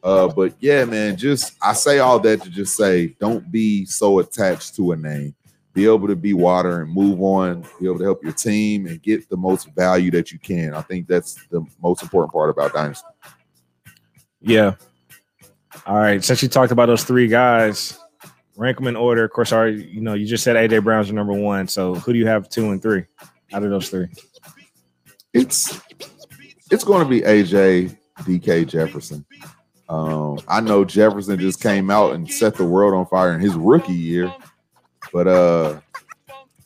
Uh, 0.04 0.28
but 0.28 0.54
yeah, 0.60 0.84
man, 0.84 1.16
just 1.16 1.56
I 1.62 1.74
say 1.74 2.00
all 2.00 2.20
that 2.20 2.42
to 2.42 2.50
just 2.50 2.76
say 2.76 3.16
don't 3.20 3.50
be 3.52 3.86
so 3.86 4.20
attached 4.20 4.76
to 4.76 4.92
a 4.92 4.98
name. 4.98 5.34
Be 5.74 5.86
able 5.86 6.08
to 6.08 6.16
be 6.16 6.34
water 6.34 6.82
and 6.82 6.94
move 6.94 7.22
on, 7.22 7.62
be 7.80 7.86
able 7.86 7.98
to 7.98 8.04
help 8.04 8.24
your 8.24 8.34
team 8.34 8.86
and 8.86 9.02
get 9.02 9.28
the 9.30 9.38
most 9.38 9.74
value 9.74 10.12
that 10.12 10.32
you 10.32 10.38
can. 10.38 10.74
I 10.74 10.82
think 10.82 11.08
that's 11.08 11.36
the 11.48 11.66
most 11.82 12.04
important 12.04 12.34
part 12.34 12.50
about 12.50 12.74
Dynasty. 12.74 13.08
yeah. 14.42 14.76
All 15.88 15.98
right. 15.98 16.24
Since 16.24 16.44
you 16.44 16.50
talked 16.50 16.72
about 16.72 16.86
those 16.86 17.04
three 17.04 17.28
guys, 17.28 17.98
rank 18.56 18.78
them 18.78 18.88
in 18.88 18.96
order. 18.96 19.24
Of 19.24 19.32
course, 19.32 19.52
our 19.52 19.68
you 19.70 20.02
know 20.02 20.14
you 20.14 20.26
just 20.26 20.44
said 20.44 20.56
AJ 20.56 20.84
Brown's 20.84 21.08
your 21.08 21.16
number 21.16 21.34
one. 21.34 21.68
So 21.68 21.96
who 21.96 22.14
do 22.14 22.20
you 22.20 22.28
have 22.28 22.50
two 22.50 22.72
and 22.72 22.82
three 22.82 23.06
out 23.54 23.64
of 23.64 23.70
those 23.70 23.90
three? 23.90 24.08
It's 25.34 25.82
it's 26.70 26.84
going 26.84 27.04
to 27.04 27.10
be 27.10 27.22
AJ, 27.22 27.98
DK 28.20 28.68
Jefferson. 28.68 29.26
Um, 29.94 30.40
I 30.48 30.60
know 30.60 30.84
Jefferson 30.84 31.38
just 31.40 31.62
came 31.62 31.92
out 31.92 32.16
and 32.16 32.30
set 32.30 32.56
the 32.56 32.66
world 32.66 32.96
on 32.96 33.06
fire 33.06 33.32
in 33.36 33.40
his 33.40 33.54
rookie 33.54 33.94
year, 33.94 34.34
but 35.12 35.28
uh, 35.28 35.80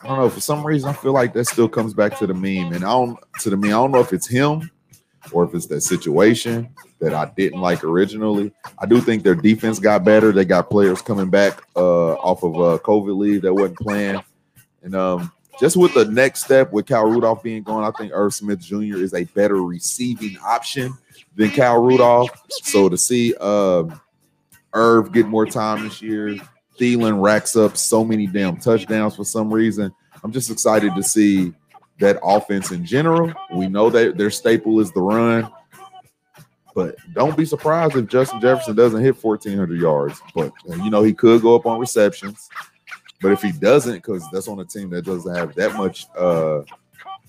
I 0.00 0.08
don't 0.08 0.18
know. 0.18 0.30
For 0.30 0.40
some 0.40 0.66
reason, 0.66 0.88
I 0.88 0.94
feel 0.94 1.12
like 1.12 1.34
that 1.34 1.44
still 1.44 1.68
comes 1.68 1.92
back 1.92 2.16
to 2.20 2.26
the 2.26 2.32
meme, 2.32 2.72
and 2.72 2.84
I 2.84 2.90
don't 2.90 3.18
to 3.40 3.50
the 3.50 3.56
meme. 3.58 3.70
I 3.70 3.72
don't 3.72 3.92
know 3.92 4.00
if 4.00 4.14
it's 4.14 4.26
him 4.26 4.70
or 5.30 5.44
if 5.44 5.54
it's 5.54 5.66
that 5.66 5.82
situation 5.82 6.74
that 7.00 7.12
I 7.12 7.30
didn't 7.36 7.60
like 7.60 7.84
originally. 7.84 8.50
I 8.78 8.86
do 8.86 8.98
think 8.98 9.24
their 9.24 9.34
defense 9.34 9.78
got 9.78 10.04
better. 10.04 10.32
They 10.32 10.46
got 10.46 10.70
players 10.70 11.02
coming 11.02 11.28
back 11.28 11.62
uh, 11.76 12.14
off 12.14 12.42
of 12.42 12.54
uh, 12.54 12.78
COVID 12.82 13.14
leave 13.14 13.42
that 13.42 13.52
wasn't 13.52 13.78
playing, 13.78 14.22
and 14.82 14.94
um, 14.94 15.30
just 15.60 15.76
with 15.76 15.94
the 15.94 16.04
next 16.04 16.44
step 16.44 16.72
with 16.72 16.86
Kyle 16.86 17.06
Rudolph 17.06 17.42
being 17.42 17.62
gone, 17.62 17.84
I 17.84 17.90
think 17.98 18.12
Irv 18.14 18.34
Smith 18.34 18.60
Jr. 18.60 18.98
is 18.98 19.14
a 19.14 19.24
better 19.24 19.62
receiving 19.62 20.36
option 20.44 20.92
than 21.36 21.50
Kyle 21.50 21.82
Rudolph. 21.82 22.30
So 22.48 22.88
to 22.88 22.96
see 22.96 23.34
um, 23.36 24.00
Irv 24.72 25.12
get 25.12 25.26
more 25.26 25.46
time 25.46 25.84
this 25.84 26.00
year, 26.00 26.36
Thielen 26.78 27.22
racks 27.22 27.56
up 27.56 27.76
so 27.76 28.04
many 28.04 28.26
damn 28.26 28.56
touchdowns 28.56 29.16
for 29.16 29.24
some 29.24 29.52
reason. 29.52 29.92
I'm 30.22 30.32
just 30.32 30.50
excited 30.50 30.94
to 30.94 31.02
see 31.02 31.52
that 31.98 32.18
offense 32.22 32.70
in 32.70 32.84
general. 32.84 33.32
We 33.52 33.68
know 33.68 33.90
that 33.90 34.16
their 34.16 34.30
staple 34.30 34.80
is 34.80 34.92
the 34.92 35.00
run, 35.00 35.50
but 36.74 36.94
don't 37.12 37.36
be 37.36 37.44
surprised 37.44 37.96
if 37.96 38.06
Justin 38.06 38.40
Jefferson 38.40 38.76
doesn't 38.76 39.02
hit 39.02 39.22
1,400 39.22 39.80
yards. 39.80 40.20
But 40.34 40.52
you 40.64 40.90
know 40.90 41.02
he 41.02 41.12
could 41.12 41.42
go 41.42 41.56
up 41.56 41.66
on 41.66 41.80
receptions. 41.80 42.48
But 43.20 43.32
if 43.32 43.42
he 43.42 43.52
doesn't, 43.52 43.94
because 43.94 44.24
that's 44.32 44.48
on 44.48 44.60
a 44.60 44.64
team 44.64 44.90
that 44.90 45.04
doesn't 45.04 45.34
have 45.34 45.54
that 45.56 45.74
much, 45.74 46.06
uh, 46.16 46.62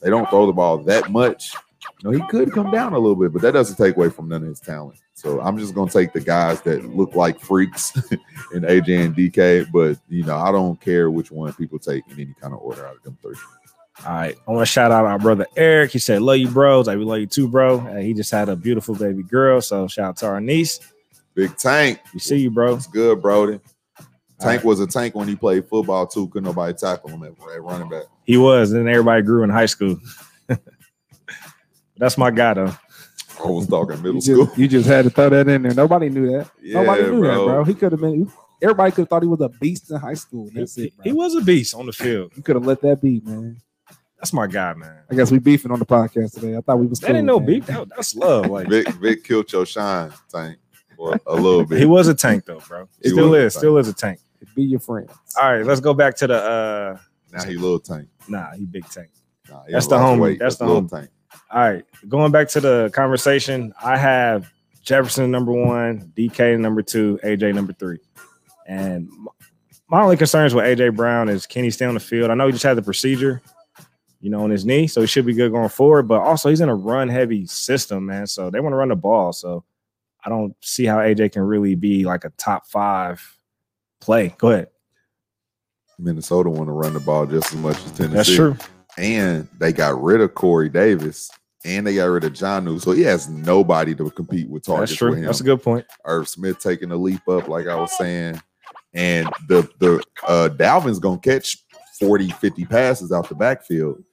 they 0.02 0.10
don't 0.10 0.30
throw 0.30 0.46
the 0.46 0.54
ball 0.54 0.78
that 0.84 1.10
much. 1.10 1.54
You 2.02 2.12
know, 2.12 2.18
he 2.18 2.26
could 2.30 2.52
come 2.52 2.72
down 2.72 2.94
a 2.94 3.00
little 3.00 3.16
bit, 3.16 3.34
but 3.34 3.42
that 3.42 3.54
doesn't 3.54 3.76
take 3.76 3.96
away 3.96 4.10
from 4.10 4.30
none 4.30 4.44
of 4.44 4.50
his 4.50 4.60
talent. 4.60 5.00
So 5.14 5.42
I'm 5.42 5.58
just 5.58 5.74
gonna 5.74 5.92
take 5.92 6.14
the 6.14 6.22
guys 6.22 6.62
that 6.62 6.86
look 6.96 7.16
like 7.16 7.40
freaks 7.40 7.96
in 8.54 8.62
AJ 8.62 9.06
and 9.06 9.16
DK. 9.16 9.70
But 9.72 9.98
you 10.08 10.24
know, 10.24 10.38
I 10.38 10.52
don't 10.52 10.80
care 10.80 11.12
which 11.12 11.32
one 11.32 11.52
people 11.54 11.80
take 11.80 12.04
in 12.10 12.14
any 12.14 12.34
kind 12.40 12.54
of 12.54 12.60
order 12.62 12.86
out 12.86 12.96
of 12.96 13.04
them 13.04 13.18
three. 13.22 13.36
All 14.06 14.14
right. 14.14 14.36
I 14.48 14.52
want 14.52 14.62
to 14.62 14.72
shout 14.72 14.92
out 14.92 15.06
our 15.06 15.20
brother 15.20 15.46
Eric. 15.58 15.92
He 15.92 16.00
said, 16.00 16.22
Love 16.22 16.38
you, 16.38 16.48
bros. 16.48 16.88
I 16.88 16.96
love 16.96 17.20
you 17.20 17.28
too, 17.28 17.50
bro. 17.50 17.80
Uh, 17.80 17.98
he 17.98 18.14
just 18.14 18.32
had 18.32 18.48
a 18.48 18.56
beautiful 18.56 18.96
baby 18.96 19.24
girl. 19.24 19.60
So 19.60 19.88
shout 19.88 20.06
out 20.06 20.18
to 20.18 20.28
our 20.28 20.40
niece. 20.40 20.80
Big 21.34 21.58
Tank, 21.58 22.00
We 22.14 22.20
see 22.20 22.38
you, 22.38 22.50
bro. 22.52 22.76
it's 22.76 22.88
good, 22.88 23.22
Brody. 23.22 23.60
Tank 24.40 24.64
was 24.64 24.80
a 24.80 24.88
tank 24.88 25.16
when 25.16 25.28
he 25.28 25.36
played 25.36 25.68
football 25.68 26.08
too. 26.08 26.28
Couldn't 26.30 26.46
nobody 26.46 26.74
tackle 26.74 27.10
him 27.10 27.24
at, 27.24 27.32
at 27.54 27.62
running 27.62 27.90
back. 27.90 28.04
He 28.24 28.38
was. 28.38 28.72
And 28.72 28.86
then 28.86 28.94
everybody 28.94 29.22
grew 29.22 29.44
in 29.44 29.50
high 29.50 29.66
school. 29.66 30.00
That's 31.98 32.18
my 32.18 32.32
guy, 32.32 32.54
though. 32.54 32.74
I 33.44 33.48
was 33.48 33.68
talking 33.68 33.98
middle 34.02 34.16
You 34.16 34.22
school. 34.22 34.46
just, 34.46 34.58
you 34.58 34.68
just 34.68 34.88
had 34.88 35.04
to 35.06 35.10
throw 35.10 35.30
that 35.30 35.48
in 35.48 35.64
there. 35.64 35.74
Nobody 35.74 36.10
knew 36.10 36.28
that. 36.32 36.50
Yeah, 36.62 36.82
Nobody 36.82 37.04
knew 37.04 37.22
that, 37.22 37.34
bro. 37.34 37.46
bro. 37.46 37.64
He 37.66 37.74
could 37.74 37.92
have 37.92 38.02
been. 38.02 38.32
Everybody 38.62 38.92
could 38.92 39.02
have 39.04 39.10
thought 39.10 39.22
he 39.24 39.28
was 39.30 39.42
a 39.42 39.50
beast 39.50 39.90
in 39.92 39.98
high 39.98 40.14
school. 40.14 40.50
That's 40.54 40.76
he, 40.76 40.86
it, 40.86 40.96
bro. 40.96 41.04
he 41.04 41.14
was 41.14 41.36
a 41.36 41.42
beast 41.42 41.74
on 41.76 41.86
the 41.86 41.94
field. 41.94 42.32
You 42.36 42.44
could 42.44 42.56
have 42.56 42.66
let 42.66 42.82
that 42.82 43.02
be, 43.02 43.22
man. 43.24 43.58
That's 44.18 44.34
my 44.34 44.48
guy, 44.48 44.74
man. 44.74 44.98
I 45.10 45.16
guess 45.16 45.32
we 45.32 45.40
beefing 45.40 45.72
on 45.72 45.80
the 45.80 45.86
podcast 45.86 46.34
today. 46.34 46.58
I 46.58 46.62
thought 46.62 46.80
we 46.80 46.88
was. 46.88 47.00
That 47.00 47.16
ain't 47.16 47.20
cool, 47.20 47.24
no 47.26 47.40
man. 47.40 47.48
beef. 47.48 47.66
That, 47.68 47.88
that's 47.90 48.16
love. 48.16 48.48
Like 48.48 48.68
Vic, 48.68 48.88
Vic 48.96 49.24
killed 49.24 49.50
your 49.54 49.66
shine, 49.66 50.12
Tank, 50.30 50.58
for 50.98 51.18
a 51.26 51.36
little 51.36 51.66
bit. 51.66 51.80
he 51.80 51.86
was 51.86 52.10
a 52.10 52.14
tank, 52.14 52.44
though, 52.46 52.62
bro. 52.68 52.90
He 53.02 53.10
Still 53.10 53.34
is. 53.34 53.54
Still 53.56 53.78
is 53.78 53.88
a 53.88 53.94
tank. 53.94 54.20
Be 54.56 54.64
your 54.64 54.80
friend. 54.80 55.10
All 55.42 55.52
right, 55.54 55.66
let's 55.66 55.82
go 55.82 55.94
back 55.94 56.16
to 56.18 56.28
the. 56.28 56.36
uh 56.36 56.98
now 57.32 57.44
he 57.44 57.56
little 57.58 57.80
tank. 57.80 58.08
Nah, 58.28 58.52
he 58.54 58.66
big 58.66 58.88
tank. 58.90 59.10
Nah, 59.50 59.64
he 59.66 59.74
That's 59.74 59.88
the 59.88 59.96
lost 59.98 60.18
homie. 60.18 60.22
weight. 60.22 60.40
That's 60.40 60.56
the 60.58 60.66
little 60.66 60.84
homie. 60.84 60.90
tank. 60.90 61.10
All 61.52 61.60
right, 61.62 61.86
going 62.08 62.32
back 62.32 62.48
to 62.50 62.60
the 62.62 62.90
conversation, 62.94 63.74
I 63.84 63.98
have 63.98 64.52
Jefferson 64.84 65.30
number 65.32 65.52
one, 65.52 66.12
DK 66.16 66.60
number 66.60 66.82
two, 66.82 67.20
AJ 67.24 67.54
number 67.54 67.74
three, 67.74 68.00
and 68.68 69.10
my 69.88 70.02
only 70.02 70.18
concerns 70.18 70.54
with 70.56 70.66
AJ 70.66 70.96
Brown 70.96 71.30
is 71.30 71.46
can 71.46 71.64
he 71.64 71.70
stay 71.72 71.86
on 71.86 71.94
the 71.96 72.00
field? 72.00 72.30
I 72.32 72.36
know 72.36 72.46
he 72.48 72.52
just 72.52 72.64
had 72.64 72.78
the 72.78 72.82
procedure, 72.82 73.42
you 74.22 74.30
know, 74.30 74.44
on 74.44 74.50
his 74.50 74.66
knee, 74.66 74.88
so 74.88 75.02
he 75.02 75.08
should 75.08 75.26
be 75.26 75.34
good 75.34 75.52
going 75.52 75.70
forward. 75.70 76.08
But 76.08 76.22
also, 76.22 76.50
he's 76.50 76.62
in 76.62 76.70
a 76.70 76.76
run-heavy 76.76 77.46
system, 77.48 78.06
man. 78.08 78.28
So 78.28 78.50
they 78.50 78.60
want 78.60 78.74
to 78.74 78.78
run 78.78 78.90
the 78.90 78.96
ball. 78.96 79.34
So 79.34 79.64
I 80.24 80.30
don't 80.30 80.56
see 80.62 80.86
how 80.86 80.98
AJ 80.98 81.32
can 81.34 81.42
really 81.44 81.76
be 81.76 82.06
like 82.06 82.24
a 82.26 82.30
top 82.32 82.68
five 82.68 83.24
play. 84.00 84.36
Go 84.38 84.52
ahead. 84.52 84.70
Minnesota 85.98 86.50
want 86.50 86.68
to 86.68 86.72
run 86.74 86.94
the 86.94 87.00
ball 87.00 87.26
just 87.26 87.54
as 87.54 87.60
much 87.60 87.78
as 87.78 87.92
Tennessee. 87.92 88.16
That's 88.16 88.34
true. 88.34 88.58
And 88.98 89.48
they 89.60 89.74
got 89.74 90.02
rid 90.02 90.22
of 90.22 90.34
Corey 90.34 90.70
Davis 90.70 91.30
and 91.66 91.86
they 91.86 91.96
got 91.96 92.06
rid 92.06 92.24
of 92.24 92.34
Jonnu. 92.34 92.82
So 92.82 92.92
he 92.92 93.02
has 93.04 93.30
nobody 93.30 93.94
to 93.96 94.10
compete 94.12 94.50
with 94.50 94.64
targets 94.64 94.92
That's 94.92 94.98
true. 94.98 95.10
with 95.10 95.20
him. 95.20 95.26
That's 95.26 95.42
a 95.42 95.46
good 95.46 95.62
point. 95.62 95.86
Irv 96.06 96.28
Smith 96.28 96.60
taking 96.60 96.92
a 96.92 96.96
leap 96.96 97.28
up, 97.28 97.48
like 97.48 97.68
I 97.68 97.76
was 97.76 97.96
saying. 97.98 98.42
And 98.94 99.28
the 99.48 99.70
the 99.80 100.04
uh 100.28 100.50
Dalvin's 100.50 101.00
gonna 101.00 101.20
catch 101.20 101.58
40, 102.00 102.30
50 102.30 102.66
passes 102.66 103.12
out 103.12 103.30
the 103.30 103.36
backfield. 103.36 104.04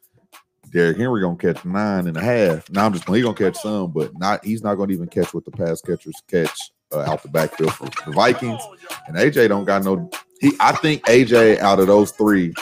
Derrick 0.72 0.98
Henry 0.98 1.22
gonna 1.22 1.36
catch 1.36 1.64
nine 1.64 2.08
and 2.08 2.16
a 2.16 2.22
half. 2.22 2.68
Now 2.70 2.84
I'm 2.84 2.92
just 2.92 3.08
he 3.08 3.22
gonna 3.22 3.34
catch 3.34 3.56
some, 3.56 3.92
but 3.92 4.16
not 4.18 4.44
he's 4.44 4.62
not 4.62 4.74
gonna 4.74 4.92
even 4.92 5.08
catch 5.08 5.32
what 5.32 5.44
the 5.44 5.50
pass 5.50 5.80
catchers 5.80 6.20
catch 6.28 6.58
uh, 6.92 7.00
out 7.00 7.22
the 7.22 7.28
backfield 7.28 7.72
for 7.74 7.86
the 8.04 8.12
Vikings. 8.12 8.62
And 9.06 9.16
AJ 9.16 9.48
don't 9.48 9.64
got 9.64 9.84
no 9.84 10.10
he 10.40 10.52
I 10.60 10.72
think 10.72 11.04
AJ 11.06 11.60
out 11.60 11.80
of 11.80 11.86
those 11.86 12.10
three 12.12 12.52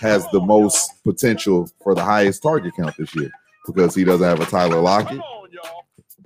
has 0.00 0.26
the 0.32 0.40
most 0.40 1.02
potential 1.04 1.68
for 1.82 1.94
the 1.94 2.02
highest 2.02 2.42
target 2.42 2.74
count 2.76 2.96
this 2.98 3.14
year 3.14 3.30
because 3.66 3.94
he 3.94 4.04
doesn't 4.04 4.26
have 4.26 4.40
a 4.40 4.46
Tyler 4.46 4.80
Lockett. 4.80 5.20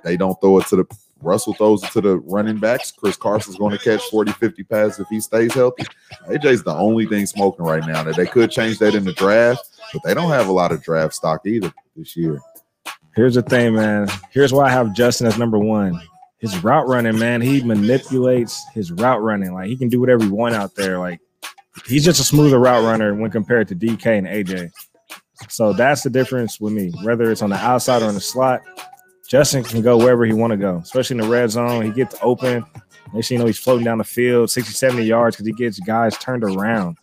They 0.03 0.17
don't 0.17 0.38
throw 0.40 0.59
it 0.59 0.67
to 0.69 0.77
the 0.77 0.87
Russell 1.21 1.55
throws 1.55 1.83
it 1.83 1.90
to 1.93 2.01
the 2.03 2.19
running 2.19 2.59
backs. 2.59 2.93
Chris 2.93 3.17
Carson's 3.17 3.57
going 3.57 3.77
to 3.77 3.83
catch 3.83 4.03
40, 4.11 4.33
50 4.33 4.62
passes 4.64 5.01
if 5.01 5.09
he 5.09 5.21
stays 5.21 5.55
healthy. 5.55 5.85
AJ's 6.29 6.62
the 6.62 6.75
only 6.75 7.07
thing 7.07 7.25
smoking 7.25 7.64
right 7.64 7.85
now. 7.87 8.03
That 8.03 8.17
they 8.17 8.27
could 8.27 8.51
change 8.51 8.79
that 8.81 8.95
in 8.95 9.05
the 9.05 9.14
draft, 9.14 9.67
but 9.93 10.03
they 10.03 10.12
don't 10.12 10.31
have 10.31 10.49
a 10.49 10.53
lot 10.53 10.71
of 10.71 10.83
draft 10.83 11.14
stock 11.14 11.40
either 11.47 11.73
this 11.97 12.14
year. 12.14 12.40
Here's 13.17 13.37
the 13.37 13.43
thing, 13.43 13.75
man. 13.75 14.09
Here's 14.33 14.53
why 14.53 14.67
I 14.67 14.71
have 14.71 14.93
Justin 14.93 15.27
as 15.27 15.38
number 15.38 15.59
one. 15.59 15.99
His 16.44 16.62
route 16.62 16.87
running, 16.87 17.18
man. 17.18 17.40
He 17.40 17.62
manipulates 17.62 18.62
his 18.74 18.92
route 18.92 19.22
running. 19.22 19.54
Like 19.54 19.68
he 19.68 19.76
can 19.76 19.88
do 19.88 19.98
whatever 19.98 20.24
he 20.24 20.30
want 20.30 20.54
out 20.54 20.74
there. 20.74 20.98
Like 20.98 21.18
he's 21.87 22.04
just 22.04 22.20
a 22.20 22.24
smoother 22.24 22.59
route 22.59 22.85
runner 22.85 23.14
when 23.14 23.30
compared 23.30 23.66
to 23.68 23.74
DK 23.74 24.18
and 24.18 24.26
AJ. 24.26 24.70
So 25.48 25.72
that's 25.72 26.02
the 26.02 26.11
difference 26.11 26.61
with 26.61 26.74
me. 26.74 26.92
Whether 27.02 27.30
it's 27.33 27.40
on 27.40 27.48
the 27.48 27.57
outside 27.57 28.02
or 28.02 28.09
in 28.11 28.14
the 28.14 28.20
slot, 28.20 28.61
Justin 29.26 29.64
can 29.64 29.80
go 29.80 29.96
wherever 29.96 30.26
he 30.26 30.35
want 30.35 30.50
to 30.50 30.59
go, 30.59 30.76
especially 30.76 31.16
in 31.16 31.22
the 31.22 31.28
red 31.30 31.50
zone. 31.50 31.83
He 31.83 31.90
gets 31.90 32.14
open. 32.20 32.62
Next 33.14 33.28
thing 33.28 33.37
you 33.37 33.38
know, 33.38 33.46
he's 33.46 33.59
floating 33.59 33.85
down 33.87 33.96
the 33.96 34.04
field 34.04 34.50
60, 34.50 34.70
70 34.70 35.02
yards 35.02 35.37
because 35.37 35.46
he 35.46 35.54
gets 35.54 35.80
guys 35.80 36.18
turned 36.18 36.44
around. 36.44 36.98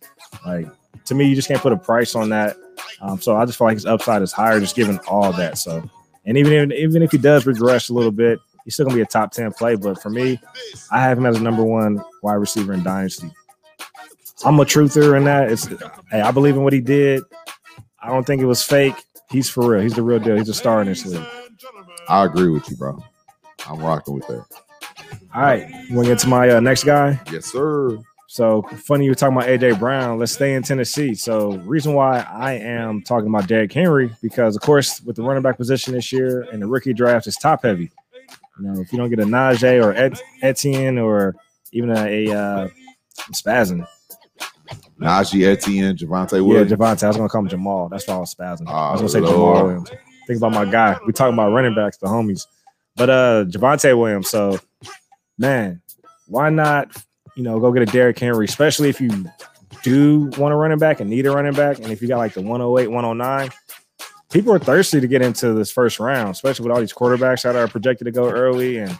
Like 0.46 0.68
to 1.06 1.16
me, 1.16 1.26
you 1.26 1.34
just 1.34 1.48
can't 1.48 1.60
put 1.60 1.72
a 1.72 1.76
price 1.76 2.14
on 2.14 2.28
that. 2.28 2.56
Um, 3.00 3.20
so 3.20 3.36
I 3.36 3.44
just 3.44 3.58
feel 3.58 3.66
like 3.66 3.76
his 3.76 3.86
upside 3.86 4.22
is 4.22 4.30
higher, 4.30 4.60
just 4.60 4.76
given 4.76 5.00
all 5.08 5.32
that. 5.32 5.58
So, 5.58 5.82
and 6.26 6.38
even 6.38 6.70
even 6.70 7.02
if 7.02 7.10
he 7.10 7.18
does 7.18 7.44
regress 7.44 7.88
a 7.88 7.94
little 7.94 8.12
bit, 8.12 8.38
he's 8.64 8.74
still 8.74 8.86
gonna 8.86 8.96
be 8.96 9.02
a 9.02 9.06
top 9.06 9.32
ten 9.32 9.52
play. 9.52 9.76
But 9.76 10.00
for 10.02 10.10
me, 10.10 10.40
I 10.90 11.00
have 11.00 11.18
him 11.18 11.26
as 11.26 11.36
a 11.36 11.42
number 11.42 11.64
one 11.64 12.02
wide 12.22 12.34
receiver 12.34 12.72
in 12.72 12.82
dynasty. 12.82 13.30
I'm 14.44 14.58
a 14.58 14.64
truther 14.64 15.16
in 15.16 15.24
that. 15.24 15.50
It's 15.50 15.66
hey, 16.10 16.20
I 16.20 16.30
believe 16.30 16.56
in 16.56 16.64
what 16.64 16.72
he 16.72 16.80
did. 16.80 17.22
I 18.00 18.08
don't 18.08 18.26
think 18.26 18.42
it 18.42 18.46
was 18.46 18.62
fake. 18.62 18.96
He's 19.30 19.48
for 19.48 19.70
real. 19.70 19.80
He's 19.80 19.94
the 19.94 20.02
real 20.02 20.18
deal. 20.18 20.36
He's 20.36 20.48
a 20.48 20.54
star 20.54 20.80
in 20.80 20.88
this 20.88 21.06
league. 21.06 21.24
I 22.08 22.24
agree 22.24 22.48
with 22.48 22.68
you, 22.68 22.76
bro. 22.76 23.02
I'm 23.68 23.78
rocking 23.78 24.14
with 24.14 24.26
that. 24.26 24.44
All 25.34 25.42
right, 25.42 25.70
want 25.90 26.06
to 26.06 26.12
get 26.12 26.18
to 26.20 26.28
my 26.28 26.50
uh, 26.50 26.60
next 26.60 26.84
guy? 26.84 27.20
Yes, 27.30 27.46
sir. 27.46 27.98
So 28.32 28.62
funny 28.62 29.04
you 29.04 29.10
were 29.10 29.14
talking 29.14 29.36
about 29.36 29.48
AJ 29.48 29.78
Brown. 29.78 30.18
Let's 30.18 30.32
stay 30.32 30.54
in 30.54 30.62
Tennessee. 30.62 31.14
So 31.14 31.52
reason 31.58 31.92
why 31.92 32.20
I 32.20 32.54
am 32.54 33.02
talking 33.02 33.28
about 33.28 33.46
Derrick 33.46 33.72
Henry 33.72 34.10
because 34.22 34.56
of 34.56 34.62
course 34.62 35.02
with 35.02 35.16
the 35.16 35.22
running 35.22 35.42
back 35.42 35.58
position 35.58 35.92
this 35.92 36.10
year 36.12 36.46
and 36.50 36.62
the 36.62 36.66
rookie 36.66 36.94
draft 36.94 37.26
is 37.26 37.36
top 37.36 37.62
heavy. 37.62 37.90
You 38.58 38.66
know, 38.70 38.80
if 38.80 38.92
you 38.92 38.98
don't 38.98 39.08
get 39.10 39.18
a 39.20 39.24
Najee 39.24 39.82
or 39.82 39.92
Et- 39.94 40.22
Etienne 40.42 40.98
or 40.98 41.34
even 41.72 41.90
a, 41.90 42.26
a 42.28 42.38
uh, 42.38 42.68
spazzing. 43.32 43.86
Najee 45.00 45.46
Etienne, 45.46 45.96
Javonte 45.96 46.32
Yeah, 46.34 46.40
Williams. 46.40 46.72
Javonte. 46.72 47.02
I 47.04 47.08
was 47.08 47.16
gonna 47.16 47.28
call 47.28 47.40
him 47.42 47.48
Jamal. 47.48 47.88
That's 47.88 48.06
why 48.06 48.14
I 48.14 48.18
was 48.18 48.34
spazzing. 48.34 48.68
I 48.68 48.92
was 48.92 49.00
Oh, 49.00 49.02
gonna 49.02 49.08
say 49.08 49.20
Lord. 49.20 49.56
Jamaal 49.58 49.64
Williams. 49.66 49.90
Think 50.26 50.36
about 50.36 50.52
my 50.52 50.64
guy. 50.70 50.96
We 51.06 51.12
talking 51.12 51.34
about 51.34 51.52
running 51.52 51.74
backs, 51.74 51.96
the 51.96 52.06
homies. 52.06 52.46
But 52.96 53.10
uh 53.10 53.44
Javonte 53.46 53.98
Williams. 53.98 54.28
So 54.28 54.58
man, 55.38 55.80
why 56.28 56.50
not, 56.50 56.94
you 57.36 57.42
know, 57.42 57.58
go 57.58 57.72
get 57.72 57.82
a 57.82 57.86
Derrick 57.86 58.18
Henry, 58.18 58.44
especially 58.44 58.88
if 58.90 59.00
you 59.00 59.10
do 59.82 60.30
want 60.38 60.52
a 60.54 60.56
running 60.56 60.78
back 60.78 61.00
and 61.00 61.10
need 61.10 61.26
a 61.26 61.30
running 61.32 61.54
back, 61.54 61.78
and 61.78 61.90
if 61.90 62.00
you 62.02 62.06
got 62.08 62.18
like 62.18 62.34
the 62.34 62.42
108, 62.42 62.86
109. 62.88 63.50
People 64.32 64.52
are 64.54 64.58
thirsty 64.58 65.00
to 65.00 65.06
get 65.06 65.20
into 65.20 65.52
this 65.52 65.70
first 65.70 66.00
round, 66.00 66.30
especially 66.30 66.64
with 66.64 66.72
all 66.72 66.80
these 66.80 66.92
quarterbacks 66.92 67.42
that 67.42 67.54
are 67.54 67.68
projected 67.68 68.06
to 68.06 68.10
go 68.10 68.30
early. 68.30 68.78
And 68.78 68.98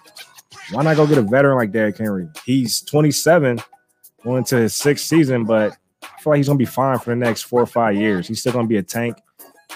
why 0.70 0.82
not 0.82 0.96
go 0.96 1.06
get 1.06 1.18
a 1.18 1.22
veteran 1.22 1.56
like 1.56 1.72
Derrick 1.72 1.96
Henry? 1.96 2.28
He's 2.44 2.82
27, 2.82 3.60
going 4.22 4.38
into 4.38 4.56
his 4.56 4.74
sixth 4.74 5.06
season, 5.06 5.44
but 5.44 5.76
I 6.02 6.20
feel 6.20 6.32
like 6.32 6.36
he's 6.38 6.48
gonna 6.48 6.58
be 6.58 6.64
fine 6.64 6.98
for 6.98 7.10
the 7.10 7.16
next 7.16 7.42
four 7.42 7.62
or 7.62 7.66
five 7.66 7.96
years. 7.96 8.28
He's 8.28 8.40
still 8.40 8.52
gonna 8.52 8.68
be 8.68 8.76
a 8.76 8.82
tank. 8.82 9.16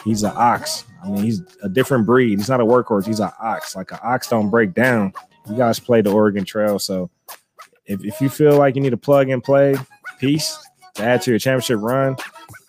He's 0.04 0.22
an 0.22 0.32
ox. 0.34 0.84
I 1.02 1.08
mean, 1.08 1.24
he's 1.24 1.42
a 1.62 1.68
different 1.68 2.04
breed. 2.04 2.38
He's 2.38 2.48
not 2.48 2.60
a 2.60 2.64
workhorse. 2.64 3.06
He's 3.06 3.20
an 3.20 3.30
ox. 3.40 3.74
Like 3.74 3.92
an 3.92 3.98
ox 4.02 4.28
don't 4.28 4.50
break 4.50 4.74
down. 4.74 5.12
you 5.48 5.56
guys 5.56 5.78
play 5.78 6.02
the 6.02 6.12
Oregon 6.12 6.44
Trail, 6.44 6.78
so 6.78 7.10
if, 7.86 8.04
if 8.04 8.20
you 8.20 8.28
feel 8.28 8.58
like 8.58 8.74
you 8.74 8.82
need 8.82 8.92
a 8.92 8.98
plug 8.98 9.30
and 9.30 9.42
play 9.42 9.74
piece 10.18 10.58
to 10.94 11.02
add 11.02 11.22
to 11.22 11.30
your 11.30 11.38
championship 11.38 11.78
run, 11.80 12.16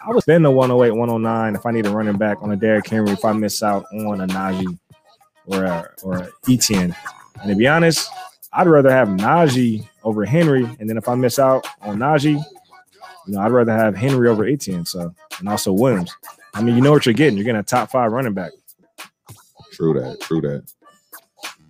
I 0.08 0.12
would 0.12 0.24
spend 0.24 0.46
the 0.46 0.52
108, 0.52 0.91
109 0.91 1.56
if 1.56 1.65
I 1.65 1.72
need 1.72 1.86
a 1.86 1.89
running 1.89 2.15
back 2.15 2.41
on 2.41 2.50
a 2.52 2.56
Derrick 2.56 2.88
Henry 2.88 3.12
if 3.12 3.26
I 3.26 3.34
miss 3.34 3.62
out 3.62 3.84
on 3.91 4.22
a 4.22 4.28
Najee 4.28 4.80
or 5.48 5.65
a, 5.65 5.93
or 6.02 6.20
a 6.20 6.30
Etienne. 6.50 6.96
And 7.41 7.50
to 7.50 7.56
be 7.56 7.67
honest, 7.67 8.10
I'd 8.54 8.67
rather 8.67 8.89
have 8.89 9.10
Najee 9.10 9.86
over 10.06 10.24
Henry, 10.24 10.63
and 10.80 10.89
then 10.89 10.98
if 10.98 11.10
I 11.10 11.15
miss 11.15 11.39
out 11.39 11.67
on 11.82 11.98
Najee, 11.98 12.41
you 13.28 13.34
know, 13.34 13.41
I'd 13.41 13.52
rather 13.52 13.74
have 13.74 13.98
Henry 13.98 14.30
over 14.30 14.46
Etienne. 14.46 14.86
So 14.86 15.13
and 15.39 15.50
also 15.50 15.74
Williams. 15.74 16.15
I 16.54 16.62
mean, 16.62 16.78
you 16.78 16.82
know 16.82 16.93
what 16.93 17.06
you're 17.06 17.12
getting. 17.12 17.36
You're 17.36 17.43
getting 17.43 17.60
a 17.60 17.63
top 17.63 17.91
five 17.91 18.13
running 18.13 18.34
back. 18.34 18.54
True 19.74 19.93
that. 20.00 20.22
True 20.22 20.39
that. 20.39 20.63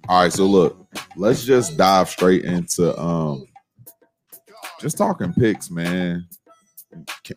All 0.08 0.22
right, 0.22 0.32
so 0.32 0.46
look, 0.46 0.78
let's 1.16 1.44
just 1.44 1.76
dive 1.76 2.08
straight 2.08 2.46
into 2.46 2.98
um 3.00 3.48
just 4.80 4.96
talking 4.96 5.34
picks, 5.34 5.72
man. 5.72 6.28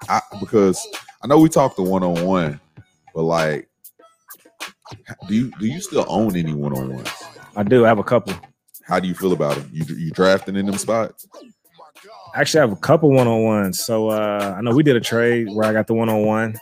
I, 0.08 0.20
because 0.40 0.86
I 1.22 1.26
know 1.26 1.38
we 1.38 1.48
talked 1.48 1.76
the 1.76 1.82
one 1.82 2.02
on 2.02 2.24
one, 2.24 2.60
but 3.14 3.22
like, 3.22 3.68
do 5.28 5.34
you 5.34 5.52
do 5.58 5.66
you 5.66 5.80
still 5.80 6.04
own 6.08 6.36
any 6.36 6.54
one 6.54 6.76
on 6.76 6.94
ones? 6.94 7.10
I 7.56 7.62
do. 7.62 7.84
I 7.84 7.88
have 7.88 7.98
a 7.98 8.04
couple. 8.04 8.34
How 8.84 9.00
do 9.00 9.08
you 9.08 9.14
feel 9.14 9.32
about 9.32 9.58
it? 9.58 9.66
You 9.72 9.84
you 9.94 10.10
drafting 10.10 10.56
in 10.56 10.66
them 10.66 10.78
spots? 10.78 11.26
Actually, 12.34 12.60
I 12.60 12.64
have 12.66 12.72
a 12.72 12.80
couple 12.80 13.10
one 13.10 13.26
on 13.26 13.42
ones. 13.42 13.84
So 13.84 14.08
uh, 14.08 14.54
I 14.56 14.60
know 14.60 14.74
we 14.74 14.82
did 14.82 14.96
a 14.96 15.00
trade 15.00 15.48
where 15.50 15.68
I 15.68 15.72
got 15.72 15.86
the 15.86 15.94
one 15.94 16.08
on 16.08 16.24
one. 16.24 16.56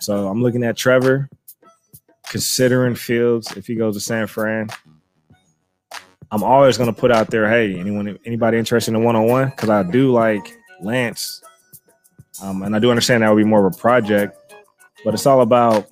So 0.00 0.28
I'm 0.28 0.42
looking 0.42 0.64
at 0.64 0.76
Trevor, 0.76 1.28
considering 2.28 2.94
Fields 2.94 3.56
if 3.56 3.66
he 3.66 3.74
goes 3.74 3.94
to 3.94 4.00
San 4.00 4.26
Fran. 4.26 4.68
I'm 6.30 6.42
always 6.42 6.76
going 6.76 6.92
to 6.92 7.00
put 7.00 7.12
out 7.12 7.30
there, 7.30 7.48
hey, 7.48 7.78
anyone, 7.78 8.18
anybody 8.24 8.58
interested 8.58 8.92
in 8.92 9.04
one 9.04 9.14
on 9.14 9.28
one? 9.28 9.50
Because 9.50 9.68
I 9.68 9.82
do 9.84 10.10
like 10.10 10.58
Lance, 10.80 11.40
um, 12.42 12.62
and 12.62 12.74
I 12.74 12.78
do 12.78 12.90
understand 12.90 13.22
that 13.22 13.30
would 13.30 13.42
be 13.42 13.48
more 13.48 13.66
of 13.66 13.74
a 13.74 13.78
project, 13.78 14.36
but 15.04 15.14
it's 15.14 15.26
all 15.26 15.40
about 15.40 15.86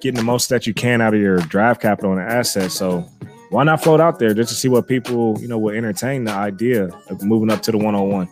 getting 0.00 0.16
the 0.16 0.24
most 0.24 0.48
that 0.50 0.66
you 0.66 0.74
can 0.74 1.00
out 1.00 1.14
of 1.14 1.20
your 1.20 1.38
draft 1.38 1.80
capital 1.80 2.12
and 2.12 2.20
assets. 2.20 2.74
So 2.74 3.08
why 3.50 3.64
not 3.64 3.82
float 3.82 4.00
out 4.00 4.18
there 4.18 4.34
just 4.34 4.50
to 4.50 4.54
see 4.54 4.68
what 4.68 4.86
people, 4.86 5.40
you 5.40 5.48
know, 5.48 5.58
will 5.58 5.74
entertain 5.74 6.24
the 6.24 6.32
idea 6.32 6.90
of 7.08 7.22
moving 7.22 7.50
up 7.50 7.62
to 7.62 7.72
the 7.72 7.78
101. 7.78 8.28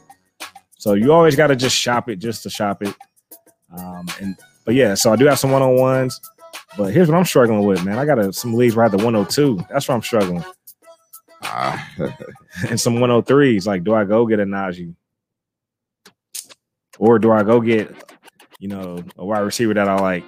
So 0.77 0.95
you 0.95 1.13
always 1.13 1.37
got 1.37 1.47
to 1.47 1.57
just 1.57 1.77
shop 1.77 2.09
it 2.09 2.17
just 2.17 2.43
to 2.43 2.51
shop 2.51 2.83
it. 2.83 2.95
Um, 3.77 4.07
and 4.21 4.37
but 4.65 4.75
yeah, 4.75 4.95
so 4.95 5.13
I 5.13 5.17
do 5.17 5.27
have 5.27 5.39
some 5.39 5.51
one 5.51 5.63
on 5.63 5.77
ones. 5.77 6.21
But 6.77 6.93
here's 6.93 7.09
what 7.09 7.17
I'm 7.17 7.25
struggling 7.25 7.65
with, 7.65 7.85
man. 7.85 7.99
I 7.99 8.05
got 8.05 8.19
a, 8.19 8.33
some 8.33 8.55
leagues 8.55 8.77
I 8.77 8.83
have 8.83 8.91
the 8.91 8.99
102. 8.99 9.65
That's 9.71 9.87
where 9.89 9.95
I'm 9.95 10.03
struggling. 10.03 10.45
Ah, 11.43 11.91
and 12.69 12.81
some 12.81 12.97
103s. 12.97 13.67
Like, 13.67 13.85
do 13.85 13.95
I 13.95 14.05
go 14.05 14.27
get 14.27 14.41
a 14.41 14.45
Najee? 14.45 14.95
Or 16.99 17.19
do 17.19 17.33
I 17.33 17.43
go 17.43 17.61
get, 17.61 17.93
you 18.59 18.69
know, 18.69 19.03
a 19.17 19.25
wide 19.25 19.41
receiver 19.41 19.75
that 19.75 19.89
I 19.89 19.97
like? 19.97 20.25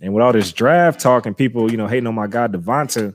And 0.00 0.12
with 0.12 0.22
all 0.22 0.32
this 0.32 0.52
draft 0.52 1.00
talk 1.00 1.26
and 1.26 1.36
people, 1.36 1.70
you 1.70 1.76
know, 1.76 1.86
hating 1.86 2.06
on 2.06 2.14
my 2.14 2.26
guy 2.26 2.48
DeVonta 2.48 3.14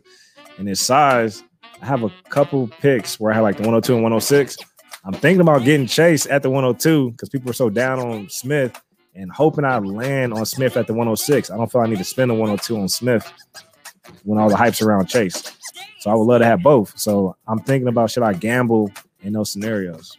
and 0.58 0.68
his 0.68 0.80
size, 0.80 1.44
I 1.82 1.86
have 1.86 2.04
a 2.04 2.12
couple 2.30 2.68
picks 2.68 3.20
where 3.20 3.32
I 3.32 3.36
have 3.36 3.44
like 3.44 3.58
the 3.58 3.64
102 3.64 3.94
and 3.94 4.04
106. 4.04 4.58
I'm 5.06 5.14
thinking 5.14 5.42
about 5.42 5.64
getting 5.64 5.88
Chase 5.88 6.26
at 6.28 6.44
the 6.44 6.50
102 6.50 7.12
because 7.12 7.30
people 7.30 7.50
are 7.50 7.54
so 7.54 7.70
down 7.70 8.00
on 8.00 8.30
Smith 8.30 8.80
and 9.16 9.32
hoping 9.32 9.66
I 9.66 9.78
land 9.80 10.34
on 10.34 10.46
Smith 10.46 10.78
at 10.78 10.88
the 10.88 10.94
106. 10.94 11.50
I 11.50 11.58
don't 11.58 11.72
feel 11.72 11.82
I 11.82 11.88
need 11.88 11.98
to 11.98 12.04
spend 12.04 12.32
the 12.32 12.36
102 12.36 12.78
on 12.78 12.88
Smith 12.88 13.32
when 14.24 14.40
all 14.40 14.50
the 14.50 14.56
hype's 14.56 14.82
around 14.82 15.08
Chase. 15.08 15.56
So 16.00 16.12
I 16.12 16.16
would 16.16 16.26
love 16.26 16.40
to 16.40 16.46
have 16.46 16.62
both. 16.62 16.98
So 16.98 17.36
I'm 17.48 17.60
thinking 17.60 17.88
about 17.88 18.12
should 18.12 18.24
I 18.24 18.34
gamble 18.34 18.92
in 19.22 19.34
those 19.34 19.52
scenarios, 19.52 20.18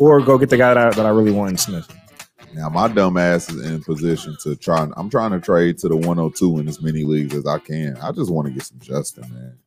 or 0.00 0.20
go 0.22 0.38
get 0.38 0.48
the 0.48 0.56
guy 0.56 0.74
that 0.74 0.78
I, 0.78 0.90
that 0.90 1.06
I 1.06 1.10
really 1.10 1.30
want 1.30 1.50
in 1.50 1.56
Smith. 1.58 1.86
now 2.54 2.70
my 2.70 2.88
dumb 2.88 3.18
ass 3.18 3.50
is 3.50 3.64
in 3.64 3.84
position 3.84 4.36
to 4.42 4.56
try. 4.56 4.88
I'm 4.96 5.10
trying 5.10 5.30
to 5.32 5.40
trade 5.40 5.78
to 5.78 5.88
the 5.88 5.96
102 5.96 6.58
in 6.58 6.68
as 6.68 6.82
many 6.82 7.04
leagues 7.04 7.34
as 7.34 7.46
I 7.46 7.58
can. 7.58 7.96
I 7.98 8.10
just 8.10 8.32
want 8.32 8.48
to 8.48 8.54
get 8.54 8.64
some 8.64 8.80
Justin, 8.80 9.32
man, 9.32 9.58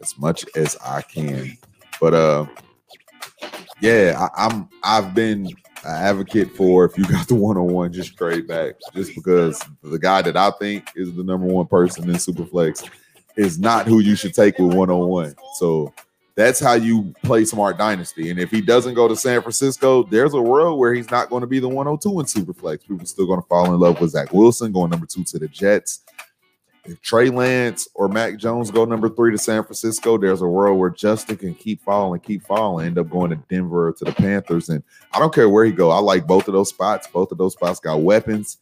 as 0.00 0.18
much 0.18 0.44
as 0.56 0.76
I 0.84 1.02
can. 1.02 1.56
But 2.00 2.14
uh, 2.14 2.46
yeah, 3.80 4.26
I, 4.36 4.46
I'm. 4.46 4.68
I've 4.82 5.14
been 5.14 5.46
an 5.46 5.54
advocate 5.84 6.50
for 6.56 6.86
if 6.86 6.96
you 6.96 7.04
got 7.04 7.28
the 7.28 7.34
one 7.34 7.58
on 7.58 7.66
one, 7.66 7.92
just 7.92 8.16
trade 8.16 8.48
back, 8.48 8.74
just 8.94 9.14
because 9.14 9.62
the 9.82 9.98
guy 9.98 10.22
that 10.22 10.36
I 10.36 10.50
think 10.52 10.88
is 10.96 11.14
the 11.14 11.22
number 11.22 11.46
one 11.46 11.66
person 11.66 12.08
in 12.08 12.16
Superflex 12.16 12.88
is 13.36 13.58
not 13.58 13.86
who 13.86 14.00
you 14.00 14.16
should 14.16 14.34
take 14.34 14.58
with 14.58 14.74
one 14.74 14.90
on 14.90 15.08
one. 15.08 15.34
So 15.58 15.92
that's 16.34 16.60
how 16.60 16.74
you 16.74 17.14
play 17.22 17.44
smart 17.44 17.76
dynasty. 17.76 18.30
And 18.30 18.38
if 18.38 18.50
he 18.50 18.60
doesn't 18.60 18.94
go 18.94 19.06
to 19.06 19.16
San 19.16 19.42
Francisco, 19.42 20.04
there's 20.04 20.34
a 20.34 20.40
world 20.40 20.78
where 20.78 20.94
he's 20.94 21.10
not 21.10 21.28
going 21.28 21.42
to 21.42 21.46
be 21.46 21.58
the 21.58 21.68
102 21.68 22.20
in 22.20 22.26
Superflex. 22.26 22.82
People 22.82 23.02
are 23.02 23.06
still 23.06 23.26
going 23.26 23.40
to 23.40 23.46
fall 23.48 23.72
in 23.72 23.78
love 23.78 24.00
with 24.00 24.10
Zach 24.10 24.32
Wilson 24.32 24.72
going 24.72 24.90
number 24.90 25.06
two 25.06 25.24
to 25.24 25.38
the 25.38 25.48
Jets. 25.48 26.00
If 26.84 27.00
Trey 27.00 27.30
Lance 27.30 27.86
or 27.94 28.08
Mac 28.08 28.38
Jones 28.38 28.70
go 28.70 28.84
number 28.84 29.08
three 29.08 29.30
to 29.30 29.38
San 29.38 29.62
Francisco, 29.62 30.18
there's 30.18 30.42
a 30.42 30.46
world 30.46 30.80
where 30.80 30.90
Justin 30.90 31.36
can 31.36 31.54
keep 31.54 31.80
falling, 31.82 32.20
keep 32.20 32.42
falling, 32.42 32.86
end 32.86 32.98
up 32.98 33.08
going 33.08 33.30
to 33.30 33.36
Denver 33.48 33.88
or 33.88 33.92
to 33.92 34.04
the 34.04 34.12
Panthers. 34.12 34.68
And 34.68 34.82
I 35.12 35.20
don't 35.20 35.32
care 35.32 35.48
where 35.48 35.64
he 35.64 35.70
go. 35.70 35.90
I 35.90 36.00
like 36.00 36.26
both 36.26 36.48
of 36.48 36.54
those 36.54 36.70
spots. 36.70 37.06
Both 37.06 37.30
of 37.30 37.38
those 37.38 37.52
spots 37.52 37.78
got 37.78 38.00
weapons. 38.00 38.58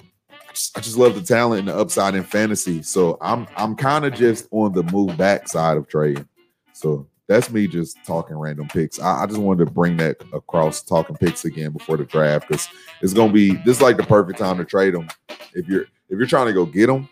I 0.00 0.52
just, 0.52 0.78
I 0.78 0.80
just 0.80 0.96
love 0.96 1.14
the 1.14 1.22
talent 1.22 1.60
and 1.60 1.68
the 1.68 1.76
upside 1.76 2.16
in 2.16 2.24
fantasy. 2.24 2.82
So 2.82 3.16
I'm 3.20 3.46
I'm 3.56 3.76
kind 3.76 4.04
of 4.04 4.14
just 4.14 4.48
on 4.50 4.72
the 4.72 4.82
move 4.82 5.16
back 5.16 5.46
side 5.46 5.76
of 5.76 5.86
trading. 5.86 6.28
So 6.72 7.06
that's 7.28 7.50
me 7.50 7.66
just 7.66 7.96
talking 8.06 8.36
random 8.36 8.68
picks. 8.68 8.98
I, 9.00 9.22
I 9.22 9.26
just 9.26 9.38
wanted 9.40 9.64
to 9.66 9.70
bring 9.70 9.96
that 9.98 10.16
across 10.32 10.82
talking 10.82 11.16
picks 11.16 11.44
again 11.44 11.72
before 11.72 11.96
the 11.96 12.04
draft 12.04 12.48
because 12.48 12.68
it's 13.00 13.12
gonna 13.14 13.32
be 13.32 13.54
this 13.64 13.76
is 13.76 13.82
like 13.82 13.96
the 13.96 14.02
perfect 14.02 14.38
time 14.38 14.58
to 14.58 14.64
trade 14.64 14.94
them. 14.94 15.08
If 15.54 15.68
you're 15.68 15.82
if 16.08 16.18
you're 16.18 16.26
trying 16.26 16.46
to 16.48 16.52
go 16.52 16.66
get 16.66 16.86
them 16.88 17.08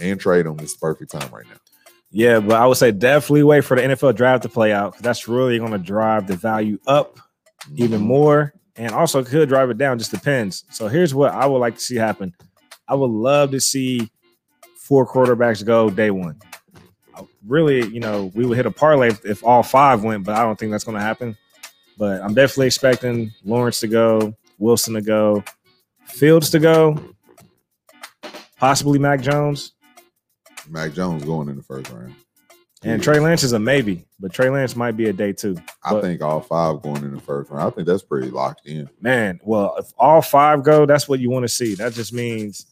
and 0.00 0.18
trade 0.18 0.46
them, 0.46 0.56
it's 0.60 0.72
the 0.74 0.80
perfect 0.80 1.10
time 1.12 1.30
right 1.32 1.46
now. 1.46 1.56
Yeah, 2.10 2.40
but 2.40 2.56
I 2.56 2.66
would 2.66 2.76
say 2.76 2.90
definitely 2.92 3.42
wait 3.44 3.62
for 3.64 3.76
the 3.76 3.82
NFL 3.82 4.14
draft 4.16 4.42
to 4.42 4.48
play 4.48 4.72
out. 4.72 4.92
'cause 4.92 5.00
That's 5.02 5.28
really 5.28 5.58
going 5.58 5.72
to 5.72 5.78
drive 5.78 6.26
the 6.26 6.36
value 6.36 6.78
up 6.86 7.18
even 7.76 8.00
Mhm. 8.02 8.04
more, 8.06 8.52
and 8.76 8.92
also 8.92 9.22
could 9.24 9.48
drive 9.48 9.70
it 9.70 9.78
down. 9.78 9.98
Just 9.98 10.10
depends. 10.10 10.64
So 10.70 10.88
here's 10.88 11.14
what 11.14 11.32
I 11.32 11.46
would 11.46 11.58
like 11.58 11.74
to 11.76 11.80
see 11.80 11.96
happen. 11.96 12.34
I 12.88 12.94
would 12.96 13.10
love 13.10 13.52
to 13.52 13.60
see 13.60 14.10
four 14.76 15.06
quarterbacks 15.06 15.64
go 15.64 15.88
day 15.88 16.10
one. 16.10 16.38
Really, 17.46 17.86
you 17.88 18.00
know, 18.00 18.30
we 18.34 18.46
would 18.46 18.56
hit 18.56 18.66
a 18.66 18.70
parlay 18.70 19.08
if, 19.08 19.24
if 19.24 19.44
all 19.44 19.62
five 19.62 20.04
went, 20.04 20.24
but 20.24 20.34
I 20.36 20.42
don't 20.42 20.58
think 20.58 20.70
that's 20.72 20.84
going 20.84 20.96
to 20.96 21.02
happen. 21.02 21.36
But 21.98 22.22
I'm 22.22 22.34
definitely 22.34 22.66
expecting 22.66 23.32
Lawrence 23.44 23.80
to 23.80 23.88
go, 23.88 24.34
Wilson 24.58 24.94
to 24.94 25.02
go, 25.02 25.44
Fields 26.06 26.50
to 26.50 26.58
go, 26.58 26.98
possibly 28.56 28.98
Mac 28.98 29.20
Jones, 29.20 29.72
Mac 30.68 30.92
Jones 30.92 31.24
going 31.24 31.48
in 31.48 31.56
the 31.56 31.62
first 31.62 31.90
round. 31.90 32.14
and 32.82 32.98
Yeah. 33.00 33.04
Trey 33.04 33.18
Lance 33.20 33.42
is 33.42 33.52
a 33.52 33.58
maybe, 33.58 34.04
but 34.20 34.32
Trey 34.32 34.48
Lance 34.50 34.74
might 34.76 34.96
be 34.96 35.08
a 35.08 35.12
day 35.12 35.32
two. 35.32 35.56
I 35.84 35.90
but- 35.92 36.02
think 36.02 36.22
all 36.22 36.40
five 36.40 36.82
going 36.82 37.02
in 37.04 37.14
the 37.14 37.20
first 37.20 37.50
round. 37.50 37.66
I 37.66 37.70
think 37.70 37.86
that's 37.86 38.02
pretty 38.02 38.30
locked 38.30 38.66
in. 38.66 38.88
Man, 39.00 39.40
well, 39.44 39.76
if 39.78 39.92
all 39.98 40.22
five 40.22 40.62
go, 40.62 40.86
that's 40.86 41.08
what 41.08 41.20
you 41.20 41.30
want 41.30 41.44
to 41.44 41.48
see. 41.48 41.74
That 41.74 41.92
just 41.92 42.12
means, 42.12 42.66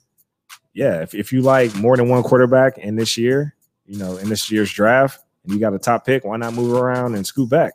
yeah, 0.72 1.02
if, 1.02 1.14
if 1.14 1.32
you 1.32 1.42
like 1.42 1.74
more 1.74 1.96
than 1.96 2.08
one 2.08 2.22
quarterback 2.22 2.78
in 2.78 2.96
this 2.96 3.16
year, 3.18 3.54
you 3.90 3.98
know, 3.98 4.18
in 4.18 4.28
this 4.28 4.52
year's 4.52 4.72
draft, 4.72 5.20
and 5.42 5.52
you 5.52 5.58
got 5.58 5.74
a 5.74 5.78
top 5.78 6.06
pick, 6.06 6.24
why 6.24 6.36
not 6.36 6.54
move 6.54 6.72
around 6.72 7.16
and 7.16 7.26
scoot 7.26 7.50
back? 7.50 7.72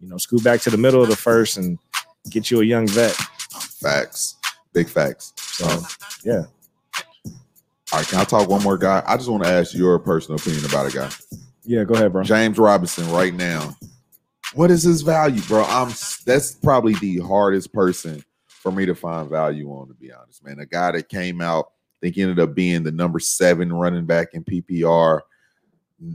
You 0.00 0.08
know, 0.08 0.16
scoot 0.16 0.44
back 0.44 0.60
to 0.60 0.70
the 0.70 0.78
middle 0.78 1.02
of 1.02 1.08
the 1.08 1.16
first 1.16 1.56
and 1.56 1.76
get 2.30 2.52
you 2.52 2.60
a 2.60 2.64
young 2.64 2.86
vet. 2.86 3.14
Facts, 3.82 4.36
big 4.72 4.88
facts. 4.88 5.32
So, 5.36 5.66
yeah. 6.22 6.44
All 7.92 7.98
right, 7.98 8.06
can 8.06 8.20
I 8.20 8.24
talk 8.24 8.48
one 8.48 8.62
more 8.62 8.78
guy? 8.78 9.02
I 9.08 9.16
just 9.16 9.28
want 9.28 9.42
to 9.42 9.48
ask 9.48 9.74
your 9.74 9.98
personal 9.98 10.38
opinion 10.38 10.66
about 10.66 10.86
a 10.86 10.96
guy. 10.96 11.10
Yeah, 11.64 11.82
go 11.82 11.94
ahead, 11.94 12.12
bro. 12.12 12.22
James 12.22 12.56
Robinson 12.56 13.10
right 13.10 13.34
now. 13.34 13.76
What 14.54 14.70
is 14.70 14.84
his 14.84 15.02
value, 15.02 15.42
bro? 15.42 15.64
I'm 15.64 15.88
that's 16.24 16.52
probably 16.52 16.94
the 16.94 17.18
hardest 17.18 17.72
person 17.72 18.22
for 18.46 18.70
me 18.70 18.86
to 18.86 18.94
find 18.94 19.28
value 19.28 19.68
on, 19.70 19.88
to 19.88 19.94
be 19.94 20.12
honest, 20.12 20.44
man. 20.44 20.60
A 20.60 20.66
guy 20.66 20.92
that 20.92 21.08
came 21.08 21.40
out, 21.40 21.72
think 22.04 22.16
he 22.16 22.22
ended 22.22 22.38
up 22.38 22.54
being 22.54 22.82
the 22.82 22.92
number 22.92 23.18
seven 23.18 23.72
running 23.72 24.04
back 24.04 24.34
in 24.34 24.44
PPR. 24.44 25.20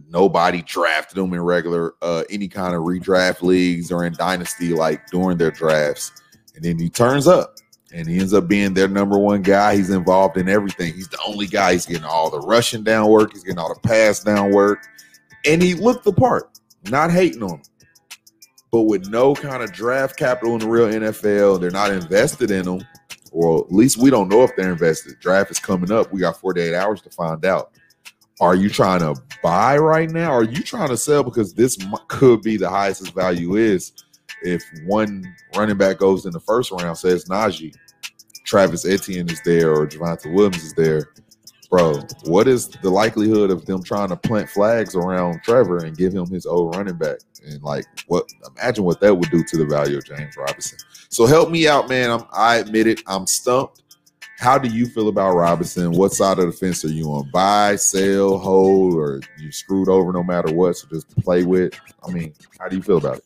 Nobody 0.08 0.62
drafted 0.62 1.18
him 1.18 1.34
in 1.34 1.42
regular 1.42 1.96
uh 2.04 2.24
any 2.30 2.48
kind 2.48 2.76
of 2.76 2.84
redraft 2.84 3.42
leagues 3.42 3.92
or 3.92 4.06
in 4.06 4.14
dynasty 4.14 4.74
like 4.74 5.08
during 5.08 5.38
their 5.38 5.50
drafts. 5.50 6.12
And 6.56 6.64
then 6.64 6.78
he 6.78 6.90
turns 6.90 7.28
up 7.28 7.56
and 7.92 8.08
he 8.08 8.20
ends 8.20 8.36
up 8.36 8.48
being 8.48 8.76
their 8.76 8.88
number 8.88 9.18
one 9.18 9.42
guy. 9.42 9.76
He's 9.76 9.90
involved 9.90 10.38
in 10.38 10.48
everything. 10.48 10.94
He's 10.94 11.08
the 11.08 11.20
only 11.26 11.48
guy. 11.48 11.72
He's 11.72 11.88
getting 11.88 12.04
all 12.04 12.30
the 12.30 12.42
rushing 12.42 12.84
down 12.84 13.10
work. 13.10 13.34
He's 13.34 13.44
getting 13.44 13.58
all 13.58 13.74
the 13.74 13.88
pass 13.88 14.20
down 14.20 14.52
work. 14.52 14.86
And 15.48 15.60
he 15.60 15.74
looked 15.74 16.04
the 16.04 16.14
part. 16.14 16.60
Not 16.92 17.10
hating 17.10 17.42
on 17.42 17.56
him. 17.56 17.62
But 18.72 18.84
with 18.84 19.10
no 19.10 19.34
kind 19.34 19.64
of 19.64 19.72
draft 19.72 20.18
capital 20.18 20.54
in 20.54 20.60
the 20.60 20.68
real 20.68 20.88
NFL, 20.88 21.60
they're 21.60 21.72
not 21.72 21.92
invested 21.92 22.52
in 22.52 22.68
him. 22.68 22.86
Or 23.32 23.66
at 23.66 23.72
least 23.72 23.98
we 23.98 24.10
don't 24.10 24.30
know 24.30 24.44
if 24.44 24.56
they're 24.56 24.72
invested. 24.72 25.20
Draft 25.20 25.52
is 25.52 25.60
coming 25.60 25.92
up. 25.92 26.12
We 26.12 26.22
got 26.22 26.40
48 26.40 26.74
hours 26.76 27.02
to 27.02 27.10
find 27.10 27.44
out. 27.46 27.72
are 28.42 28.56
you 28.56 28.70
trying 28.70 29.00
to 29.02 29.16
buy 29.44 29.78
right 29.78 30.10
now? 30.10 30.32
Are 30.32 30.44
you 30.44 30.64
trying 30.64 30.90
to 30.90 30.98
sell 30.98 31.24
because 31.24 31.54
this 31.54 31.78
could 32.08 32.42
be 32.42 32.58
the 32.58 32.70
highest 32.70 33.00
his 33.00 33.10
value 33.10 33.56
is 33.56 33.94
if 34.42 34.64
one 34.86 35.36
running 35.56 35.78
back 35.78 35.98
goes 35.98 36.26
in 36.26 36.32
the 36.32 36.40
first 36.40 36.72
round, 36.72 36.98
says 36.98 37.26
Najee, 37.26 37.74
Travis 38.46 38.86
Etienne 38.86 39.30
is 39.30 39.42
there, 39.44 39.74
or 39.74 39.88
Javonte 39.88 40.34
Williams 40.34 40.64
is 40.64 40.74
there. 40.74 41.12
Bro, 41.70 42.00
what 42.26 42.48
is 42.48 42.68
the 42.68 42.90
likelihood 42.90 43.52
of 43.52 43.66
them 43.66 43.84
trying 43.84 44.10
to 44.10 44.16
plant 44.16 44.50
flags 44.50 44.96
around 44.96 45.42
Trevor 45.44 45.86
and 45.86 45.96
give 45.96 46.14
him 46.14 46.26
his 46.28 46.48
old 46.48 46.76
running 46.76 46.98
back? 46.98 47.20
And 47.46 47.62
like, 47.62 47.86
what? 48.08 48.28
Imagine 48.58 48.86
what 48.86 49.00
that 49.02 49.14
would 49.14 49.30
do 49.30 49.44
to 49.44 49.58
the 49.58 49.66
value 49.66 49.98
of 49.98 50.06
James 50.06 50.36
Robinson. 50.36 50.80
So 51.10 51.26
help 51.26 51.50
me 51.50 51.68
out, 51.68 51.90
man. 51.90 52.12
I'm, 52.12 52.24
I 52.32 52.58
admit 52.58 52.88
it. 52.88 53.02
I'm 53.08 53.26
stumped. 53.28 53.82
How 54.38 54.58
do 54.58 54.70
you 54.70 54.86
feel 54.86 55.10
about 55.10 55.36
Robinson? 55.36 55.92
What 55.92 56.14
side 56.14 56.40
of 56.40 56.46
the 56.46 56.52
fence 56.54 56.86
are 56.86 56.90
you 56.90 57.12
on? 57.12 57.30
Buy, 57.32 57.76
sell, 57.76 58.38
hold, 58.38 58.94
or 58.94 59.20
you 59.38 59.52
screwed 59.52 59.90
over 59.90 60.14
no 60.14 60.24
matter 60.24 60.54
what? 60.54 60.78
So 60.78 60.88
just 60.88 61.10
play 61.22 61.44
with. 61.44 61.74
I 62.08 62.12
mean, 62.12 62.34
how 62.60 62.70
do 62.70 62.78
you 62.78 62.82
feel 62.82 62.98
about 62.98 63.18
it? 63.18 63.24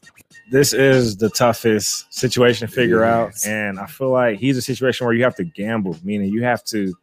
this 0.51 0.73
is 0.73 1.17
the 1.17 1.29
toughest 1.29 2.13
situation 2.13 2.67
to 2.67 2.73
figure 2.73 2.99
Yes. 3.03 3.45
out. 3.47 3.49
And 3.49 3.79
I 3.79 3.85
feel 3.85 4.09
like 4.11 4.37
he's 4.39 4.57
a 4.57 4.61
situation 4.61 5.05
where 5.05 5.15
you 5.15 5.23
have 5.23 5.35
to 5.37 5.43
gamble, 5.43 5.95
meaning 6.03 6.29
you 6.31 6.43
have 6.43 6.63
to, 6.65 6.93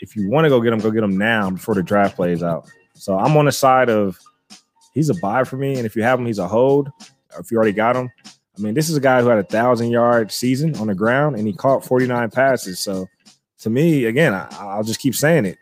if 0.00 0.16
you 0.16 0.28
want 0.28 0.44
to 0.46 0.48
go 0.48 0.60
get 0.60 0.72
him, 0.72 0.80
go 0.80 0.90
get 0.90 1.04
him 1.04 1.16
now 1.18 1.50
before 1.50 1.74
the 1.74 1.82
draft 1.82 2.16
plays 2.16 2.42
out. 2.42 2.68
So 2.94 3.16
I'm 3.18 3.36
on 3.36 3.44
the 3.44 3.52
side 3.52 3.90
of 3.90 4.18
he's 4.94 5.08
a 5.10 5.14
buy 5.14 5.44
for 5.44 5.56
me. 5.56 5.76
And 5.76 5.86
if 5.86 5.94
you 5.94 6.02
have 6.02 6.18
him, 6.18 6.26
he's 6.26 6.38
a 6.38 6.48
hold. 6.48 6.88
If 7.38 7.50
you 7.50 7.56
already 7.58 7.72
got 7.72 7.96
him, 7.96 8.10
I 8.60 8.62
mean, 8.62 8.74
this 8.74 8.90
is 8.90 8.96
a 8.96 9.00
guy 9.00 9.22
who 9.22 9.28
had 9.28 9.38
a 9.38 9.44
thousand 9.44 9.90
yard 9.90 10.30
season 10.30 10.76
on 10.76 10.88
the 10.88 10.94
ground 10.94 11.36
and 11.36 11.46
he 11.46 11.52
caught 11.54 11.84
49 11.84 12.30
passes. 12.30 12.78
So 12.78 13.08
to 13.60 13.70
me, 13.70 14.04
again, 14.04 14.34
I, 14.34 14.48
I'll 14.58 14.84
just 14.84 15.00
keep 15.00 15.14
saying 15.14 15.46
it. 15.46 15.56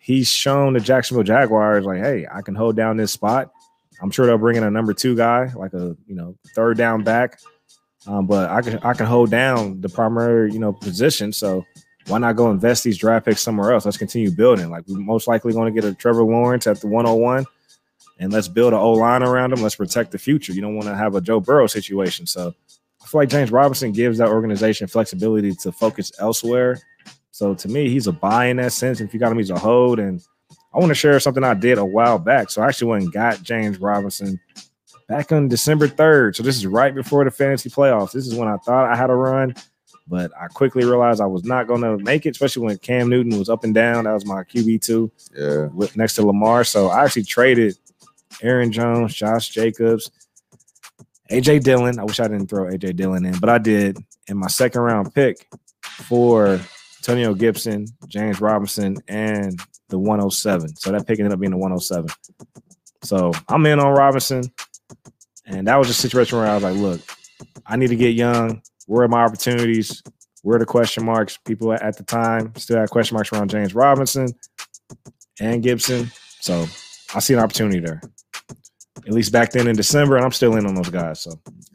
He's 0.00 0.28
shown 0.28 0.72
the 0.72 0.80
Jacksonville 0.80 1.24
Jaguars, 1.24 1.84
like, 1.84 1.98
hey, 1.98 2.26
I 2.32 2.42
can 2.42 2.54
hold 2.54 2.76
down 2.76 2.96
this 2.96 3.12
spot. 3.12 3.50
I'm 4.00 4.10
sure 4.10 4.26
they'll 4.26 4.38
bring 4.38 4.56
in 4.56 4.62
a 4.62 4.70
number 4.70 4.94
two 4.94 5.16
guy, 5.16 5.50
like 5.56 5.74
a 5.74 5.96
you 6.06 6.14
know 6.14 6.36
third 6.54 6.78
down 6.78 7.02
back. 7.02 7.40
Um, 8.06 8.26
but 8.26 8.48
I 8.48 8.62
can 8.62 8.78
I 8.78 8.92
can 8.94 9.06
hold 9.06 9.30
down 9.30 9.80
the 9.80 9.88
primary 9.88 10.52
you 10.52 10.60
know 10.60 10.72
position. 10.72 11.32
So 11.32 11.66
why 12.06 12.18
not 12.18 12.36
go 12.36 12.50
invest 12.50 12.84
these 12.84 12.96
draft 12.96 13.26
picks 13.26 13.42
somewhere 13.42 13.72
else? 13.72 13.84
Let's 13.84 13.96
continue 13.96 14.30
building. 14.30 14.70
Like 14.70 14.84
we're 14.86 14.98
most 15.00 15.26
likely 15.26 15.52
going 15.52 15.74
to 15.74 15.80
get 15.80 15.88
a 15.88 15.94
Trevor 15.94 16.22
Lawrence 16.22 16.66
at 16.66 16.80
the 16.80 16.86
101, 16.86 17.44
and 18.18 18.32
let's 18.32 18.48
build 18.48 18.72
an 18.72 18.78
O 18.78 18.92
line 18.92 19.22
around 19.22 19.52
him. 19.52 19.62
Let's 19.62 19.76
protect 19.76 20.10
the 20.12 20.18
future. 20.18 20.52
You 20.52 20.60
don't 20.60 20.74
want 20.74 20.88
to 20.88 20.94
have 20.96 21.14
a 21.14 21.20
Joe 21.20 21.40
Burrow 21.40 21.66
situation. 21.66 22.26
So 22.26 22.54
I 23.02 23.06
feel 23.06 23.20
like 23.20 23.28
James 23.28 23.50
Robinson 23.52 23.92
gives 23.92 24.18
that 24.18 24.28
organization 24.28 24.86
flexibility 24.88 25.54
to 25.56 25.72
focus 25.72 26.12
elsewhere. 26.18 26.78
So 27.30 27.54
to 27.54 27.68
me, 27.68 27.88
he's 27.88 28.06
a 28.08 28.12
buy 28.12 28.46
in 28.46 28.56
that 28.56 28.72
sense. 28.72 29.00
If 29.00 29.14
you 29.14 29.20
got 29.20 29.30
him, 29.30 29.38
he's 29.38 29.50
a 29.50 29.58
hold. 29.58 29.98
And 30.00 30.20
I 30.74 30.78
want 30.78 30.90
to 30.90 30.94
share 30.94 31.18
something 31.20 31.44
I 31.44 31.54
did 31.54 31.78
a 31.78 31.84
while 31.84 32.18
back. 32.18 32.50
So 32.50 32.62
I 32.62 32.66
actually 32.68 32.90
went 32.90 33.04
and 33.04 33.12
got 33.12 33.42
James 33.42 33.78
Robinson 33.78 34.40
back 35.08 35.30
on 35.32 35.48
December 35.48 35.86
3rd. 35.88 36.36
So 36.36 36.42
this 36.42 36.56
is 36.56 36.66
right 36.66 36.94
before 36.94 37.24
the 37.24 37.30
fantasy 37.30 37.70
playoffs. 37.70 38.12
This 38.12 38.26
is 38.26 38.34
when 38.34 38.48
I 38.48 38.56
thought 38.58 38.90
I 38.92 38.96
had 38.96 39.08
a 39.08 39.14
run, 39.14 39.54
but 40.06 40.30
I 40.38 40.48
quickly 40.48 40.84
realized 40.84 41.20
I 41.20 41.26
was 41.26 41.44
not 41.44 41.66
going 41.68 41.80
to 41.82 41.96
make 41.98 42.26
it, 42.26 42.30
especially 42.30 42.66
when 42.66 42.76
Cam 42.78 43.08
Newton 43.08 43.38
was 43.38 43.48
up 43.48 43.64
and 43.64 43.72
down. 43.74 44.04
That 44.04 44.12
was 44.12 44.26
my 44.26 44.42
QB2 44.42 45.10
Yeah. 45.34 45.66
with, 45.66 45.96
next 45.96 46.16
to 46.16 46.26
Lamar. 46.26 46.64
So 46.64 46.88
I 46.88 47.04
actually 47.04 47.22
traded 47.24 47.78
Aaron 48.42 48.72
Jones, 48.72 49.14
Josh 49.14 49.48
Jacobs, 49.48 50.10
AJ 51.30 51.62
Dillon. 51.62 51.98
I 51.98 52.04
wish 52.04 52.20
I 52.20 52.28
didn't 52.28 52.48
throw 52.48 52.64
AJ 52.64 52.96
Dillon 52.96 53.24
in, 53.24 53.38
but 53.38 53.48
I 53.48 53.58
did 53.58 53.98
in 54.28 54.36
my 54.36 54.48
second 54.48 54.80
round 54.80 55.14
pick 55.14 55.48
for 55.82 56.60
Antonio 56.98 57.34
Gibson, 57.34 57.86
James 58.08 58.40
Robinson, 58.40 58.96
and 59.08 59.60
the 59.88 59.98
107. 59.98 60.76
So 60.76 60.92
that 60.92 61.06
pick 61.06 61.18
ended 61.18 61.32
up 61.32 61.40
being 61.40 61.52
the 61.52 61.56
107. 61.56 62.08
So 63.02 63.32
I'm 63.48 63.64
in 63.66 63.80
on 63.80 63.94
Robinson. 63.94 64.44
And 65.46 65.66
that 65.66 65.76
was 65.76 65.88
a 65.88 65.94
situation 65.94 66.38
where 66.38 66.46
I 66.46 66.54
was 66.54 66.62
like, 66.62 66.76
look, 66.76 67.00
I 67.66 67.76
need 67.76 67.88
to 67.88 67.96
get 67.96 68.14
young. 68.14 68.60
Where 68.86 69.04
are 69.04 69.08
my 69.08 69.24
opportunities? 69.24 70.02
Where 70.42 70.56
are 70.56 70.58
the 70.58 70.66
question 70.66 71.04
marks? 71.04 71.38
People 71.38 71.72
at 71.72 71.96
the 71.96 72.04
time 72.04 72.54
still 72.56 72.78
had 72.78 72.90
question 72.90 73.14
marks 73.14 73.32
around 73.32 73.48
James 73.48 73.74
Robinson 73.74 74.28
and 75.40 75.62
Gibson. 75.62 76.10
So 76.40 76.66
I 77.14 77.20
see 77.20 77.34
an 77.34 77.40
opportunity 77.40 77.80
there. 77.80 78.02
At 79.08 79.14
least 79.14 79.32
back 79.32 79.50
then 79.52 79.66
in 79.66 79.74
December, 79.74 80.16
and 80.16 80.24
I'm 80.24 80.32
still 80.32 80.54
in 80.56 80.66
on 80.66 80.74
those 80.74 80.90
guys. 80.90 81.20
So 81.20 81.32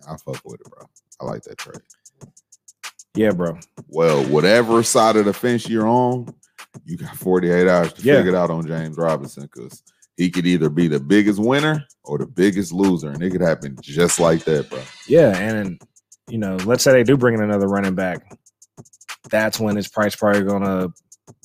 I 0.08 0.16
fuck 0.18 0.40
with 0.46 0.62
it, 0.62 0.70
bro. 0.70 0.86
I 1.20 1.26
like 1.26 1.42
that 1.44 1.58
trade. 1.58 1.82
yeah, 3.16 3.32
bro. 3.32 3.58
Well, 3.88 4.24
whatever 4.26 4.84
side 4.84 5.16
of 5.16 5.26
the 5.26 5.34
fence 5.34 5.68
you're 5.68 5.88
on, 5.88 6.34
you 6.86 6.96
got 6.98 7.16
48 7.16 7.68
hours 7.68 7.94
to 7.94 8.02
Yeah. 8.04 8.18
figure 8.18 8.32
it 8.34 8.36
out 8.36 8.50
on 8.52 8.66
James 8.68 8.98
Robinson 8.98 9.50
because 9.52 9.82
he 10.16 10.30
could 10.30 10.46
either 10.46 10.70
be 10.70 10.88
the 10.88 11.00
biggest 11.00 11.40
winner 11.40 11.84
or 12.04 12.20
the 12.20 12.28
biggest 12.28 12.72
loser, 12.72 13.10
and 13.10 13.22
it 13.24 13.32
could 13.32 13.42
happen 13.42 13.76
just 13.82 14.20
like 14.20 14.44
that, 14.46 14.70
bro. 14.70 14.80
Yeah, 15.08 15.36
and 15.36 15.82
you 16.30 16.38
know, 16.38 16.56
let's 16.66 16.84
say 16.84 16.92
they 16.94 17.04
do 17.04 17.18
bring 17.18 17.34
in 17.36 17.42
another 17.42 17.68
running 17.68 17.96
back. 17.96 18.32
That's 19.30 19.60
when 19.60 19.76
his 19.76 19.88
price 19.88 20.16
probably 20.16 20.44
gonna 20.44 20.90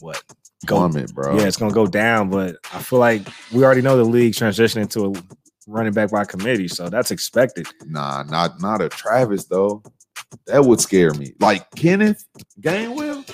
what 0.01 0.23
go 0.67 0.77
Plummet, 0.77 1.15
bro. 1.15 1.39
Yeah, 1.39 1.47
it's 1.47 1.57
gonna 1.57 1.73
go 1.73 1.87
down, 1.87 2.29
but 2.29 2.57
I 2.75 2.81
feel 2.83 2.99
like 2.99 3.23
we 3.53 3.65
already 3.65 3.81
know 3.83 3.97
the 3.97 4.05
league's 4.05 4.39
transitioning 4.39 4.91
to 4.91 5.07
a 5.07 5.23
running 5.69 5.93
back 5.93 6.11
by 6.11 6.25
committee, 6.25 6.67
so 6.69 6.89
that's 6.89 7.11
expected. 7.11 7.67
Nah, 7.87 8.25
not 8.25 8.61
not 8.61 8.81
a 8.83 8.89
Travis 8.89 9.45
though. 9.45 9.83
That 10.47 10.65
would 10.65 10.81
scare 10.81 11.15
me. 11.15 11.35
Like 11.41 11.71
Kenneth 11.77 12.25
Gainwell, 12.61 13.25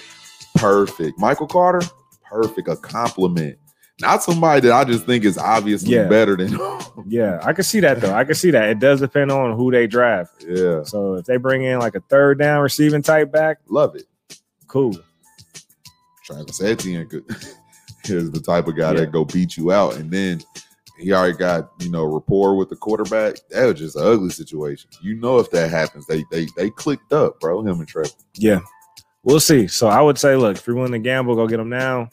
perfect. 0.57 1.18
Michael 1.18 1.47
Carter, 1.47 1.87
perfect. 2.28 2.68
A 2.68 2.76
compliment. 2.76 3.59
Not 4.01 4.22
somebody 4.24 4.61
that 4.62 4.72
I 4.72 4.82
just 4.85 5.07
think 5.07 5.24
is 5.24 5.39
obviously 5.39 5.95
Yeah. 5.95 6.09
better 6.09 6.37
than. 6.37 6.59
Yeah, 7.07 7.41
I 7.43 7.53
can 7.53 7.64
see 7.64 7.80
that 7.80 8.01
though. 8.01 8.14
I 8.14 8.24
can 8.24 8.35
see 8.37 8.51
that. 8.53 8.68
It 8.70 8.78
does 8.78 9.01
depend 9.01 9.30
on 9.32 9.57
who 9.57 9.70
they 9.72 9.87
draft. 9.89 10.45
yeah, 10.49 10.85
So 10.85 11.14
if 11.14 11.26
they 11.26 11.37
bring 11.37 11.62
in 11.64 11.78
like 11.80 11.95
a 11.97 12.01
third 12.09 12.39
down 12.39 12.62
receiving 12.62 13.03
type 13.03 13.30
back, 13.32 13.59
love 13.68 13.95
it. 13.97 14.05
cool. 14.68 14.95
Travis 16.24 16.62
Etienne 16.62 17.09
could, 17.09 17.24
is 18.05 18.30
the 18.30 18.41
type 18.41 18.68
of 18.68 18.76
guy 18.76 18.93
Yeah. 18.93 19.01
that 19.01 19.12
go 19.12 19.24
beat 19.24 19.57
you 19.57 19.72
out, 19.72 19.97
and 19.97 20.11
then 20.11 20.41
he 20.97 21.13
already 21.13 21.37
got 21.37 21.71
you 21.81 21.91
know 21.91 22.05
rapport 22.05 22.57
with 22.57 22.69
the 22.69 22.77
quarterback. 22.77 23.37
That 23.51 23.67
was 23.67 23.79
just 23.79 23.97
an 23.97 24.07
ugly 24.07 24.31
situation. 24.31 24.91
You 25.03 25.17
know, 25.17 25.39
if 25.39 25.51
that 25.51 25.71
happens, 25.71 26.07
they 26.07 26.25
they 26.31 26.47
they 26.57 26.71
clicked 26.71 27.13
up, 27.13 27.41
bro. 27.41 27.61
Him 27.61 27.81
and 27.81 27.89
Trevor. 27.89 28.11
Yeah, 28.35 28.61
we'll 29.23 29.41
see. 29.41 29.67
So 29.67 29.89
I 29.89 30.01
would 30.01 30.19
say, 30.19 30.37
look, 30.37 30.57
if 30.57 30.67
you're 30.67 30.77
willing 30.77 30.93
to 30.93 30.99
gamble, 30.99 31.35
go 31.35 31.47
get 31.47 31.61
him 31.61 31.69
now. 31.69 32.09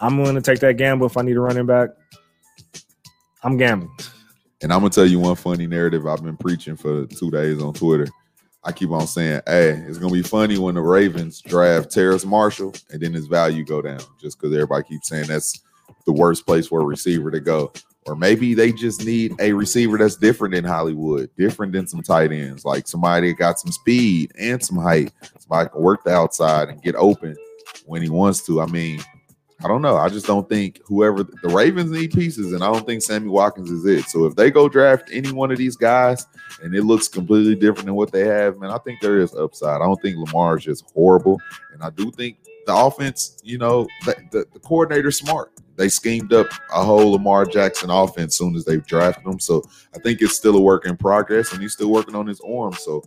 I'm 0.00 0.18
willing 0.18 0.34
to 0.34 0.42
take 0.42 0.60
that 0.60 0.76
gamble 0.76 1.06
if 1.06 1.16
I 1.16 1.22
need 1.22 1.36
a 1.36 1.40
running 1.40 1.66
back. 1.66 1.90
I'm 3.42 3.56
gambling. 3.56 3.94
And 4.62 4.72
I'm 4.72 4.80
gonna 4.80 4.90
tell 4.90 5.06
you 5.06 5.18
one 5.18 5.36
funny 5.36 5.66
narrative 5.66 6.06
I've 6.06 6.22
been 6.22 6.36
preaching 6.36 6.76
for 6.76 7.06
two 7.06 7.30
days 7.30 7.60
on 7.60 7.74
Twitter. 7.74 8.08
I 8.62 8.72
keep 8.72 8.90
on 8.90 9.06
saying, 9.06 9.42
"Hey, 9.46 9.72
it's 9.86 9.98
gonna 9.98 10.12
be 10.12 10.22
funny 10.22 10.56
when 10.56 10.76
the 10.76 10.80
Ravens 10.80 11.42
draft 11.42 11.90
Terrace 11.90 12.24
Marshall 12.24 12.74
and 12.90 13.02
then 13.02 13.12
his 13.12 13.26
value 13.26 13.64
go 13.64 13.82
down, 13.82 14.00
just 14.18 14.38
because 14.38 14.54
everybody 14.54 14.84
keeps 14.84 15.08
saying 15.08 15.26
that's 15.26 15.60
the 16.06 16.12
worst 16.12 16.46
place 16.46 16.66
for 16.68 16.80
a 16.80 16.84
receiver 16.84 17.30
to 17.30 17.40
go." 17.40 17.72
Or 18.06 18.14
maybe 18.14 18.52
they 18.52 18.70
just 18.70 19.04
need 19.04 19.34
a 19.40 19.52
receiver 19.54 19.96
that's 19.96 20.16
different 20.16 20.54
than 20.54 20.64
Hollywood, 20.64 21.30
different 21.38 21.72
than 21.72 21.86
some 21.86 22.02
tight 22.02 22.32
ends, 22.32 22.64
like 22.64 22.86
somebody 22.86 23.30
that 23.30 23.38
got 23.38 23.58
some 23.58 23.72
speed 23.72 24.30
and 24.38 24.62
some 24.62 24.76
height. 24.76 25.10
Somebody 25.38 25.70
can 25.70 25.80
work 25.80 26.04
the 26.04 26.10
outside 26.10 26.68
and 26.68 26.82
get 26.82 26.96
open 26.96 27.34
when 27.86 28.02
he 28.02 28.10
wants 28.10 28.44
to. 28.44 28.60
I 28.60 28.66
mean, 28.66 29.00
I 29.64 29.68
don't 29.68 29.80
know. 29.80 29.96
I 29.96 30.10
just 30.10 30.26
don't 30.26 30.46
think 30.46 30.80
whoever 30.84 31.22
the 31.22 31.48
Ravens 31.48 31.90
need 31.90 32.12
pieces, 32.12 32.52
and 32.52 32.62
I 32.62 32.70
don't 32.70 32.84
think 32.84 33.00
Sammy 33.00 33.28
Watkins 33.28 33.70
is 33.70 33.86
it. 33.86 34.04
So 34.10 34.26
if 34.26 34.36
they 34.36 34.50
go 34.50 34.68
draft 34.68 35.08
any 35.10 35.32
one 35.32 35.50
of 35.50 35.56
these 35.56 35.76
guys 35.76 36.26
and 36.62 36.74
it 36.74 36.82
looks 36.82 37.08
completely 37.08 37.54
different 37.54 37.86
than 37.86 37.94
what 37.94 38.12
they 38.12 38.26
have, 38.26 38.58
man, 38.58 38.70
I 38.70 38.78
think 38.78 39.00
there 39.00 39.18
is 39.20 39.34
upside. 39.34 39.80
I 39.80 39.86
don't 39.86 40.00
think 40.02 40.18
Lamar 40.18 40.58
is 40.58 40.64
just 40.64 40.90
horrible, 40.92 41.40
and 41.72 41.82
I 41.82 41.88
do 41.88 42.10
think 42.10 42.36
the 42.66 42.76
offense, 42.76 43.38
you 43.42 43.56
know, 43.56 43.86
the, 44.04 44.14
the, 44.32 44.46
the 44.52 44.60
coordinator's 44.60 45.18
smart. 45.18 45.53
They 45.76 45.88
schemed 45.88 46.32
up 46.32 46.46
a 46.72 46.84
whole 46.84 47.12
Lamar 47.12 47.44
Jackson 47.44 47.90
offense 47.90 48.38
soon 48.38 48.54
as 48.54 48.64
they 48.64 48.78
drafted 48.78 49.26
him. 49.26 49.40
So 49.40 49.62
I 49.94 49.98
think 49.98 50.22
it's 50.22 50.36
still 50.36 50.56
a 50.56 50.60
work 50.60 50.86
in 50.86 50.96
progress, 50.96 51.52
and 51.52 51.60
he's 51.60 51.72
still 51.72 51.90
working 51.90 52.14
on 52.14 52.26
his 52.26 52.40
arm. 52.40 52.74
So 52.74 53.02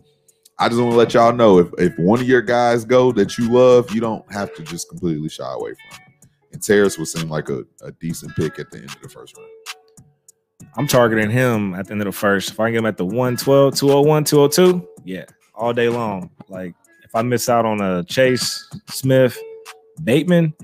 I 0.58 0.68
just 0.68 0.80
want 0.80 0.92
to 0.92 0.98
let 0.98 1.14
y'all 1.14 1.32
know 1.32 1.58
if, 1.58 1.68
if 1.78 1.98
one 1.98 2.20
of 2.20 2.28
your 2.28 2.42
guys 2.42 2.84
go 2.84 3.12
that 3.12 3.38
you 3.38 3.50
love, 3.50 3.90
you 3.94 4.00
don't 4.00 4.30
have 4.32 4.54
to 4.56 4.62
just 4.62 4.88
completely 4.88 5.28
shy 5.28 5.50
away 5.52 5.70
from 5.70 5.98
it. 5.98 6.28
And 6.52 6.62
Terrace 6.62 6.98
would 6.98 7.08
seem 7.08 7.28
like 7.28 7.48
a, 7.48 7.64
a 7.82 7.92
decent 7.92 8.34
pick 8.36 8.58
at 8.58 8.70
the 8.70 8.78
end 8.78 8.90
of 8.90 9.00
the 9.00 9.08
first 9.08 9.36
round. 9.36 9.50
I'm 10.76 10.86
targeting 10.86 11.30
him 11.30 11.74
at 11.74 11.86
the 11.86 11.92
end 11.92 12.02
of 12.02 12.06
the 12.06 12.12
first. 12.12 12.50
If 12.50 12.60
I 12.60 12.66
can 12.66 12.74
get 12.74 12.78
him 12.80 12.86
at 12.86 12.96
the 12.96 13.04
112, 13.04 13.76
201, 13.76 14.24
202, 14.24 14.88
yeah, 15.04 15.24
all 15.54 15.72
day 15.72 15.88
long. 15.88 16.30
Like 16.48 16.74
if 17.04 17.14
I 17.14 17.22
miss 17.22 17.48
out 17.48 17.64
on 17.64 17.80
a 17.80 18.04
Chase, 18.04 18.68
Smith, 18.88 19.38
Bateman, 20.02 20.54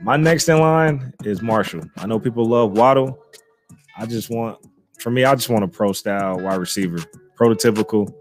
my 0.00 0.16
next 0.16 0.48
in 0.48 0.58
line 0.58 1.12
is 1.24 1.42
Marshall. 1.42 1.82
I 1.96 2.06
know 2.06 2.18
people 2.20 2.44
love 2.44 2.72
Waddle. 2.72 3.18
I 3.96 4.06
just 4.06 4.30
want, 4.30 4.58
for 5.00 5.10
me, 5.10 5.24
I 5.24 5.34
just 5.34 5.48
want 5.48 5.64
a 5.64 5.68
pro 5.68 5.92
style 5.92 6.38
wide 6.38 6.60
receiver, 6.60 6.98
prototypical. 7.38 8.12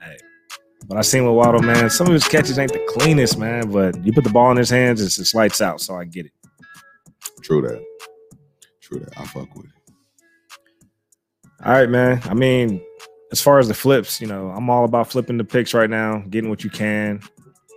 Hey, 0.00 0.16
but 0.86 0.96
I 0.96 1.02
seen 1.02 1.24
with 1.24 1.34
Waddle, 1.34 1.62
man, 1.62 1.90
some 1.90 2.06
of 2.06 2.12
his 2.12 2.26
catches 2.26 2.58
ain't 2.58 2.72
the 2.72 2.84
cleanest, 2.88 3.38
man. 3.38 3.70
But 3.70 4.04
you 4.04 4.12
put 4.12 4.24
the 4.24 4.30
ball 4.30 4.50
in 4.52 4.56
his 4.56 4.70
hands, 4.70 5.00
it's, 5.00 5.18
it's 5.18 5.34
lights 5.34 5.60
out. 5.60 5.80
So 5.80 5.96
I 5.96 6.04
get 6.04 6.26
it. 6.26 6.32
True 7.42 7.62
that. 7.62 7.84
True 8.80 9.00
that. 9.00 9.18
I 9.18 9.26
fuck 9.26 9.54
with 9.56 9.66
it. 9.66 9.72
All 11.64 11.72
right, 11.72 11.88
man. 11.88 12.20
I 12.24 12.34
mean, 12.34 12.80
as 13.32 13.40
far 13.40 13.58
as 13.58 13.68
the 13.68 13.74
flips, 13.74 14.20
you 14.20 14.26
know, 14.26 14.50
I'm 14.50 14.68
all 14.68 14.84
about 14.84 15.10
flipping 15.10 15.38
the 15.38 15.44
picks 15.44 15.74
right 15.74 15.90
now, 15.90 16.18
getting 16.28 16.50
what 16.50 16.62
you 16.62 16.70
can, 16.70 17.20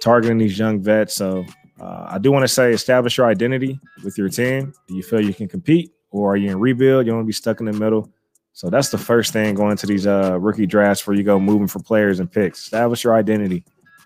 targeting 0.02 0.38
these 0.38 0.58
young 0.58 0.82
vets. 0.82 1.16
So 1.16 1.46
uh, 1.80 2.08
I 2.10 2.18
do 2.18 2.32
want 2.32 2.44
to 2.44 2.48
say 2.48 2.72
establish 2.72 3.18
your 3.18 3.28
identity 3.28 3.80
with 4.04 4.18
your 4.18 4.30
team. 4.30 4.74
Do 4.88 4.96
you 4.96 5.04
feel 5.04 5.22
you 5.22 5.34
can 5.34 5.48
compete 5.48 5.92
or 6.12 6.34
are 6.34 6.38
you 6.38 6.50
in 6.52 6.60
rebuild? 6.60 7.06
You 7.06 7.12
don't 7.12 7.18
want 7.20 7.26
to 7.26 7.28
be 7.28 7.34
stuck 7.34 7.60
in 7.60 7.66
the 7.66 7.74
middle. 7.74 8.10
So 8.54 8.70
that's 8.70 8.90
the 8.90 8.98
first 8.98 9.34
thing 9.34 9.54
going 9.54 9.72
into 9.72 9.86
these 9.86 10.08
uh, 10.08 10.40
rookie 10.40 10.66
drafts 10.66 11.06
where 11.06 11.16
you 11.16 11.24
go 11.24 11.40
moving 11.40 11.68
for 11.68 11.80
players 11.80 12.22
and 12.22 12.32
picks. 12.32 12.64
Establish 12.64 13.04
your 13.04 13.16
identity. 13.16 13.66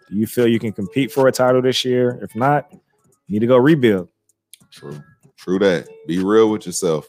Do 0.09 0.15
you 0.15 0.26
feel 0.26 0.47
you 0.47 0.57
can 0.57 0.72
compete 0.72 1.11
for 1.11 1.28
a 1.28 1.32
title 1.32 1.61
this 1.61 1.86
year? 1.86 2.20
If 2.24 2.36
not, 2.36 2.72
you 3.28 3.34
need 3.34 3.39
to 3.41 3.47
go 3.47 3.57
rebuild. 3.57 4.09
True. 4.72 5.03
True 5.38 5.59
that. 5.59 5.88
Be 6.07 6.24
real 6.24 6.49
with 6.49 6.65
yourself. 6.65 7.07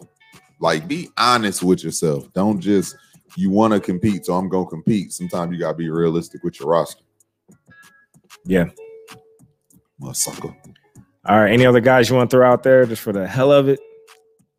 Like 0.60 0.86
be 0.86 1.08
honest 1.16 1.62
with 1.62 1.82
yourself. 1.82 2.30
Don't 2.34 2.60
just 2.60 2.94
you 3.36 3.48
want 3.48 3.72
to 3.72 3.80
compete, 3.80 4.26
so 4.26 4.34
I'm 4.34 4.50
gonna 4.50 4.66
compete. 4.66 5.12
Sometimes 5.12 5.52
you 5.52 5.58
gotta 5.58 5.76
be 5.76 5.88
realistic 5.88 6.44
with 6.44 6.60
your 6.60 6.68
roster. 6.68 7.02
Yeah. 8.44 8.66
Motherfucker. 10.00 10.54
All 11.26 11.38
right. 11.40 11.52
Any 11.52 11.66
other 11.66 11.80
guys 11.80 12.08
you 12.08 12.16
want 12.16 12.30
to 12.30 12.36
throw 12.36 12.50
out 12.50 12.62
there 12.62 12.86
just 12.86 13.02
for 13.02 13.12
the 13.12 13.26
hell 13.26 13.52
of 13.52 13.68
it? 13.68 13.80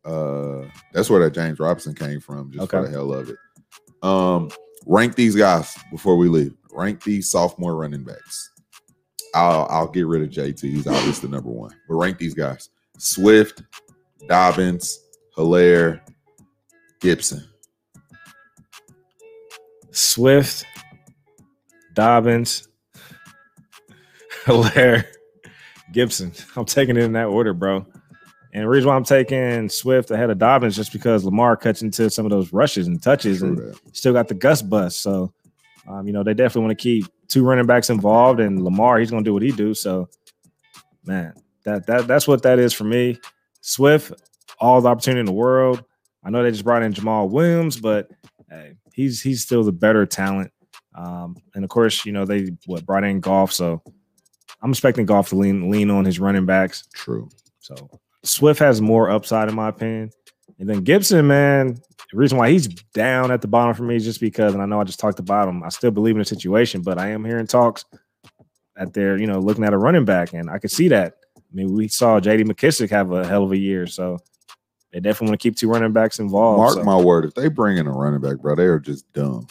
Uh 0.04 0.62
that's 0.92 1.08
where 1.08 1.20
that 1.20 1.34
James 1.34 1.58
Robinson 1.58 1.94
came 1.94 2.20
from, 2.20 2.50
just 2.52 2.70
for 2.70 2.82
the 2.82 2.90
hell 2.90 3.12
of 3.12 3.28
it. 3.30 3.36
Um, 4.02 4.50
rank 4.86 5.14
these 5.14 5.36
guys 5.36 5.76
before 5.90 6.16
we 6.16 6.28
leave. 6.28 6.54
Rank 6.72 7.02
these 7.02 7.30
sophomore 7.30 7.76
running 7.76 8.04
backs. 8.04 8.50
I'll 9.34 9.66
I'll 9.70 9.88
get 9.88 10.06
rid 10.06 10.22
of 10.22 10.30
JT. 10.30 10.60
He's 10.60 10.86
obviously 10.86 11.28
the 11.28 11.36
number 11.36 11.50
one. 11.50 11.74
But 11.88 11.94
rank 11.94 12.18
these 12.18 12.34
guys: 12.34 12.68
Swift, 12.98 13.62
Dobbins, 14.28 14.98
Helaire, 15.36 16.00
Gibson. 17.00 17.44
Swift, 19.90 20.64
Dobbins, 21.94 22.66
Helaire, 24.44 25.04
Gibson. 25.92 26.32
I'm 26.56 26.64
taking 26.64 26.96
it 26.96 27.02
in 27.04 27.12
that 27.12 27.26
order, 27.26 27.52
bro. 27.54 27.86
And 28.54 28.64
the 28.64 28.68
reason 28.68 28.88
why 28.88 28.96
I'm 28.96 29.04
taking 29.04 29.68
Swift 29.70 30.10
ahead 30.10 30.28
of 30.28 30.38
Dobbins 30.38 30.76
just 30.76 30.92
because 30.92 31.24
Lamar 31.24 31.56
cuts 31.56 31.80
into 31.80 32.10
some 32.10 32.26
of 32.26 32.30
those 32.30 32.52
rushes 32.52 32.86
and 32.86 33.02
touches 33.02 33.38
True 33.38 33.48
and 33.48 33.58
that. 33.58 33.96
still 33.96 34.12
got 34.12 34.28
the 34.28 34.34
Gus 34.34 34.60
bust. 34.60 35.00
So, 35.00 35.32
um, 35.88 36.06
you 36.06 36.12
know, 36.12 36.22
they 36.22 36.34
definitely 36.34 36.66
want 36.66 36.78
to 36.78 36.82
keep 36.82 37.06
two 37.28 37.44
running 37.44 37.64
backs 37.64 37.88
involved, 37.88 38.40
and 38.40 38.62
Lamar, 38.62 38.98
he's 38.98 39.10
going 39.10 39.24
to 39.24 39.28
do 39.28 39.32
what 39.32 39.42
he 39.42 39.52
do. 39.52 39.72
So, 39.72 40.08
man, 41.04 41.32
that 41.64 41.86
that 41.86 42.06
that's 42.06 42.28
what 42.28 42.42
that 42.42 42.58
is 42.58 42.74
for 42.74 42.84
me. 42.84 43.18
Swift, 43.62 44.12
all 44.60 44.80
the 44.80 44.88
opportunity 44.88 45.20
in 45.20 45.26
the 45.26 45.32
world. 45.32 45.82
I 46.24 46.30
know 46.30 46.42
they 46.42 46.50
just 46.50 46.64
brought 46.64 46.82
in 46.82 46.92
Jamaal 46.92 47.30
Williams, 47.30 47.80
but 47.80 48.08
hey, 48.50 48.74
he's 48.92 49.22
he's 49.22 49.42
still 49.42 49.64
the 49.64 49.72
better 49.72 50.04
talent. 50.04 50.52
Um, 50.94 51.36
and 51.54 51.64
of 51.64 51.70
course, 51.70 52.04
you 52.04 52.12
know 52.12 52.26
they 52.26 52.50
what 52.66 52.84
brought 52.84 53.04
in 53.04 53.20
Goff, 53.20 53.50
so 53.50 53.82
I'm 54.62 54.70
expecting 54.70 55.06
Goff 55.06 55.30
to 55.30 55.36
lean 55.36 55.70
lean 55.70 55.90
on 55.90 56.04
his 56.04 56.20
running 56.20 56.46
backs. 56.46 56.88
True. 56.94 57.28
So 57.60 57.74
Swift 58.22 58.60
has 58.60 58.80
more 58.80 59.10
upside 59.10 59.48
in 59.48 59.54
my 59.54 59.68
opinion. 59.68 60.10
And 60.58 60.68
then 60.68 60.84
Gibson, 60.84 61.26
man, 61.26 61.74
the 62.12 62.18
reason 62.18 62.38
why 62.38 62.50
he's 62.50 62.68
down 62.68 63.30
at 63.30 63.40
the 63.40 63.48
bottom 63.48 63.74
for 63.74 63.82
me 63.82 63.96
is 63.96 64.04
just 64.04 64.20
because, 64.20 64.54
and 64.54 64.62
I 64.62 64.66
know 64.66 64.80
I 64.80 64.84
just 64.84 65.00
talked 65.00 65.18
about 65.18 65.48
him. 65.48 65.62
I 65.62 65.70
still 65.70 65.90
believe 65.90 66.14
in 66.14 66.20
the 66.20 66.24
situation, 66.24 66.82
but 66.82 66.98
I 66.98 67.08
am 67.08 67.24
hearing 67.24 67.46
talks 67.46 67.84
that 68.76 68.92
they're, 68.92 69.18
you 69.18 69.26
know, 69.26 69.38
looking 69.40 69.64
at 69.64 69.72
a 69.72 69.78
running 69.78 70.04
back, 70.04 70.32
and 70.32 70.50
I 70.50 70.58
could 70.58 70.70
see 70.70 70.88
that. 70.88 71.14
I 71.36 71.40
mean, 71.52 71.74
we 71.74 71.88
saw 71.88 72.20
JD 72.20 72.44
McKissic 72.44 72.90
have 72.90 73.12
a 73.12 73.26
hell 73.26 73.44
of 73.44 73.52
a 73.52 73.58
year, 73.58 73.86
so 73.86 74.18
they 74.92 75.00
definitely 75.00 75.30
want 75.30 75.40
to 75.40 75.48
keep 75.48 75.56
two 75.56 75.68
running 75.68 75.92
backs 75.92 76.18
involved. 76.18 76.58
Mark 76.58 76.74
so- 76.74 76.84
my 76.84 76.96
word, 76.96 77.24
if 77.24 77.34
they 77.34 77.48
bring 77.48 77.78
in 77.78 77.86
a 77.86 77.92
running 77.92 78.20
back, 78.20 78.38
bro, 78.38 78.54
they 78.54 78.64
are 78.64 78.78
just 78.78 79.10
dumb. 79.12 79.46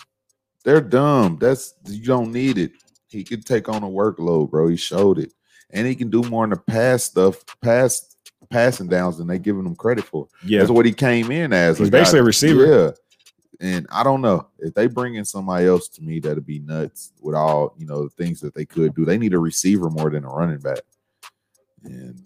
They're 0.63 0.81
dumb. 0.81 1.37
That's 1.41 1.73
you 1.87 2.05
don't 2.05 2.31
need 2.31 2.57
it. 2.59 2.71
He 3.11 3.23
could 3.23 3.45
take 3.45 3.67
on 3.69 3.83
a 3.83 3.87
workload, 3.87 4.49
bro. 4.49 4.67
He 4.69 4.77
showed 4.77 5.19
it, 5.19 5.33
and 5.69 5.85
he 5.85 5.95
can 5.95 6.09
do 6.09 6.21
more 6.23 6.43
in 6.45 6.49
the 6.51 6.57
pass 6.57 7.03
stuff, 7.03 7.43
pass 7.61 8.15
passing 8.49 8.87
downs 8.87 9.17
than 9.17 9.27
they 9.27 9.37
giving 9.39 9.65
him 9.65 9.75
credit 9.75 10.03
for. 10.05 10.27
yeah, 10.45 10.59
That's 10.59 10.71
what 10.71 10.85
he 10.85 10.91
came 10.93 11.31
in 11.31 11.53
as. 11.53 11.77
He's 11.77 11.89
guy- 11.89 11.99
basically 11.99 12.19
a 12.19 12.23
receiver. 12.23 12.65
Yeah. 12.65 12.91
And 13.59 13.85
I 13.91 14.03
don't 14.03 14.21
know 14.21 14.47
if 14.57 14.73
they 14.73 14.87
bring 14.87 15.15
in 15.15 15.23
somebody 15.25 15.67
else 15.67 15.87
to 15.89 16.01
me, 16.01 16.19
that'd 16.19 16.45
be 16.47 16.57
nuts 16.59 17.11
with 17.21 17.35
all 17.35 17.75
you 17.77 17.85
know 17.85 18.03
the 18.05 18.09
things 18.09 18.39
that 18.41 18.55
they 18.55 18.65
could 18.65 18.95
do. 18.95 19.05
They 19.05 19.17
need 19.19 19.33
a 19.33 19.39
receiver 19.39 19.89
more 19.89 20.09
than 20.09 20.23
a 20.25 20.29
running 20.29 20.59
back, 20.59 20.79
and 21.83 22.19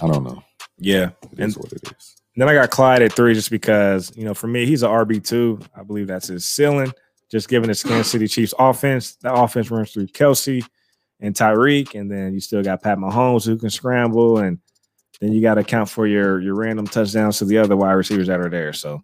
I 0.00 0.06
don't 0.06 0.24
know. 0.24 0.42
yeah. 0.78 1.10
It 1.32 1.38
And- 1.40 1.54
what 1.54 1.72
it 1.72 1.82
is. 1.96 2.14
Then 2.36 2.48
I 2.48 2.54
got 2.54 2.70
Clyde 2.70 3.02
at 3.02 3.12
three 3.14 3.34
just 3.34 3.50
because, 3.50 4.12
you 4.16 4.24
know, 4.24 4.32
for 4.32 4.46
me, 4.46 4.64
he's 4.64 4.84
an 4.84 4.90
RB2. 4.90 5.60
I 5.76 5.82
believe 5.82 6.06
that's 6.06 6.28
his 6.28 6.44
ceiling. 6.44 6.92
Just 7.30 7.48
given 7.48 7.68
the 7.68 7.74
Kansas 7.74 8.10
City 8.10 8.26
Chiefs 8.26 8.54
offense, 8.58 9.16
the 9.16 9.32
offense 9.32 9.70
runs 9.70 9.92
through 9.92 10.06
Kelce 10.08 10.64
and 11.20 11.34
Tyreek, 11.34 11.94
and 11.98 12.10
then 12.10 12.32
you 12.32 12.40
still 12.40 12.62
got 12.62 12.82
Pat 12.82 12.98
Mahomes 12.98 13.44
who 13.44 13.58
can 13.58 13.70
scramble, 13.70 14.38
and 14.38 14.58
then 15.20 15.32
you 15.32 15.42
got 15.42 15.54
to 15.54 15.60
account 15.60 15.88
for 15.88 16.06
your 16.06 16.40
your 16.40 16.54
random 16.54 16.86
touchdowns 16.86 17.38
to 17.38 17.44
the 17.44 17.58
other 17.58 17.76
wide 17.76 17.92
receivers 17.92 18.28
that 18.28 18.40
are 18.40 18.48
there. 18.48 18.72
So 18.72 19.02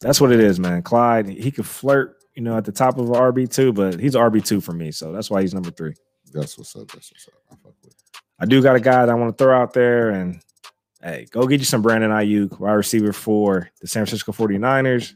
that's 0.00 0.20
what 0.20 0.32
it 0.32 0.40
is, 0.40 0.60
man. 0.60 0.82
Clyde, 0.82 1.28
he 1.28 1.50
could 1.50 1.66
flirt, 1.66 2.18
you 2.34 2.42
know, 2.42 2.56
at 2.56 2.64
the 2.64 2.72
top 2.72 2.98
of 2.98 3.08
an 3.08 3.14
RB2, 3.14 3.74
but 3.74 3.98
he's 3.98 4.14
RB2 4.14 4.62
for 4.62 4.72
me. 4.72 4.92
So 4.92 5.12
that's 5.12 5.30
why 5.30 5.40
he's 5.40 5.54
number 5.54 5.70
three. 5.70 5.94
That's 6.32 6.58
what's 6.58 6.76
up. 6.76 6.88
That's 6.92 7.10
what's 7.10 7.28
up. 7.28 7.34
I 7.50 7.54
fuck 7.56 7.74
with. 7.82 7.94
I 8.38 8.44
do 8.44 8.62
got 8.62 8.76
a 8.76 8.80
guy 8.80 9.06
that 9.06 9.10
I 9.10 9.14
want 9.14 9.36
to 9.36 9.42
throw 9.42 9.58
out 9.58 9.72
there 9.72 10.10
and 10.10 10.40
hey, 11.02 11.26
go 11.30 11.46
get 11.46 11.60
you 11.60 11.64
some 11.64 11.82
Brandon 11.82 12.10
Aiyuk, 12.10 12.58
wide 12.60 12.72
receiver 12.72 13.12
for 13.12 13.70
the 13.80 13.86
San 13.86 14.04
Francisco 14.04 14.32
49ers. 14.32 15.14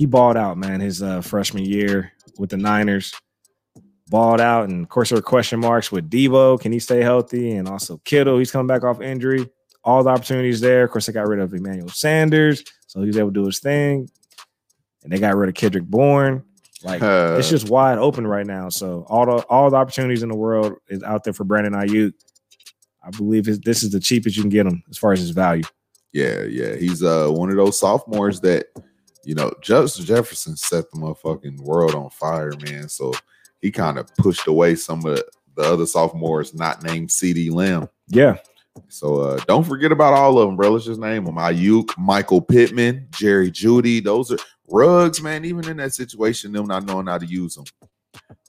He 0.00 0.06
balled 0.06 0.38
out, 0.38 0.56
man, 0.56 0.80
his 0.80 1.02
uh, 1.02 1.20
freshman 1.20 1.66
year 1.66 2.10
with 2.38 2.48
the 2.48 2.56
Niners. 2.56 3.12
Balled 4.08 4.40
out, 4.40 4.66
and 4.70 4.82
of 4.82 4.88
course, 4.88 5.10
there 5.10 5.18
are 5.18 5.22
question 5.22 5.60
marks 5.60 5.92
with 5.92 6.08
Deebo. 6.08 6.58
Can 6.58 6.72
he 6.72 6.78
stay 6.78 7.02
healthy? 7.02 7.52
And 7.52 7.68
also 7.68 8.00
Kittle, 8.06 8.38
he's 8.38 8.50
coming 8.50 8.66
back 8.66 8.82
off 8.82 9.02
injury. 9.02 9.46
All 9.84 10.02
the 10.02 10.08
opportunities 10.08 10.58
there. 10.62 10.84
Of 10.84 10.90
course, 10.90 11.04
they 11.04 11.12
got 11.12 11.28
rid 11.28 11.38
of 11.38 11.52
Emmanuel 11.52 11.90
Sanders, 11.90 12.64
so 12.86 13.00
he 13.02 13.08
was 13.08 13.18
able 13.18 13.28
to 13.28 13.34
do 13.34 13.44
his 13.44 13.58
thing. 13.58 14.08
And 15.02 15.12
they 15.12 15.18
got 15.18 15.36
rid 15.36 15.50
of 15.50 15.54
Kendrick 15.54 15.84
Bourne. 15.84 16.44
Like 16.82 17.02
Uh, 17.02 17.36
it's 17.38 17.50
just 17.50 17.68
wide 17.68 17.98
open 17.98 18.26
right 18.26 18.46
now. 18.46 18.70
So 18.70 19.04
all 19.06 19.26
the 19.26 19.44
all 19.50 19.68
the 19.68 19.76
opportunities 19.76 20.22
in 20.22 20.30
the 20.30 20.34
world 20.34 20.76
is 20.88 21.02
out 21.02 21.24
there 21.24 21.34
for 21.34 21.44
Brandon 21.44 21.74
Aiyuk. 21.74 22.14
I 23.04 23.10
believe 23.10 23.44
his, 23.44 23.60
this 23.60 23.82
is 23.82 23.90
the 23.92 24.00
cheapest 24.00 24.34
you 24.38 24.44
can 24.44 24.48
get 24.48 24.64
him 24.64 24.82
as 24.88 24.96
far 24.96 25.12
as 25.12 25.20
his 25.20 25.30
value. 25.30 25.64
Yeah, 26.14 26.44
yeah. 26.44 26.76
He's 26.76 27.02
uh 27.02 27.28
one 27.28 27.50
of 27.50 27.56
those 27.56 27.78
sophomores 27.78 28.40
that 28.40 28.68
you 29.24 29.34
know, 29.34 29.52
Justin 29.62 30.04
Jefferson 30.06 30.56
set 30.56 30.90
the 30.90 30.98
motherfucking 30.98 31.60
world 31.60 31.94
on 31.94 32.10
fire, 32.10 32.52
man. 32.64 32.88
So 32.88 33.12
he 33.60 33.70
kind 33.70 33.98
of 33.98 34.08
pushed 34.16 34.46
away 34.46 34.74
some 34.74 35.04
of 35.04 35.22
the 35.56 35.62
other 35.62 35.86
sophomores 35.86 36.54
not 36.54 36.82
named 36.82 37.10
CeeDee 37.10 37.52
Lamb. 37.52 37.88
Yeah, 38.08 38.36
So 38.88 39.20
uh 39.20 39.40
don't 39.46 39.64
forget 39.66 39.92
about 39.92 40.14
all 40.14 40.38
of 40.38 40.48
them, 40.48 40.56
bro. 40.56 40.70
Let's 40.70 40.86
just 40.86 41.00
name 41.00 41.24
them. 41.24 41.36
Aiyuk, 41.36 41.96
Michael 41.98 42.40
Pittman, 42.40 43.08
Jerry 43.12 43.50
Jeudy. 43.50 44.02
Those 44.02 44.32
are 44.32 44.38
Ruggs, 44.68 45.20
man. 45.20 45.44
Even 45.44 45.68
in 45.68 45.76
that 45.78 45.92
situation, 45.92 46.52
them 46.52 46.66
not 46.66 46.84
knowing 46.86 47.06
how 47.06 47.18
to 47.18 47.26
use 47.26 47.56
them. 47.56 47.64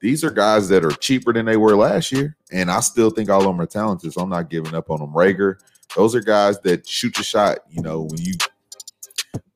These 0.02 0.24
are 0.24 0.32
guys 0.32 0.70
that 0.70 0.86
are 0.86 0.92
cheaper 0.92 1.34
than 1.34 1.46
they 1.46 1.58
were 1.58 1.76
last 1.76 2.12
year, 2.12 2.36
and 2.52 2.72
I 2.72 2.80
still 2.80 3.10
think 3.10 3.30
all 3.30 3.42
of 3.42 3.46
them 3.48 3.62
are 3.62 3.66
talented. 3.66 4.14
So 4.14 4.22
I'm 4.22 4.30
not 4.30 4.50
giving 4.50 4.74
up 4.76 4.90
on 4.90 5.00
them. 5.00 5.14
Reagor, 5.14 5.56
those 5.96 6.16
are 6.16 6.22
guys 6.22 6.60
that 6.62 6.88
shoot 6.88 7.18
your 7.18 7.24
shot. 7.24 7.60
You 7.70 7.82
know, 7.82 8.02
when 8.02 8.20
you 8.22 8.34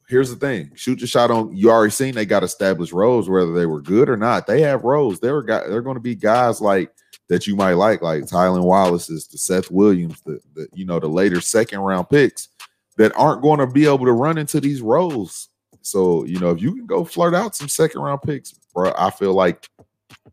here's 0.08 0.30
the 0.30 0.36
thing: 0.36 0.72
shoot 0.76 1.00
your 1.00 1.08
shot 1.08 1.32
on. 1.32 1.56
You 1.56 1.72
already 1.72 1.92
seen 1.92 2.16
they 2.16 2.26
got 2.26 2.44
established 2.44 2.94
roles, 2.94 3.30
whether 3.30 3.54
they 3.54 3.66
were 3.66 3.82
good 3.82 4.10
or 4.10 4.18
not. 4.18 4.48
They 4.48 4.62
have 4.62 4.84
roles. 4.84 5.20
They 5.20 5.32
were 5.32 5.44
guys. 5.44 5.66
They're 5.68 5.82
going 5.82 5.96
to 5.96 6.02
be 6.02 6.16
guys 6.16 6.62
like 6.62 6.92
that 7.28 7.48
you 7.48 7.56
might 7.56 7.74
like, 7.74 8.02
like 8.02 8.24
Tylan 8.24 8.64
Wallace's, 8.64 9.28
the 9.28 9.38
Seth 9.38 9.72
Williams, 9.72 10.22
the, 10.22 10.40
the 10.54 10.68
you 10.74 10.86
know 10.86 11.00
the 11.00 11.08
later 11.08 11.42
second 11.42 11.80
round 11.80 12.10
picks 12.10 12.50
that 12.98 13.16
aren't 13.16 13.42
going 13.42 13.60
to 13.60 13.68
be 13.68 13.86
able 13.86 14.06
to 14.06 14.12
run 14.12 14.38
into 14.38 14.60
these 14.60 14.82
roles. 14.82 15.50
So 15.82 16.26
you 16.26 16.40
know 16.40 16.52
if 16.52 16.62
you 16.62 16.76
can 16.76 16.86
go 16.86 17.04
flirt 17.04 17.34
out 17.34 17.56
some 17.56 17.70
second 17.70 18.02
round 18.02 18.22
picks, 18.22 18.54
bro, 18.74 18.94
I 18.98 19.10
feel 19.10 19.34
like 19.34 19.70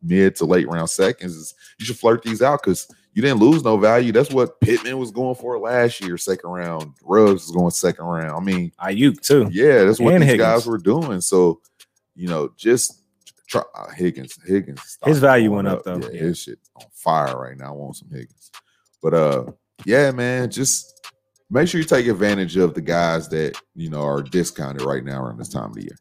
mid 0.02 0.34
to 0.34 0.44
late 0.44 0.66
round 0.68 0.90
seconds 0.90 1.54
you 1.78 1.86
should 1.86 1.98
flirt 1.98 2.22
these 2.22 2.42
out 2.42 2.60
because 2.62 2.88
you 3.14 3.22
didn't 3.22 3.40
lose 3.40 3.62
no 3.62 3.76
value. 3.76 4.12
That's 4.12 4.30
what 4.30 4.60
Pittman 4.60 4.98
was 4.98 5.10
going 5.10 5.34
for 5.34 5.58
last 5.58 6.00
year, 6.00 6.16
second 6.16 6.48
round. 6.50 6.94
Ruggs 7.04 7.42
was 7.46 7.50
going 7.50 7.70
second 7.70 8.04
round. 8.04 8.30
I 8.30 8.40
mean, 8.40 8.72
Aiyuk 8.80 9.20
too. 9.20 9.48
yeah, 9.52 9.84
that's 9.84 10.00
what 10.00 10.14
And 10.14 10.22
these 10.22 10.30
Higgins. 10.30 10.46
guys 10.48 10.66
were 10.66 10.78
doing. 10.78 11.20
So, 11.20 11.60
you 12.14 12.28
know, 12.28 12.50
just 12.56 13.02
try 13.46 13.62
uh, 13.74 13.90
Higgins. 13.90 14.38
Higgins. 14.46 14.98
His 15.04 15.18
value 15.18 15.52
went 15.52 15.68
up, 15.68 15.84
though. 15.84 15.96
Yeah, 15.98 16.08
Yeah. 16.12 16.20
his 16.20 16.38
shit 16.40 16.58
on 16.76 16.86
fire 16.92 17.38
right 17.38 17.56
now. 17.56 17.68
I 17.68 17.72
want 17.76 17.96
some 17.96 18.08
Higgins. 18.10 18.50
But 19.02 19.14
uh, 19.14 19.44
yeah, 19.84 20.10
man, 20.12 20.50
just 20.50 21.08
make 21.50 21.68
sure 21.68 21.80
you 21.80 21.86
take 21.86 22.06
advantage 22.06 22.56
of 22.56 22.72
the 22.74 22.80
guys 22.80 23.28
that 23.28 23.60
you 23.74 23.90
know 23.90 24.02
are 24.02 24.22
discounted 24.22 24.82
right 24.82 25.04
now 25.04 25.22
around 25.22 25.38
this 25.38 25.48
time 25.50 25.70
of 25.70 25.74
the 25.74 25.82
year. 25.82 25.98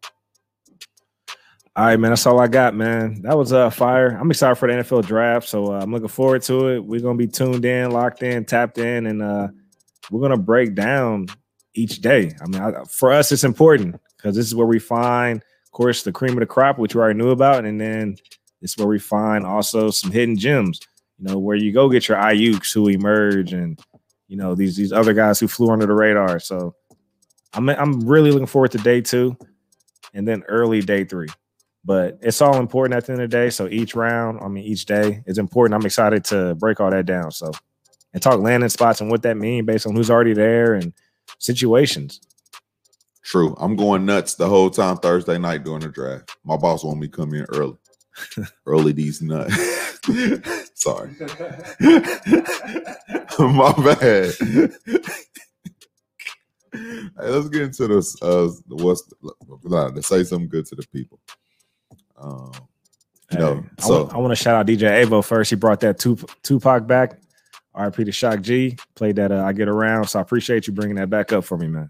All 1.74 1.86
right, 1.86 1.98
man. 1.98 2.12
That's 2.12 2.26
all 2.26 2.40
I 2.40 2.48
got, 2.48 2.76
man. 2.76 3.22
That 3.22 3.38
was 3.38 3.54
uh 3.54 3.70
fire. 3.70 4.10
I'm 4.10 4.30
excited 4.30 4.56
for 4.56 4.68
the 4.68 4.84
NFL 4.84 5.06
draft, 5.06 5.48
so 5.48 5.74
uh, 5.74 5.80
I'm 5.82 5.92
looking 5.94 6.10
forward 6.10 6.42
to 6.44 6.68
it. 6.68 6.84
We're 6.84 7.00
gonna 7.00 7.18
be 7.18 7.28
tuned 7.28 7.64
in, 7.64 7.92
locked 7.92 8.24
in, 8.24 8.44
tapped 8.44 8.78
in, 8.78 9.06
and 9.06 9.22
uh 9.22 9.48
we're 10.10 10.20
gonna 10.20 10.36
break 10.36 10.76
down 10.76 11.28
each 11.74 12.02
day. 12.02 12.36
I 12.42 12.48
mean, 12.48 12.62
I, 12.62 12.84
for 12.90 13.14
us, 13.14 13.32
it's 13.32 13.46
important 13.46 13.96
because 14.18 14.36
this 14.36 14.46
is 14.46 14.54
where 14.54 14.68
we 14.68 14.80
find, 14.80 15.38
of 15.40 15.72
course, 15.72 16.04
the 16.04 16.12
cream 16.12 16.34
of 16.34 16.40
the 16.40 16.46
crop, 16.46 16.78
which 16.78 16.94
we 16.94 17.02
already 17.02 17.18
knew 17.18 17.30
about, 17.30 17.64
and 17.64 17.80
then 17.80 18.18
it's 18.62 18.78
where 18.78 18.88
we 18.88 19.00
find 19.00 19.46
also 19.46 19.92
some 19.92 20.12
hidden 20.12 20.38
gems. 20.38 20.82
You 21.20 21.30
know, 21.30 21.40
where 21.40 21.56
you 21.56 21.72
go 21.72 21.88
get 21.88 22.10
your 22.10 22.18
Aiyuks 22.18 22.74
who 22.74 22.90
emerge, 22.90 23.54
and 23.54 23.80
you 24.28 24.36
know 24.36 24.56
these 24.56 24.76
these 24.76 24.92
other 24.92 25.14
guys 25.14 25.40
who 25.40 25.48
flew 25.48 25.70
under 25.72 25.86
the 25.86 25.94
radar. 25.94 26.42
So 26.42 26.76
I'm 27.54 27.70
I'm 27.70 28.02
really 28.02 28.32
looking 28.32 28.46
forward 28.46 28.72
to 28.72 28.78
day 28.80 29.00
two, 29.00 29.38
and 30.14 30.28
then 30.28 30.44
early 30.50 30.82
day 30.82 31.06
three. 31.06 31.30
But 31.84 32.20
it's 32.22 32.42
all 32.42 32.58
important 32.58 32.96
at 32.96 33.06
the 33.06 33.14
end 33.14 33.22
of 33.22 33.30
the 33.30 33.36
day. 33.36 33.50
So 33.50 33.68
each 33.68 33.96
round, 33.96 34.40
I 34.42 34.48
mean, 34.48 34.64
each 34.64 34.86
day 34.86 35.24
is 35.26 35.38
important. 35.38 35.74
I'm 35.80 35.86
excited 35.86 36.24
to 36.26 36.56
break 36.56 36.80
all 36.80 36.92
that 36.92 37.06
down. 37.06 37.32
So 37.32 37.52
and 38.14 38.22
talk 38.22 38.40
landing 38.40 38.70
spots 38.70 39.02
and 39.02 39.10
what 39.10 39.24
that 39.24 39.38
mean 39.38 39.66
based 39.66 39.88
on 39.88 39.96
who's 39.96 40.12
already 40.12 40.34
there 40.34 40.74
and 40.74 40.94
situations. 41.40 42.22
True. 43.24 43.56
I'm 43.60 43.76
going 43.76 44.06
nuts 44.06 44.36
the 44.36 44.48
whole 44.48 44.70
time 44.70 44.98
Thursday 44.98 45.38
night 45.38 45.64
during 45.64 45.82
the 45.82 45.90
draft. 45.90 46.36
My 46.44 46.58
boss 46.58 46.84
want 46.84 47.00
me 47.00 47.08
to 47.08 47.16
come 47.16 47.34
in 47.34 47.46
early. 47.54 47.78
early 48.66 48.92
these 48.92 49.22
nuts. 49.22 49.56
Sorry. 50.76 51.12
My 53.40 53.72
bad. 53.74 54.34
hey, 56.74 57.10
let's 57.18 57.50
get 57.50 57.62
into 57.62 57.88
this. 57.88 58.22
Uh, 58.22 58.50
what's 58.68 59.04
to 59.04 60.02
say 60.02 60.24
something 60.24 60.50
good 60.50 60.66
to 60.66 60.76
the 60.76 60.86
people. 60.92 61.20
Um, 62.22 62.52
you 63.32 63.40
know, 63.40 63.56
Hey, 63.56 63.70
I 63.80 63.82
so 63.82 64.10
I 64.10 64.18
want 64.18 64.32
to 64.32 64.36
shout 64.36 64.56
out 64.56 64.68
DJ 64.68 65.04
Avo 65.06 65.24
first. 65.26 65.50
He 65.50 65.56
brought 65.56 65.80
that 65.82 66.00
Tup- 66.00 66.30
Tupac 66.44 66.88
back. 66.88 67.20
RP 67.76 68.06
to 68.06 68.12
Shock 68.12 68.42
G 68.42 68.78
played 68.96 69.16
that. 69.16 69.32
Uh, 69.32 69.44
I 69.44 69.54
get 69.54 69.70
around, 69.70 70.08
so 70.08 70.20
I 70.20 70.22
appreciate 70.22 70.68
you 70.68 70.74
bringing 70.74 70.98
that 70.98 71.10
back 71.10 71.32
up 71.32 71.46
for 71.46 71.58
me, 71.58 71.68
man. 71.68 71.90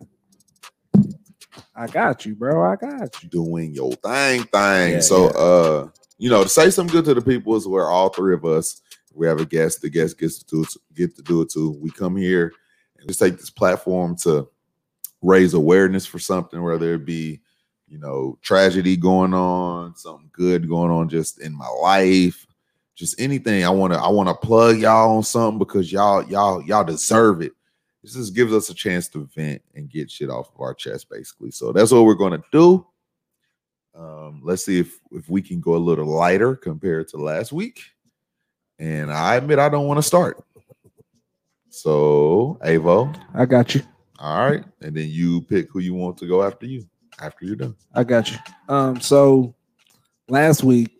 I 1.75 1.87
got 1.87 2.25
you, 2.25 2.35
bro. 2.35 2.63
I 2.63 2.75
got 2.75 3.23
you. 3.23 3.29
doing 3.29 3.73
your 3.73 3.93
thing 3.93 4.43
thing. 4.43 4.93
Yeah, 4.93 4.99
so 4.99 5.23
yeah. 5.23 5.37
uh, 5.37 5.87
you 6.19 6.29
know, 6.29 6.43
to 6.43 6.49
say 6.49 6.69
something 6.69 6.93
good 6.93 7.05
to 7.05 7.15
the 7.15 7.21
people 7.21 7.55
is 7.55 7.67
where 7.67 7.89
all 7.89 8.09
three 8.09 8.35
of 8.35 8.45
us, 8.45 8.81
we 9.13 9.25
have 9.25 9.39
a 9.39 9.45
guest, 9.45 9.81
the 9.81 9.89
guest 9.89 10.19
gets 10.19 10.37
to 10.39 10.45
do 10.45 10.61
it, 10.61 10.69
get 10.93 11.15
to 11.15 11.23
do 11.23 11.41
it 11.41 11.49
too. 11.49 11.71
We 11.81 11.89
come 11.89 12.15
here 12.15 12.53
and 12.99 13.07
just 13.07 13.19
take 13.19 13.37
this 13.37 13.49
platform 13.49 14.15
to 14.17 14.47
raise 15.23 15.55
awareness 15.55 16.05
for 16.05 16.19
something, 16.19 16.61
whether 16.61 16.93
it 16.93 17.05
be, 17.05 17.41
you 17.91 17.97
know, 17.97 18.39
tragedy 18.41 18.95
going 18.95 19.33
on, 19.33 19.95
something 19.97 20.29
good 20.31 20.67
going 20.67 20.89
on 20.89 21.09
just 21.09 21.41
in 21.41 21.53
my 21.53 21.67
life, 21.67 22.47
just 22.95 23.19
anything. 23.19 23.65
I 23.65 23.69
want 23.69 23.91
to 23.91 23.99
I 23.99 24.07
want 24.07 24.29
to 24.29 24.35
plug 24.35 24.79
y'all 24.79 25.17
on 25.17 25.23
something 25.23 25.59
because 25.59 25.91
y'all 25.91 26.23
y'all 26.23 26.63
y'all 26.63 26.85
deserve 26.85 27.41
it. 27.41 27.51
This 28.01 28.13
just 28.13 28.33
gives 28.33 28.53
us 28.53 28.69
a 28.69 28.73
chance 28.73 29.09
to 29.09 29.29
vent 29.35 29.61
and 29.75 29.89
get 29.89 30.09
shit 30.09 30.29
off 30.29 30.49
of 30.55 30.61
our 30.61 30.73
chest, 30.73 31.09
basically. 31.09 31.51
So 31.51 31.73
that's 31.73 31.91
what 31.91 32.05
we're 32.05 32.15
gonna 32.15 32.41
do. 32.53 32.87
Um, 33.93 34.39
let's 34.41 34.65
see 34.65 34.79
if 34.79 34.97
if 35.11 35.29
we 35.29 35.41
can 35.41 35.59
go 35.59 35.75
a 35.75 35.77
little 35.77 36.07
lighter 36.07 36.55
compared 36.55 37.09
to 37.09 37.17
last 37.17 37.51
week. 37.51 37.81
And 38.79 39.11
I 39.11 39.35
admit 39.35 39.59
I 39.59 39.67
don't 39.67 39.85
want 39.85 39.97
to 39.97 40.03
start. 40.03 40.41
So 41.69 42.57
Avo, 42.65 43.13
I 43.33 43.45
got 43.45 43.75
you. 43.75 43.81
all 44.17 44.49
right, 44.49 44.63
and 44.79 44.95
then 44.95 45.09
you 45.09 45.41
pick 45.41 45.69
who 45.69 45.79
you 45.79 45.93
want 45.93 46.17
to 46.19 46.27
go 46.27 46.41
after 46.41 46.65
you 46.65 46.85
after 47.21 47.45
you're 47.45 47.55
done. 47.55 47.75
I 47.93 48.03
got 48.03 48.31
you. 48.31 48.37
Um, 48.67 48.99
so 48.99 49.55
last 50.27 50.63
week 50.63 50.91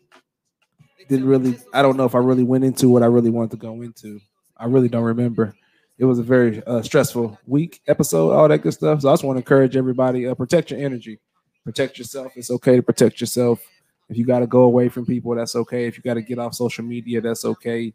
didn't 1.11 1.27
really. 1.27 1.57
I 1.73 1.81
don't 1.81 1.97
know 1.97 2.05
if 2.05 2.15
I 2.15 2.19
really 2.19 2.43
went 2.43 2.63
into 2.63 2.87
what 2.87 3.03
I 3.03 3.07
really 3.07 3.29
wanted 3.29 3.51
to 3.51 3.57
go 3.57 3.81
into. 3.81 4.21
I 4.55 4.65
really 4.65 4.87
don't 4.87 5.03
remember. 5.03 5.53
It 5.97 6.05
was 6.05 6.19
a 6.19 6.23
very 6.23 6.63
uh, 6.65 6.81
stressful 6.81 7.37
week, 7.45 7.81
episode, 7.87 8.31
all 8.31 8.47
that 8.47 8.59
good 8.59 8.73
stuff. 8.73 9.01
So 9.01 9.09
I 9.09 9.13
just 9.13 9.23
want 9.23 9.35
to 9.35 9.41
encourage 9.41 9.75
everybody: 9.75 10.25
uh, 10.25 10.35
protect 10.35 10.71
your 10.71 10.79
energy, 10.79 11.19
protect 11.65 11.97
yourself. 11.97 12.31
It's 12.37 12.49
okay 12.49 12.77
to 12.77 12.81
protect 12.81 13.19
yourself. 13.19 13.61
If 14.09 14.17
you 14.17 14.25
got 14.25 14.39
to 14.39 14.47
go 14.47 14.61
away 14.61 14.87
from 14.87 15.05
people, 15.05 15.35
that's 15.35 15.55
okay. 15.55 15.85
If 15.85 15.97
you 15.97 16.03
got 16.03 16.13
to 16.13 16.21
get 16.21 16.39
off 16.39 16.55
social 16.55 16.85
media, 16.85 17.19
that's 17.19 17.43
okay. 17.43 17.93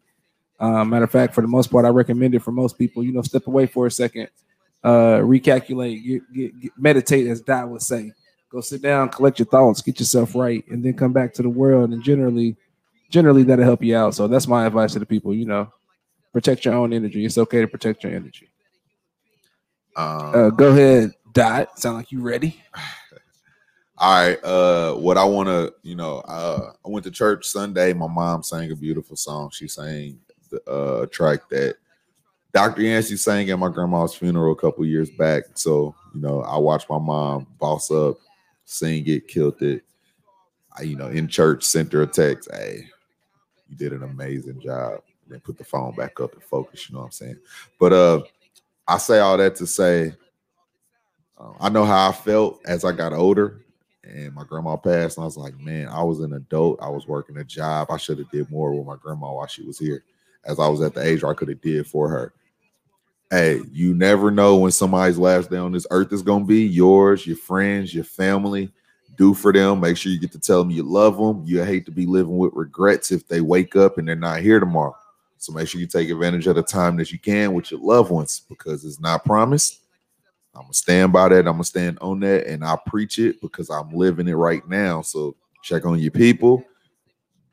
Uh, 0.59 0.85
matter 0.85 1.05
of 1.05 1.11
fact, 1.11 1.33
for 1.33 1.41
the 1.41 1.47
most 1.47 1.71
part, 1.71 1.85
I 1.85 1.89
recommend 1.89 2.35
it 2.35 2.43
for 2.43 2.51
most 2.51 2.77
people. 2.77 3.03
You 3.03 3.13
know, 3.13 3.23
step 3.23 3.47
away 3.47 3.65
for 3.65 3.87
a 3.87 3.91
second, 3.91 4.29
uh, 4.83 5.19
recalculate, 5.19 6.03
get, 6.05 6.33
get, 6.33 6.59
get, 6.59 6.71
meditate, 6.77 7.27
as 7.27 7.41
Dot 7.41 7.69
would 7.69 7.81
say. 7.81 8.11
Go 8.49 8.61
sit 8.61 8.81
down, 8.81 9.09
collect 9.09 9.39
your 9.39 9.45
thoughts, 9.47 9.81
get 9.81 9.99
yourself 9.99 10.33
right, 10.33 10.65
and 10.69 10.83
then 10.83 10.93
come 10.93 11.11
back 11.11 11.33
to 11.33 11.41
the 11.41 11.49
world. 11.49 11.91
And 11.91 12.01
generally, 12.01 12.55
generally 13.09 13.43
that'll 13.43 13.65
help 13.65 13.83
you 13.83 13.97
out. 13.97 14.15
So 14.15 14.27
that's 14.27 14.47
my 14.47 14.65
advice 14.65 14.93
to 14.93 14.99
the 14.99 15.05
people. 15.05 15.33
You 15.33 15.45
know, 15.45 15.73
protect 16.31 16.63
your 16.63 16.73
own 16.73 16.93
energy. 16.93 17.25
It's 17.25 17.37
okay 17.37 17.61
to 17.61 17.67
protect 17.67 18.03
your 18.03 18.13
energy. 18.13 18.49
Um, 19.95 20.31
Uh, 20.33 20.49
go 20.51 20.69
ahead, 20.69 21.11
Dot. 21.33 21.77
Sound 21.77 21.97
like 21.97 22.11
you 22.11 22.21
ready? 22.21 22.61
All 23.97 24.27
right. 24.27 24.43
Uh, 24.43 24.93
what 24.93 25.17
I 25.17 25.23
want 25.25 25.49
to, 25.49 25.73
you 25.81 25.95
know, 25.95 26.19
uh, 26.19 26.71
I 26.85 26.89
went 26.89 27.03
to 27.05 27.11
church 27.11 27.47
Sunday. 27.47 27.93
My 27.93 28.07
mom 28.07 28.43
sang 28.43 28.71
a 28.71 28.75
beautiful 28.75 29.15
song. 29.15 29.49
She 29.51 29.67
sang 29.67 30.19
the 30.51 30.63
uh, 30.69 31.05
track 31.07 31.49
that 31.49 31.77
Dr. 32.53 32.81
Yancey 32.81 33.17
sang 33.17 33.49
at 33.49 33.59
my 33.59 33.69
grandma's 33.69 34.15
funeral 34.15 34.53
a 34.53 34.55
couple 34.55 34.85
years 34.85 35.09
back. 35.11 35.43
So, 35.55 35.93
you 36.13 36.21
know, 36.21 36.41
I 36.41 36.57
watched 36.57 36.89
my 36.89 36.97
mom 36.97 37.47
boss 37.59 37.91
up, 37.91 38.17
sing 38.65 39.03
it, 39.07 39.27
killed 39.27 39.61
it. 39.61 39.83
I, 40.77 40.83
you 40.83 40.95
know, 40.95 41.07
in 41.07 41.27
church, 41.27 41.63
sent 41.63 41.93
her 41.93 42.03
a 42.03 42.07
text. 42.07 42.49
Hey, 42.51 42.87
you 43.69 43.75
did 43.75 43.93
an 43.93 44.03
amazing 44.03 44.61
job. 44.61 45.01
Then 45.27 45.39
put 45.41 45.57
the 45.57 45.63
phone 45.63 45.93
back 45.95 46.19
up 46.19 46.33
and 46.33 46.43
focus. 46.43 46.89
You 46.89 46.95
know 46.95 47.01
what 47.01 47.07
I'm 47.07 47.11
saying? 47.11 47.37
But 47.79 47.93
uh, 47.93 48.21
I 48.87 48.97
say 48.97 49.19
all 49.19 49.37
that 49.37 49.55
to 49.57 49.67
say, 49.67 50.13
uh, 51.37 51.51
I 51.59 51.69
know 51.69 51.83
how 51.83 52.09
I 52.09 52.13
felt 52.13 52.61
as 52.65 52.85
I 52.85 52.91
got 52.91 53.13
older 53.13 53.61
and 54.07 54.33
my 54.33 54.43
grandma 54.43 54.75
passed 54.75 55.17
and 55.17 55.23
i 55.23 55.25
was 55.25 55.37
like 55.37 55.57
man 55.59 55.87
i 55.89 56.01
was 56.01 56.19
an 56.19 56.33
adult 56.33 56.79
i 56.81 56.89
was 56.89 57.07
working 57.07 57.37
a 57.37 57.43
job 57.43 57.87
i 57.91 57.97
should 57.97 58.17
have 58.17 58.29
did 58.31 58.49
more 58.49 58.73
with 58.73 58.87
my 58.87 58.95
grandma 58.95 59.31
while 59.31 59.47
she 59.47 59.63
was 59.63 59.77
here 59.77 60.03
as 60.45 60.59
i 60.59 60.67
was 60.67 60.81
at 60.81 60.93
the 60.93 61.03
age 61.03 61.23
where 61.23 61.31
i 61.31 61.35
could 61.35 61.49
have 61.49 61.61
did 61.61 61.85
for 61.85 62.09
her 62.09 62.33
hey 63.31 63.61
you 63.71 63.93
never 63.93 64.31
know 64.31 64.57
when 64.57 64.71
somebody's 64.71 65.17
last 65.17 65.49
day 65.49 65.57
on 65.57 65.71
this 65.71 65.87
earth 65.91 66.11
is 66.13 66.21
going 66.21 66.43
to 66.43 66.47
be 66.47 66.65
yours 66.65 67.27
your 67.27 67.37
friends 67.37 67.93
your 67.93 68.03
family 68.03 68.71
do 69.17 69.33
for 69.33 69.51
them 69.51 69.79
make 69.79 69.97
sure 69.97 70.11
you 70.11 70.19
get 70.19 70.31
to 70.31 70.39
tell 70.39 70.59
them 70.59 70.71
you 70.71 70.83
love 70.83 71.17
them 71.17 71.43
you 71.45 71.63
hate 71.63 71.85
to 71.85 71.91
be 71.91 72.05
living 72.05 72.37
with 72.37 72.53
regrets 72.53 73.11
if 73.11 73.27
they 73.27 73.41
wake 73.41 73.75
up 73.75 73.97
and 73.97 74.07
they're 74.07 74.15
not 74.15 74.41
here 74.41 74.59
tomorrow 74.59 74.95
so 75.37 75.51
make 75.53 75.67
sure 75.67 75.81
you 75.81 75.87
take 75.87 76.09
advantage 76.09 76.47
of 76.47 76.55
the 76.55 76.63
time 76.63 76.95
that 76.97 77.11
you 77.11 77.19
can 77.19 77.53
with 77.53 77.71
your 77.71 77.79
loved 77.79 78.09
ones 78.09 78.41
because 78.49 78.85
it's 78.85 78.99
not 78.99 79.23
promised 79.25 79.81
I'm 80.57 80.63
gonna 80.63 80.73
stand 80.73 81.13
by 81.13 81.29
that. 81.29 81.39
I'm 81.39 81.53
gonna 81.53 81.63
stand 81.63 81.99
on 82.01 82.19
that, 82.21 82.47
and 82.47 82.65
I 82.65 82.75
preach 82.87 83.19
it 83.19 83.39
because 83.41 83.69
I'm 83.69 83.91
living 83.93 84.27
it 84.27 84.33
right 84.33 84.67
now. 84.67 85.01
So 85.01 85.35
check 85.61 85.85
on 85.85 85.99
your 85.99 86.11
people. 86.11 86.63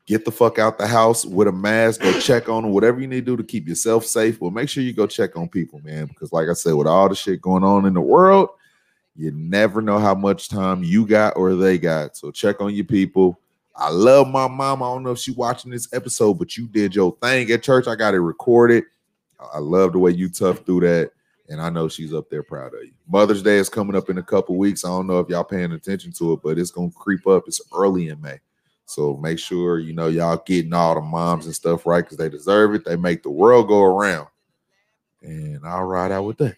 Get 0.07 0.27
the 0.27 0.31
fuck 0.31 0.59
out 0.59 0.77
the 0.77 0.87
house 0.87 1.25
with 1.25 1.49
a 1.49 1.53
mask. 1.53 2.03
Go 2.03 2.19
check 2.21 2.49
on 2.51 2.63
them. 2.63 2.73
Whatever 2.73 3.01
you 3.01 3.07
need 3.07 3.25
to 3.25 3.33
do 3.33 3.37
to 3.39 3.43
keep 3.43 3.67
yourself 3.67 4.05
safe. 4.05 4.39
But 4.39 4.53
make 4.53 4.69
sure 4.69 4.83
you 4.83 4.93
go 4.93 5.07
check 5.07 5.35
on 5.37 5.49
people, 5.49 5.81
man. 5.83 6.07
Because 6.07 6.33
like 6.33 6.49
I 6.49 6.53
said, 6.53 6.75
with 6.75 6.87
all 6.87 7.09
the 7.09 7.15
shit 7.15 7.41
going 7.41 7.65
on 7.65 7.87
in 7.87 7.95
the 7.95 8.03
world, 8.03 8.51
you 9.17 9.31
never 9.31 9.81
know 9.81 9.99
how 9.99 10.15
much 10.15 10.49
time 10.49 10.85
you 10.85 11.07
got 11.07 11.37
or 11.37 11.55
they 11.55 11.79
got. 11.79 12.17
So 12.17 12.31
check 12.31 12.61
on 12.61 12.75
your 12.75 12.85
people. 12.85 13.41
I 13.75 13.91
love 13.91 14.29
my 14.29 14.47
mom. 14.47 14.83
I 14.83 14.87
don't 14.87 15.05
know 15.05 15.13
if 15.13 15.19
she's 15.19 15.37
watching 15.37 15.71
this 15.71 15.93
episode, 15.93 16.35
but 16.35 16.57
you 16.57 16.69
did 16.69 16.95
your 16.95 17.17
thing 17.23 17.51
at 17.51 17.63
church. 17.63 17.87
I 17.87 17.95
got 17.95 18.15
it 18.15 18.21
recorded. 18.21 18.85
I 19.53 19.59
love 19.59 19.93
the 19.93 19.99
way 19.99 20.11
you 20.11 20.29
tough 20.29 20.67
through 20.67 20.81
that. 20.81 21.13
And 21.49 21.61
I 21.61 21.71
know 21.71 21.89
she's 21.89 22.15
up 22.15 22.31
there 22.31 22.43
proud 22.43 22.75
of 22.75 22.83
you. 22.83 22.93
Mother's 23.09 23.43
Day 23.43 23.57
is 23.57 23.69
coming 23.69 23.97
up 23.97 24.11
in 24.11 24.19
a 24.19 24.23
couple 24.23 24.57
weeks. 24.57 24.85
I 24.85 24.89
don't 24.89 25.07
know 25.07 25.19
if 25.21 25.29
y'all 25.29 25.45
paying 25.45 25.73
attention 25.73 26.13
to 26.13 26.35
it, 26.35 26.41
but 26.43 26.59
it's 26.59 26.71
gonna 26.71 26.91
creep 26.91 27.27
up. 27.27 27.45
It's 27.47 27.61
early 27.75 28.09
in 28.09 28.21
May. 28.21 28.39
So 28.87 29.17
make 29.17 29.39
sure 29.39 29.79
you 29.79 29.95
know 29.95 30.09
y'all 30.09 30.43
getting 30.45 30.73
all 30.73 30.95
the 30.95 31.01
moms 31.01 31.47
and 31.47 31.55
stuff 31.55 31.87
right 31.87 32.05
because 32.05 32.19
they 32.19 32.29
deserve 32.29 32.75
it. 32.75 32.85
They 32.85 32.97
make 32.97 33.23
the 33.23 33.31
world 33.31 33.69
go 33.69 33.83
around. 33.83 34.29
And 35.23 35.61
I'll 35.67 35.85
ride 35.85 36.13
out 36.13 36.25
with 36.25 36.39
that. 36.39 36.57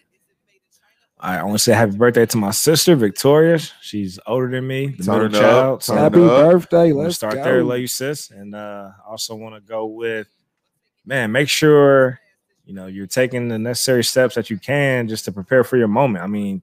I 1.19 1.41
want 1.43 1.55
to 1.55 1.59
say 1.59 1.73
happy 1.73 1.97
birthday 1.97 2.27
to 2.27 2.37
my 2.37 2.51
sister 2.51 2.95
Victoria. 2.95 3.57
She's 3.57 4.19
older 4.27 4.51
than 4.51 4.67
me, 4.67 4.87
the 4.89 5.03
Turn 5.03 5.31
middle 5.31 5.37
up, 5.37 5.41
child. 5.41 5.83
So 5.83 5.95
Happy 5.95 6.21
up. 6.21 6.29
birthday! 6.29 6.93
Let's 6.93 7.15
start 7.15 7.33
go. 7.35 7.43
there, 7.43 7.63
love 7.63 7.79
you, 7.79 7.87
sis. 7.87 8.29
And 8.29 8.53
uh, 8.53 8.91
I 9.03 9.09
also 9.09 9.33
want 9.33 9.55
to 9.55 9.61
go 9.61 9.87
with, 9.87 10.27
man, 11.05 11.31
make 11.31 11.49
sure 11.49 12.19
you 12.65 12.75
know 12.75 12.85
you're 12.85 13.07
taking 13.07 13.47
the 13.47 13.57
necessary 13.57 14.03
steps 14.03 14.35
that 14.35 14.51
you 14.51 14.59
can 14.59 15.07
just 15.07 15.25
to 15.25 15.31
prepare 15.31 15.63
for 15.63 15.77
your 15.77 15.87
moment. 15.87 16.23
I 16.23 16.27
mean, 16.27 16.61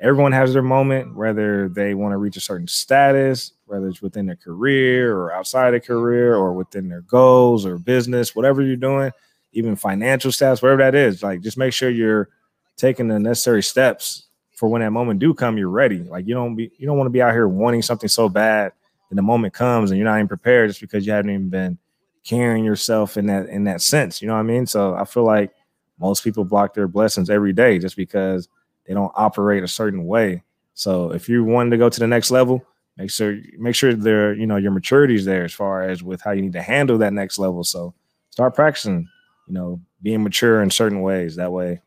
everyone 0.00 0.32
has 0.32 0.52
their 0.52 0.62
moment, 0.62 1.14
whether 1.14 1.68
they 1.68 1.94
want 1.94 2.12
to 2.12 2.16
reach 2.16 2.36
a 2.36 2.40
certain 2.40 2.66
status, 2.66 3.52
whether 3.72 3.88
it's 3.88 4.02
within 4.02 4.26
their 4.26 4.36
career 4.36 5.16
or 5.16 5.32
outside 5.32 5.74
of 5.74 5.82
career 5.82 6.36
or 6.36 6.52
within 6.52 6.88
their 6.88 7.00
goals 7.02 7.66
or 7.66 7.78
business, 7.78 8.36
whatever 8.36 8.62
you're 8.62 8.76
doing, 8.76 9.10
even 9.52 9.74
financial 9.74 10.30
status, 10.30 10.62
whatever 10.62 10.82
that 10.82 10.94
is. 10.94 11.22
Like, 11.22 11.40
just 11.40 11.58
make 11.58 11.72
sure 11.72 11.90
you're 11.90 12.28
taking 12.76 13.08
the 13.08 13.18
necessary 13.18 13.62
steps 13.62 14.28
for 14.52 14.68
when 14.68 14.82
that 14.82 14.90
moment 14.90 15.20
do 15.20 15.34
come. 15.34 15.58
You're 15.58 15.68
ready. 15.68 16.04
Like, 16.04 16.26
you 16.28 16.34
don't 16.34 16.54
be, 16.54 16.70
you 16.78 16.86
don't 16.86 16.96
want 16.96 17.06
to 17.06 17.12
be 17.12 17.22
out 17.22 17.32
here 17.32 17.48
wanting 17.48 17.82
something 17.82 18.08
so 18.08 18.28
bad 18.28 18.72
then 19.12 19.16
the 19.16 19.22
moment 19.22 19.52
comes 19.52 19.90
and 19.90 19.98
you're 19.98 20.08
not 20.08 20.16
even 20.16 20.26
prepared 20.26 20.70
just 20.70 20.80
because 20.80 21.06
you 21.06 21.12
haven't 21.12 21.30
even 21.30 21.50
been 21.50 21.76
carrying 22.24 22.64
yourself 22.64 23.18
in 23.18 23.26
that 23.26 23.46
in 23.50 23.64
that 23.64 23.82
sense. 23.82 24.22
You 24.22 24.28
know 24.28 24.34
what 24.34 24.40
I 24.40 24.44
mean? 24.44 24.64
So 24.64 24.94
I 24.94 25.04
feel 25.04 25.24
like 25.24 25.52
most 25.98 26.24
people 26.24 26.44
block 26.44 26.72
their 26.72 26.88
blessings 26.88 27.28
every 27.28 27.52
day 27.52 27.78
just 27.78 27.94
because 27.94 28.48
they 28.86 28.94
don't 28.94 29.12
operate 29.14 29.62
a 29.62 29.68
certain 29.68 30.06
way. 30.06 30.42
So 30.72 31.12
if 31.12 31.28
you 31.28 31.44
want 31.44 31.72
to 31.72 31.76
go 31.76 31.90
to 31.90 32.00
the 32.00 32.06
next 32.06 32.30
level, 32.30 32.64
make 32.96 33.10
sure 33.10 33.38
make 33.58 33.74
sure 33.74 33.94
there 33.94 34.34
you 34.34 34.46
know 34.46 34.56
your 34.56 34.70
maturity 34.70 35.14
is 35.14 35.24
there 35.24 35.44
as 35.44 35.52
far 35.52 35.82
as 35.82 36.02
with 36.02 36.20
how 36.22 36.32
you 36.32 36.42
need 36.42 36.52
to 36.52 36.62
handle 36.62 36.98
that 36.98 37.12
next 37.12 37.38
level. 37.38 37.64
So 37.64 37.94
start 38.30 38.54
practicing, 38.54 39.08
you 39.46 39.54
know, 39.54 39.80
being 40.02 40.22
mature 40.22 40.62
in 40.62 40.70
certain 40.70 41.02
ways. 41.02 41.36
That 41.36 41.52
way, 41.52 41.80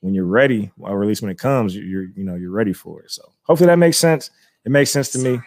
when 0.00 0.14
you're 0.14 0.24
ready, 0.26 0.70
or 0.78 1.02
at 1.02 1.08
least 1.08 1.22
when 1.22 1.30
it 1.30 1.38
comes, 1.38 1.76
you're 1.76 2.04
you 2.04 2.24
know 2.24 2.34
you're 2.34 2.50
ready 2.50 2.72
for 2.72 3.02
it. 3.02 3.10
So 3.10 3.22
hopefully 3.42 3.68
that 3.68 3.78
makes 3.78 3.98
sense. 3.98 4.30
It 4.64 4.70
makes 4.70 4.90
sense 4.90 5.10
to 5.10 5.18
me. 5.18 5.40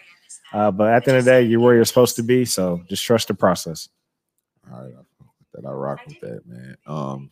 Uh, 0.52 0.70
but 0.70 0.92
at 0.92 1.04
the 1.04 1.12
end 1.12 1.18
of 1.18 1.24
the 1.24 1.30
day, 1.30 1.42
you're 1.42 1.60
where 1.60 1.74
you're 1.74 1.84
supposed 1.84 2.16
to 2.16 2.22
be. 2.22 2.44
So 2.44 2.82
just 2.88 3.04
trust 3.04 3.28
the 3.28 3.34
process. 3.34 3.88
All 4.70 4.82
right, 4.82 4.92
that 5.54 5.66
I 5.66 5.70
rock 5.70 6.00
with 6.06 6.20
that, 6.20 6.46
man. 6.46 6.76
Um, 6.86 7.30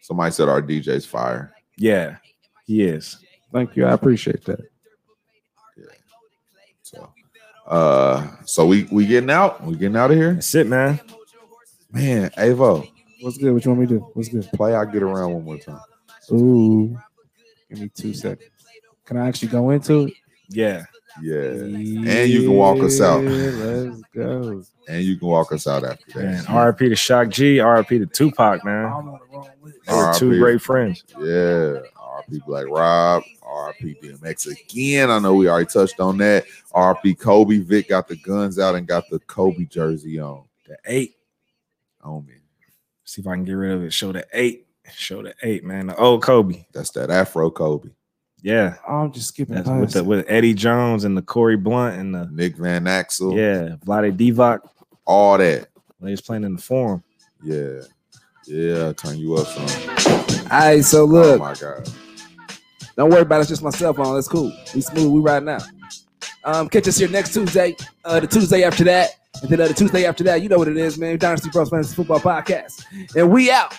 somebody 0.00 0.32
said 0.32 0.48
our 0.48 0.62
DJ's 0.62 1.06
fire. 1.06 1.52
Yeah, 1.76 2.16
he 2.64 2.82
is. 2.82 3.18
Thank 3.52 3.76
you. 3.76 3.86
I 3.86 3.92
appreciate 3.92 4.44
that. 4.46 4.60
So, 7.64 7.70
uh, 7.70 8.26
so 8.44 8.66
we 8.66 8.84
we 8.90 9.06
getting 9.06 9.30
out. 9.30 9.62
We 9.64 9.76
getting 9.76 9.96
out 9.96 10.10
of 10.10 10.16
here, 10.16 10.34
That's 10.34 10.54
it, 10.54 10.66
man. 10.66 11.00
man. 11.90 12.30
Avo, 12.30 12.88
What's 13.20 13.38
good? 13.38 13.52
What 13.52 13.64
you 13.64 13.70
want 13.70 13.80
me 13.82 13.86
to 13.88 13.94
do? 13.98 14.10
What's 14.14 14.28
good? 14.28 14.48
play. 14.54 14.74
I 14.74 14.84
get 14.84 15.02
around 15.02 15.32
one 15.32 15.44
more 15.44 15.58
time. 15.58 15.80
Ooh. 16.32 16.98
Give 17.70 17.80
me 17.80 17.88
two 17.94 18.12
seconds. 18.14 18.50
Can 19.06 19.16
I 19.16 19.28
actually 19.28 19.48
go 19.48 19.70
into 19.70 20.06
it? 20.06 20.14
Yeah. 20.48 20.84
Yeah, 21.22 21.36
And 21.36 22.28
you 22.28 22.40
can 22.42 22.54
walk 22.54 22.82
us 22.82 23.00
out. 23.00 23.22
Let's 23.22 24.02
go. 24.12 24.62
and 24.88 25.04
you 25.04 25.16
can 25.16 25.28
walk 25.28 25.52
us 25.52 25.68
out 25.68 25.84
after 25.84 26.18
Man, 26.18 26.42
that. 26.42 26.66
RIP 26.66 26.78
to 26.90 26.96
Shock 26.96 27.28
G, 27.28 27.60
RIP 27.60 27.86
to 27.88 28.06
Tupac, 28.06 28.64
man. 28.64 28.86
I'm 28.86 28.92
on 28.92 29.04
the 29.06 29.18
wrong 29.32 29.48
list. 29.62 29.78
They 29.86 29.92
were 29.94 30.12
two 30.14 30.36
great 30.40 30.60
friends. 30.60 31.04
Yeah, 31.20 31.78
RP 32.28 32.44
Black 32.46 32.66
Rob, 32.68 33.22
RP 33.42 34.00
DMX 34.02 34.46
again. 34.50 35.10
I 35.10 35.18
know 35.18 35.34
we 35.34 35.48
already 35.48 35.66
touched 35.66 36.00
on 36.00 36.18
that. 36.18 36.44
RP 36.72 37.18
Kobe. 37.18 37.58
Vic 37.58 37.88
got 37.88 38.08
the 38.08 38.16
guns 38.16 38.58
out 38.58 38.74
and 38.74 38.86
got 38.86 39.08
the 39.10 39.18
Kobe 39.20 39.64
jersey 39.64 40.18
on. 40.20 40.44
The 40.66 40.76
eight. 40.86 41.16
On 42.02 42.24
me. 42.26 42.34
See 43.04 43.20
if 43.22 43.26
I 43.26 43.34
can 43.34 43.44
get 43.44 43.52
rid 43.52 43.72
of 43.72 43.82
it. 43.82 43.92
Show 43.92 44.12
the 44.12 44.26
eight. 44.32 44.66
Show 44.92 45.22
the 45.22 45.34
eight, 45.42 45.64
man. 45.64 45.86
The 45.88 45.96
old 45.96 46.22
Kobe. 46.22 46.64
That's 46.72 46.90
that 46.90 47.10
Afro 47.10 47.50
Kobe. 47.50 47.90
Yeah. 48.42 48.76
Oh, 48.86 48.96
I'm 48.96 49.12
just 49.12 49.28
skipping 49.28 49.54
That's 49.54 49.68
past. 49.68 49.80
with 49.80 49.92
the 49.92 50.04
with 50.04 50.26
Eddie 50.28 50.52
Jones 50.52 51.04
and 51.04 51.16
the 51.16 51.22
Corie 51.22 51.56
Blount 51.56 51.96
and 51.96 52.14
the 52.14 52.26
Nick 52.30 52.56
Van 52.56 52.84
Exel. 52.84 53.34
yeah, 53.34 53.76
Vlade 53.86 54.16
Divac. 54.18 54.60
All 55.06 55.38
that. 55.38 55.68
When 55.98 56.08
he 56.08 56.12
was 56.12 56.20
playing 56.20 56.44
in 56.44 56.56
the 56.56 56.62
forum. 56.62 57.02
Yeah. 57.42 57.80
Yeah. 58.46 58.92
Turn 58.92 59.16
you 59.16 59.34
up 59.36 59.46
some. 59.46 60.44
All 60.50 60.58
right, 60.58 60.84
so 60.84 61.04
look. 61.06 61.24
Oh 61.24 61.30
look, 61.30 61.40
my 61.40 61.54
God. 61.54 61.88
Don't 62.96 63.10
worry 63.10 63.22
about 63.22 63.38
it. 63.38 63.40
It's 63.42 63.50
just 63.50 63.62
my 63.62 63.70
cell 63.70 63.92
phone. 63.92 64.14
That's 64.14 64.28
cool. 64.28 64.52
We 64.74 64.80
smooth. 64.80 65.12
We 65.12 65.20
right 65.20 65.42
now. 65.42 65.58
Um, 66.44 66.68
catch 66.68 66.86
us 66.88 66.98
here 66.98 67.08
next 67.08 67.32
Tuesday, 67.32 67.74
uh, 68.04 68.20
the 68.20 68.26
Tuesday 68.26 68.64
after 68.64 68.84
that, 68.84 69.10
and 69.42 69.50
then 69.50 69.60
uh, 69.60 69.68
the 69.68 69.74
Tuesday 69.74 70.04
after 70.04 70.24
that. 70.24 70.42
You 70.42 70.48
know 70.48 70.58
what 70.58 70.68
it 70.68 70.76
is, 70.76 70.98
man. 70.98 71.18
Dynasty 71.18 71.50
Bros 71.50 71.70
Fantasy 71.70 71.94
Football 71.94 72.20
Podcast, 72.20 72.84
and 73.16 73.30
we 73.30 73.50
out. 73.50 73.74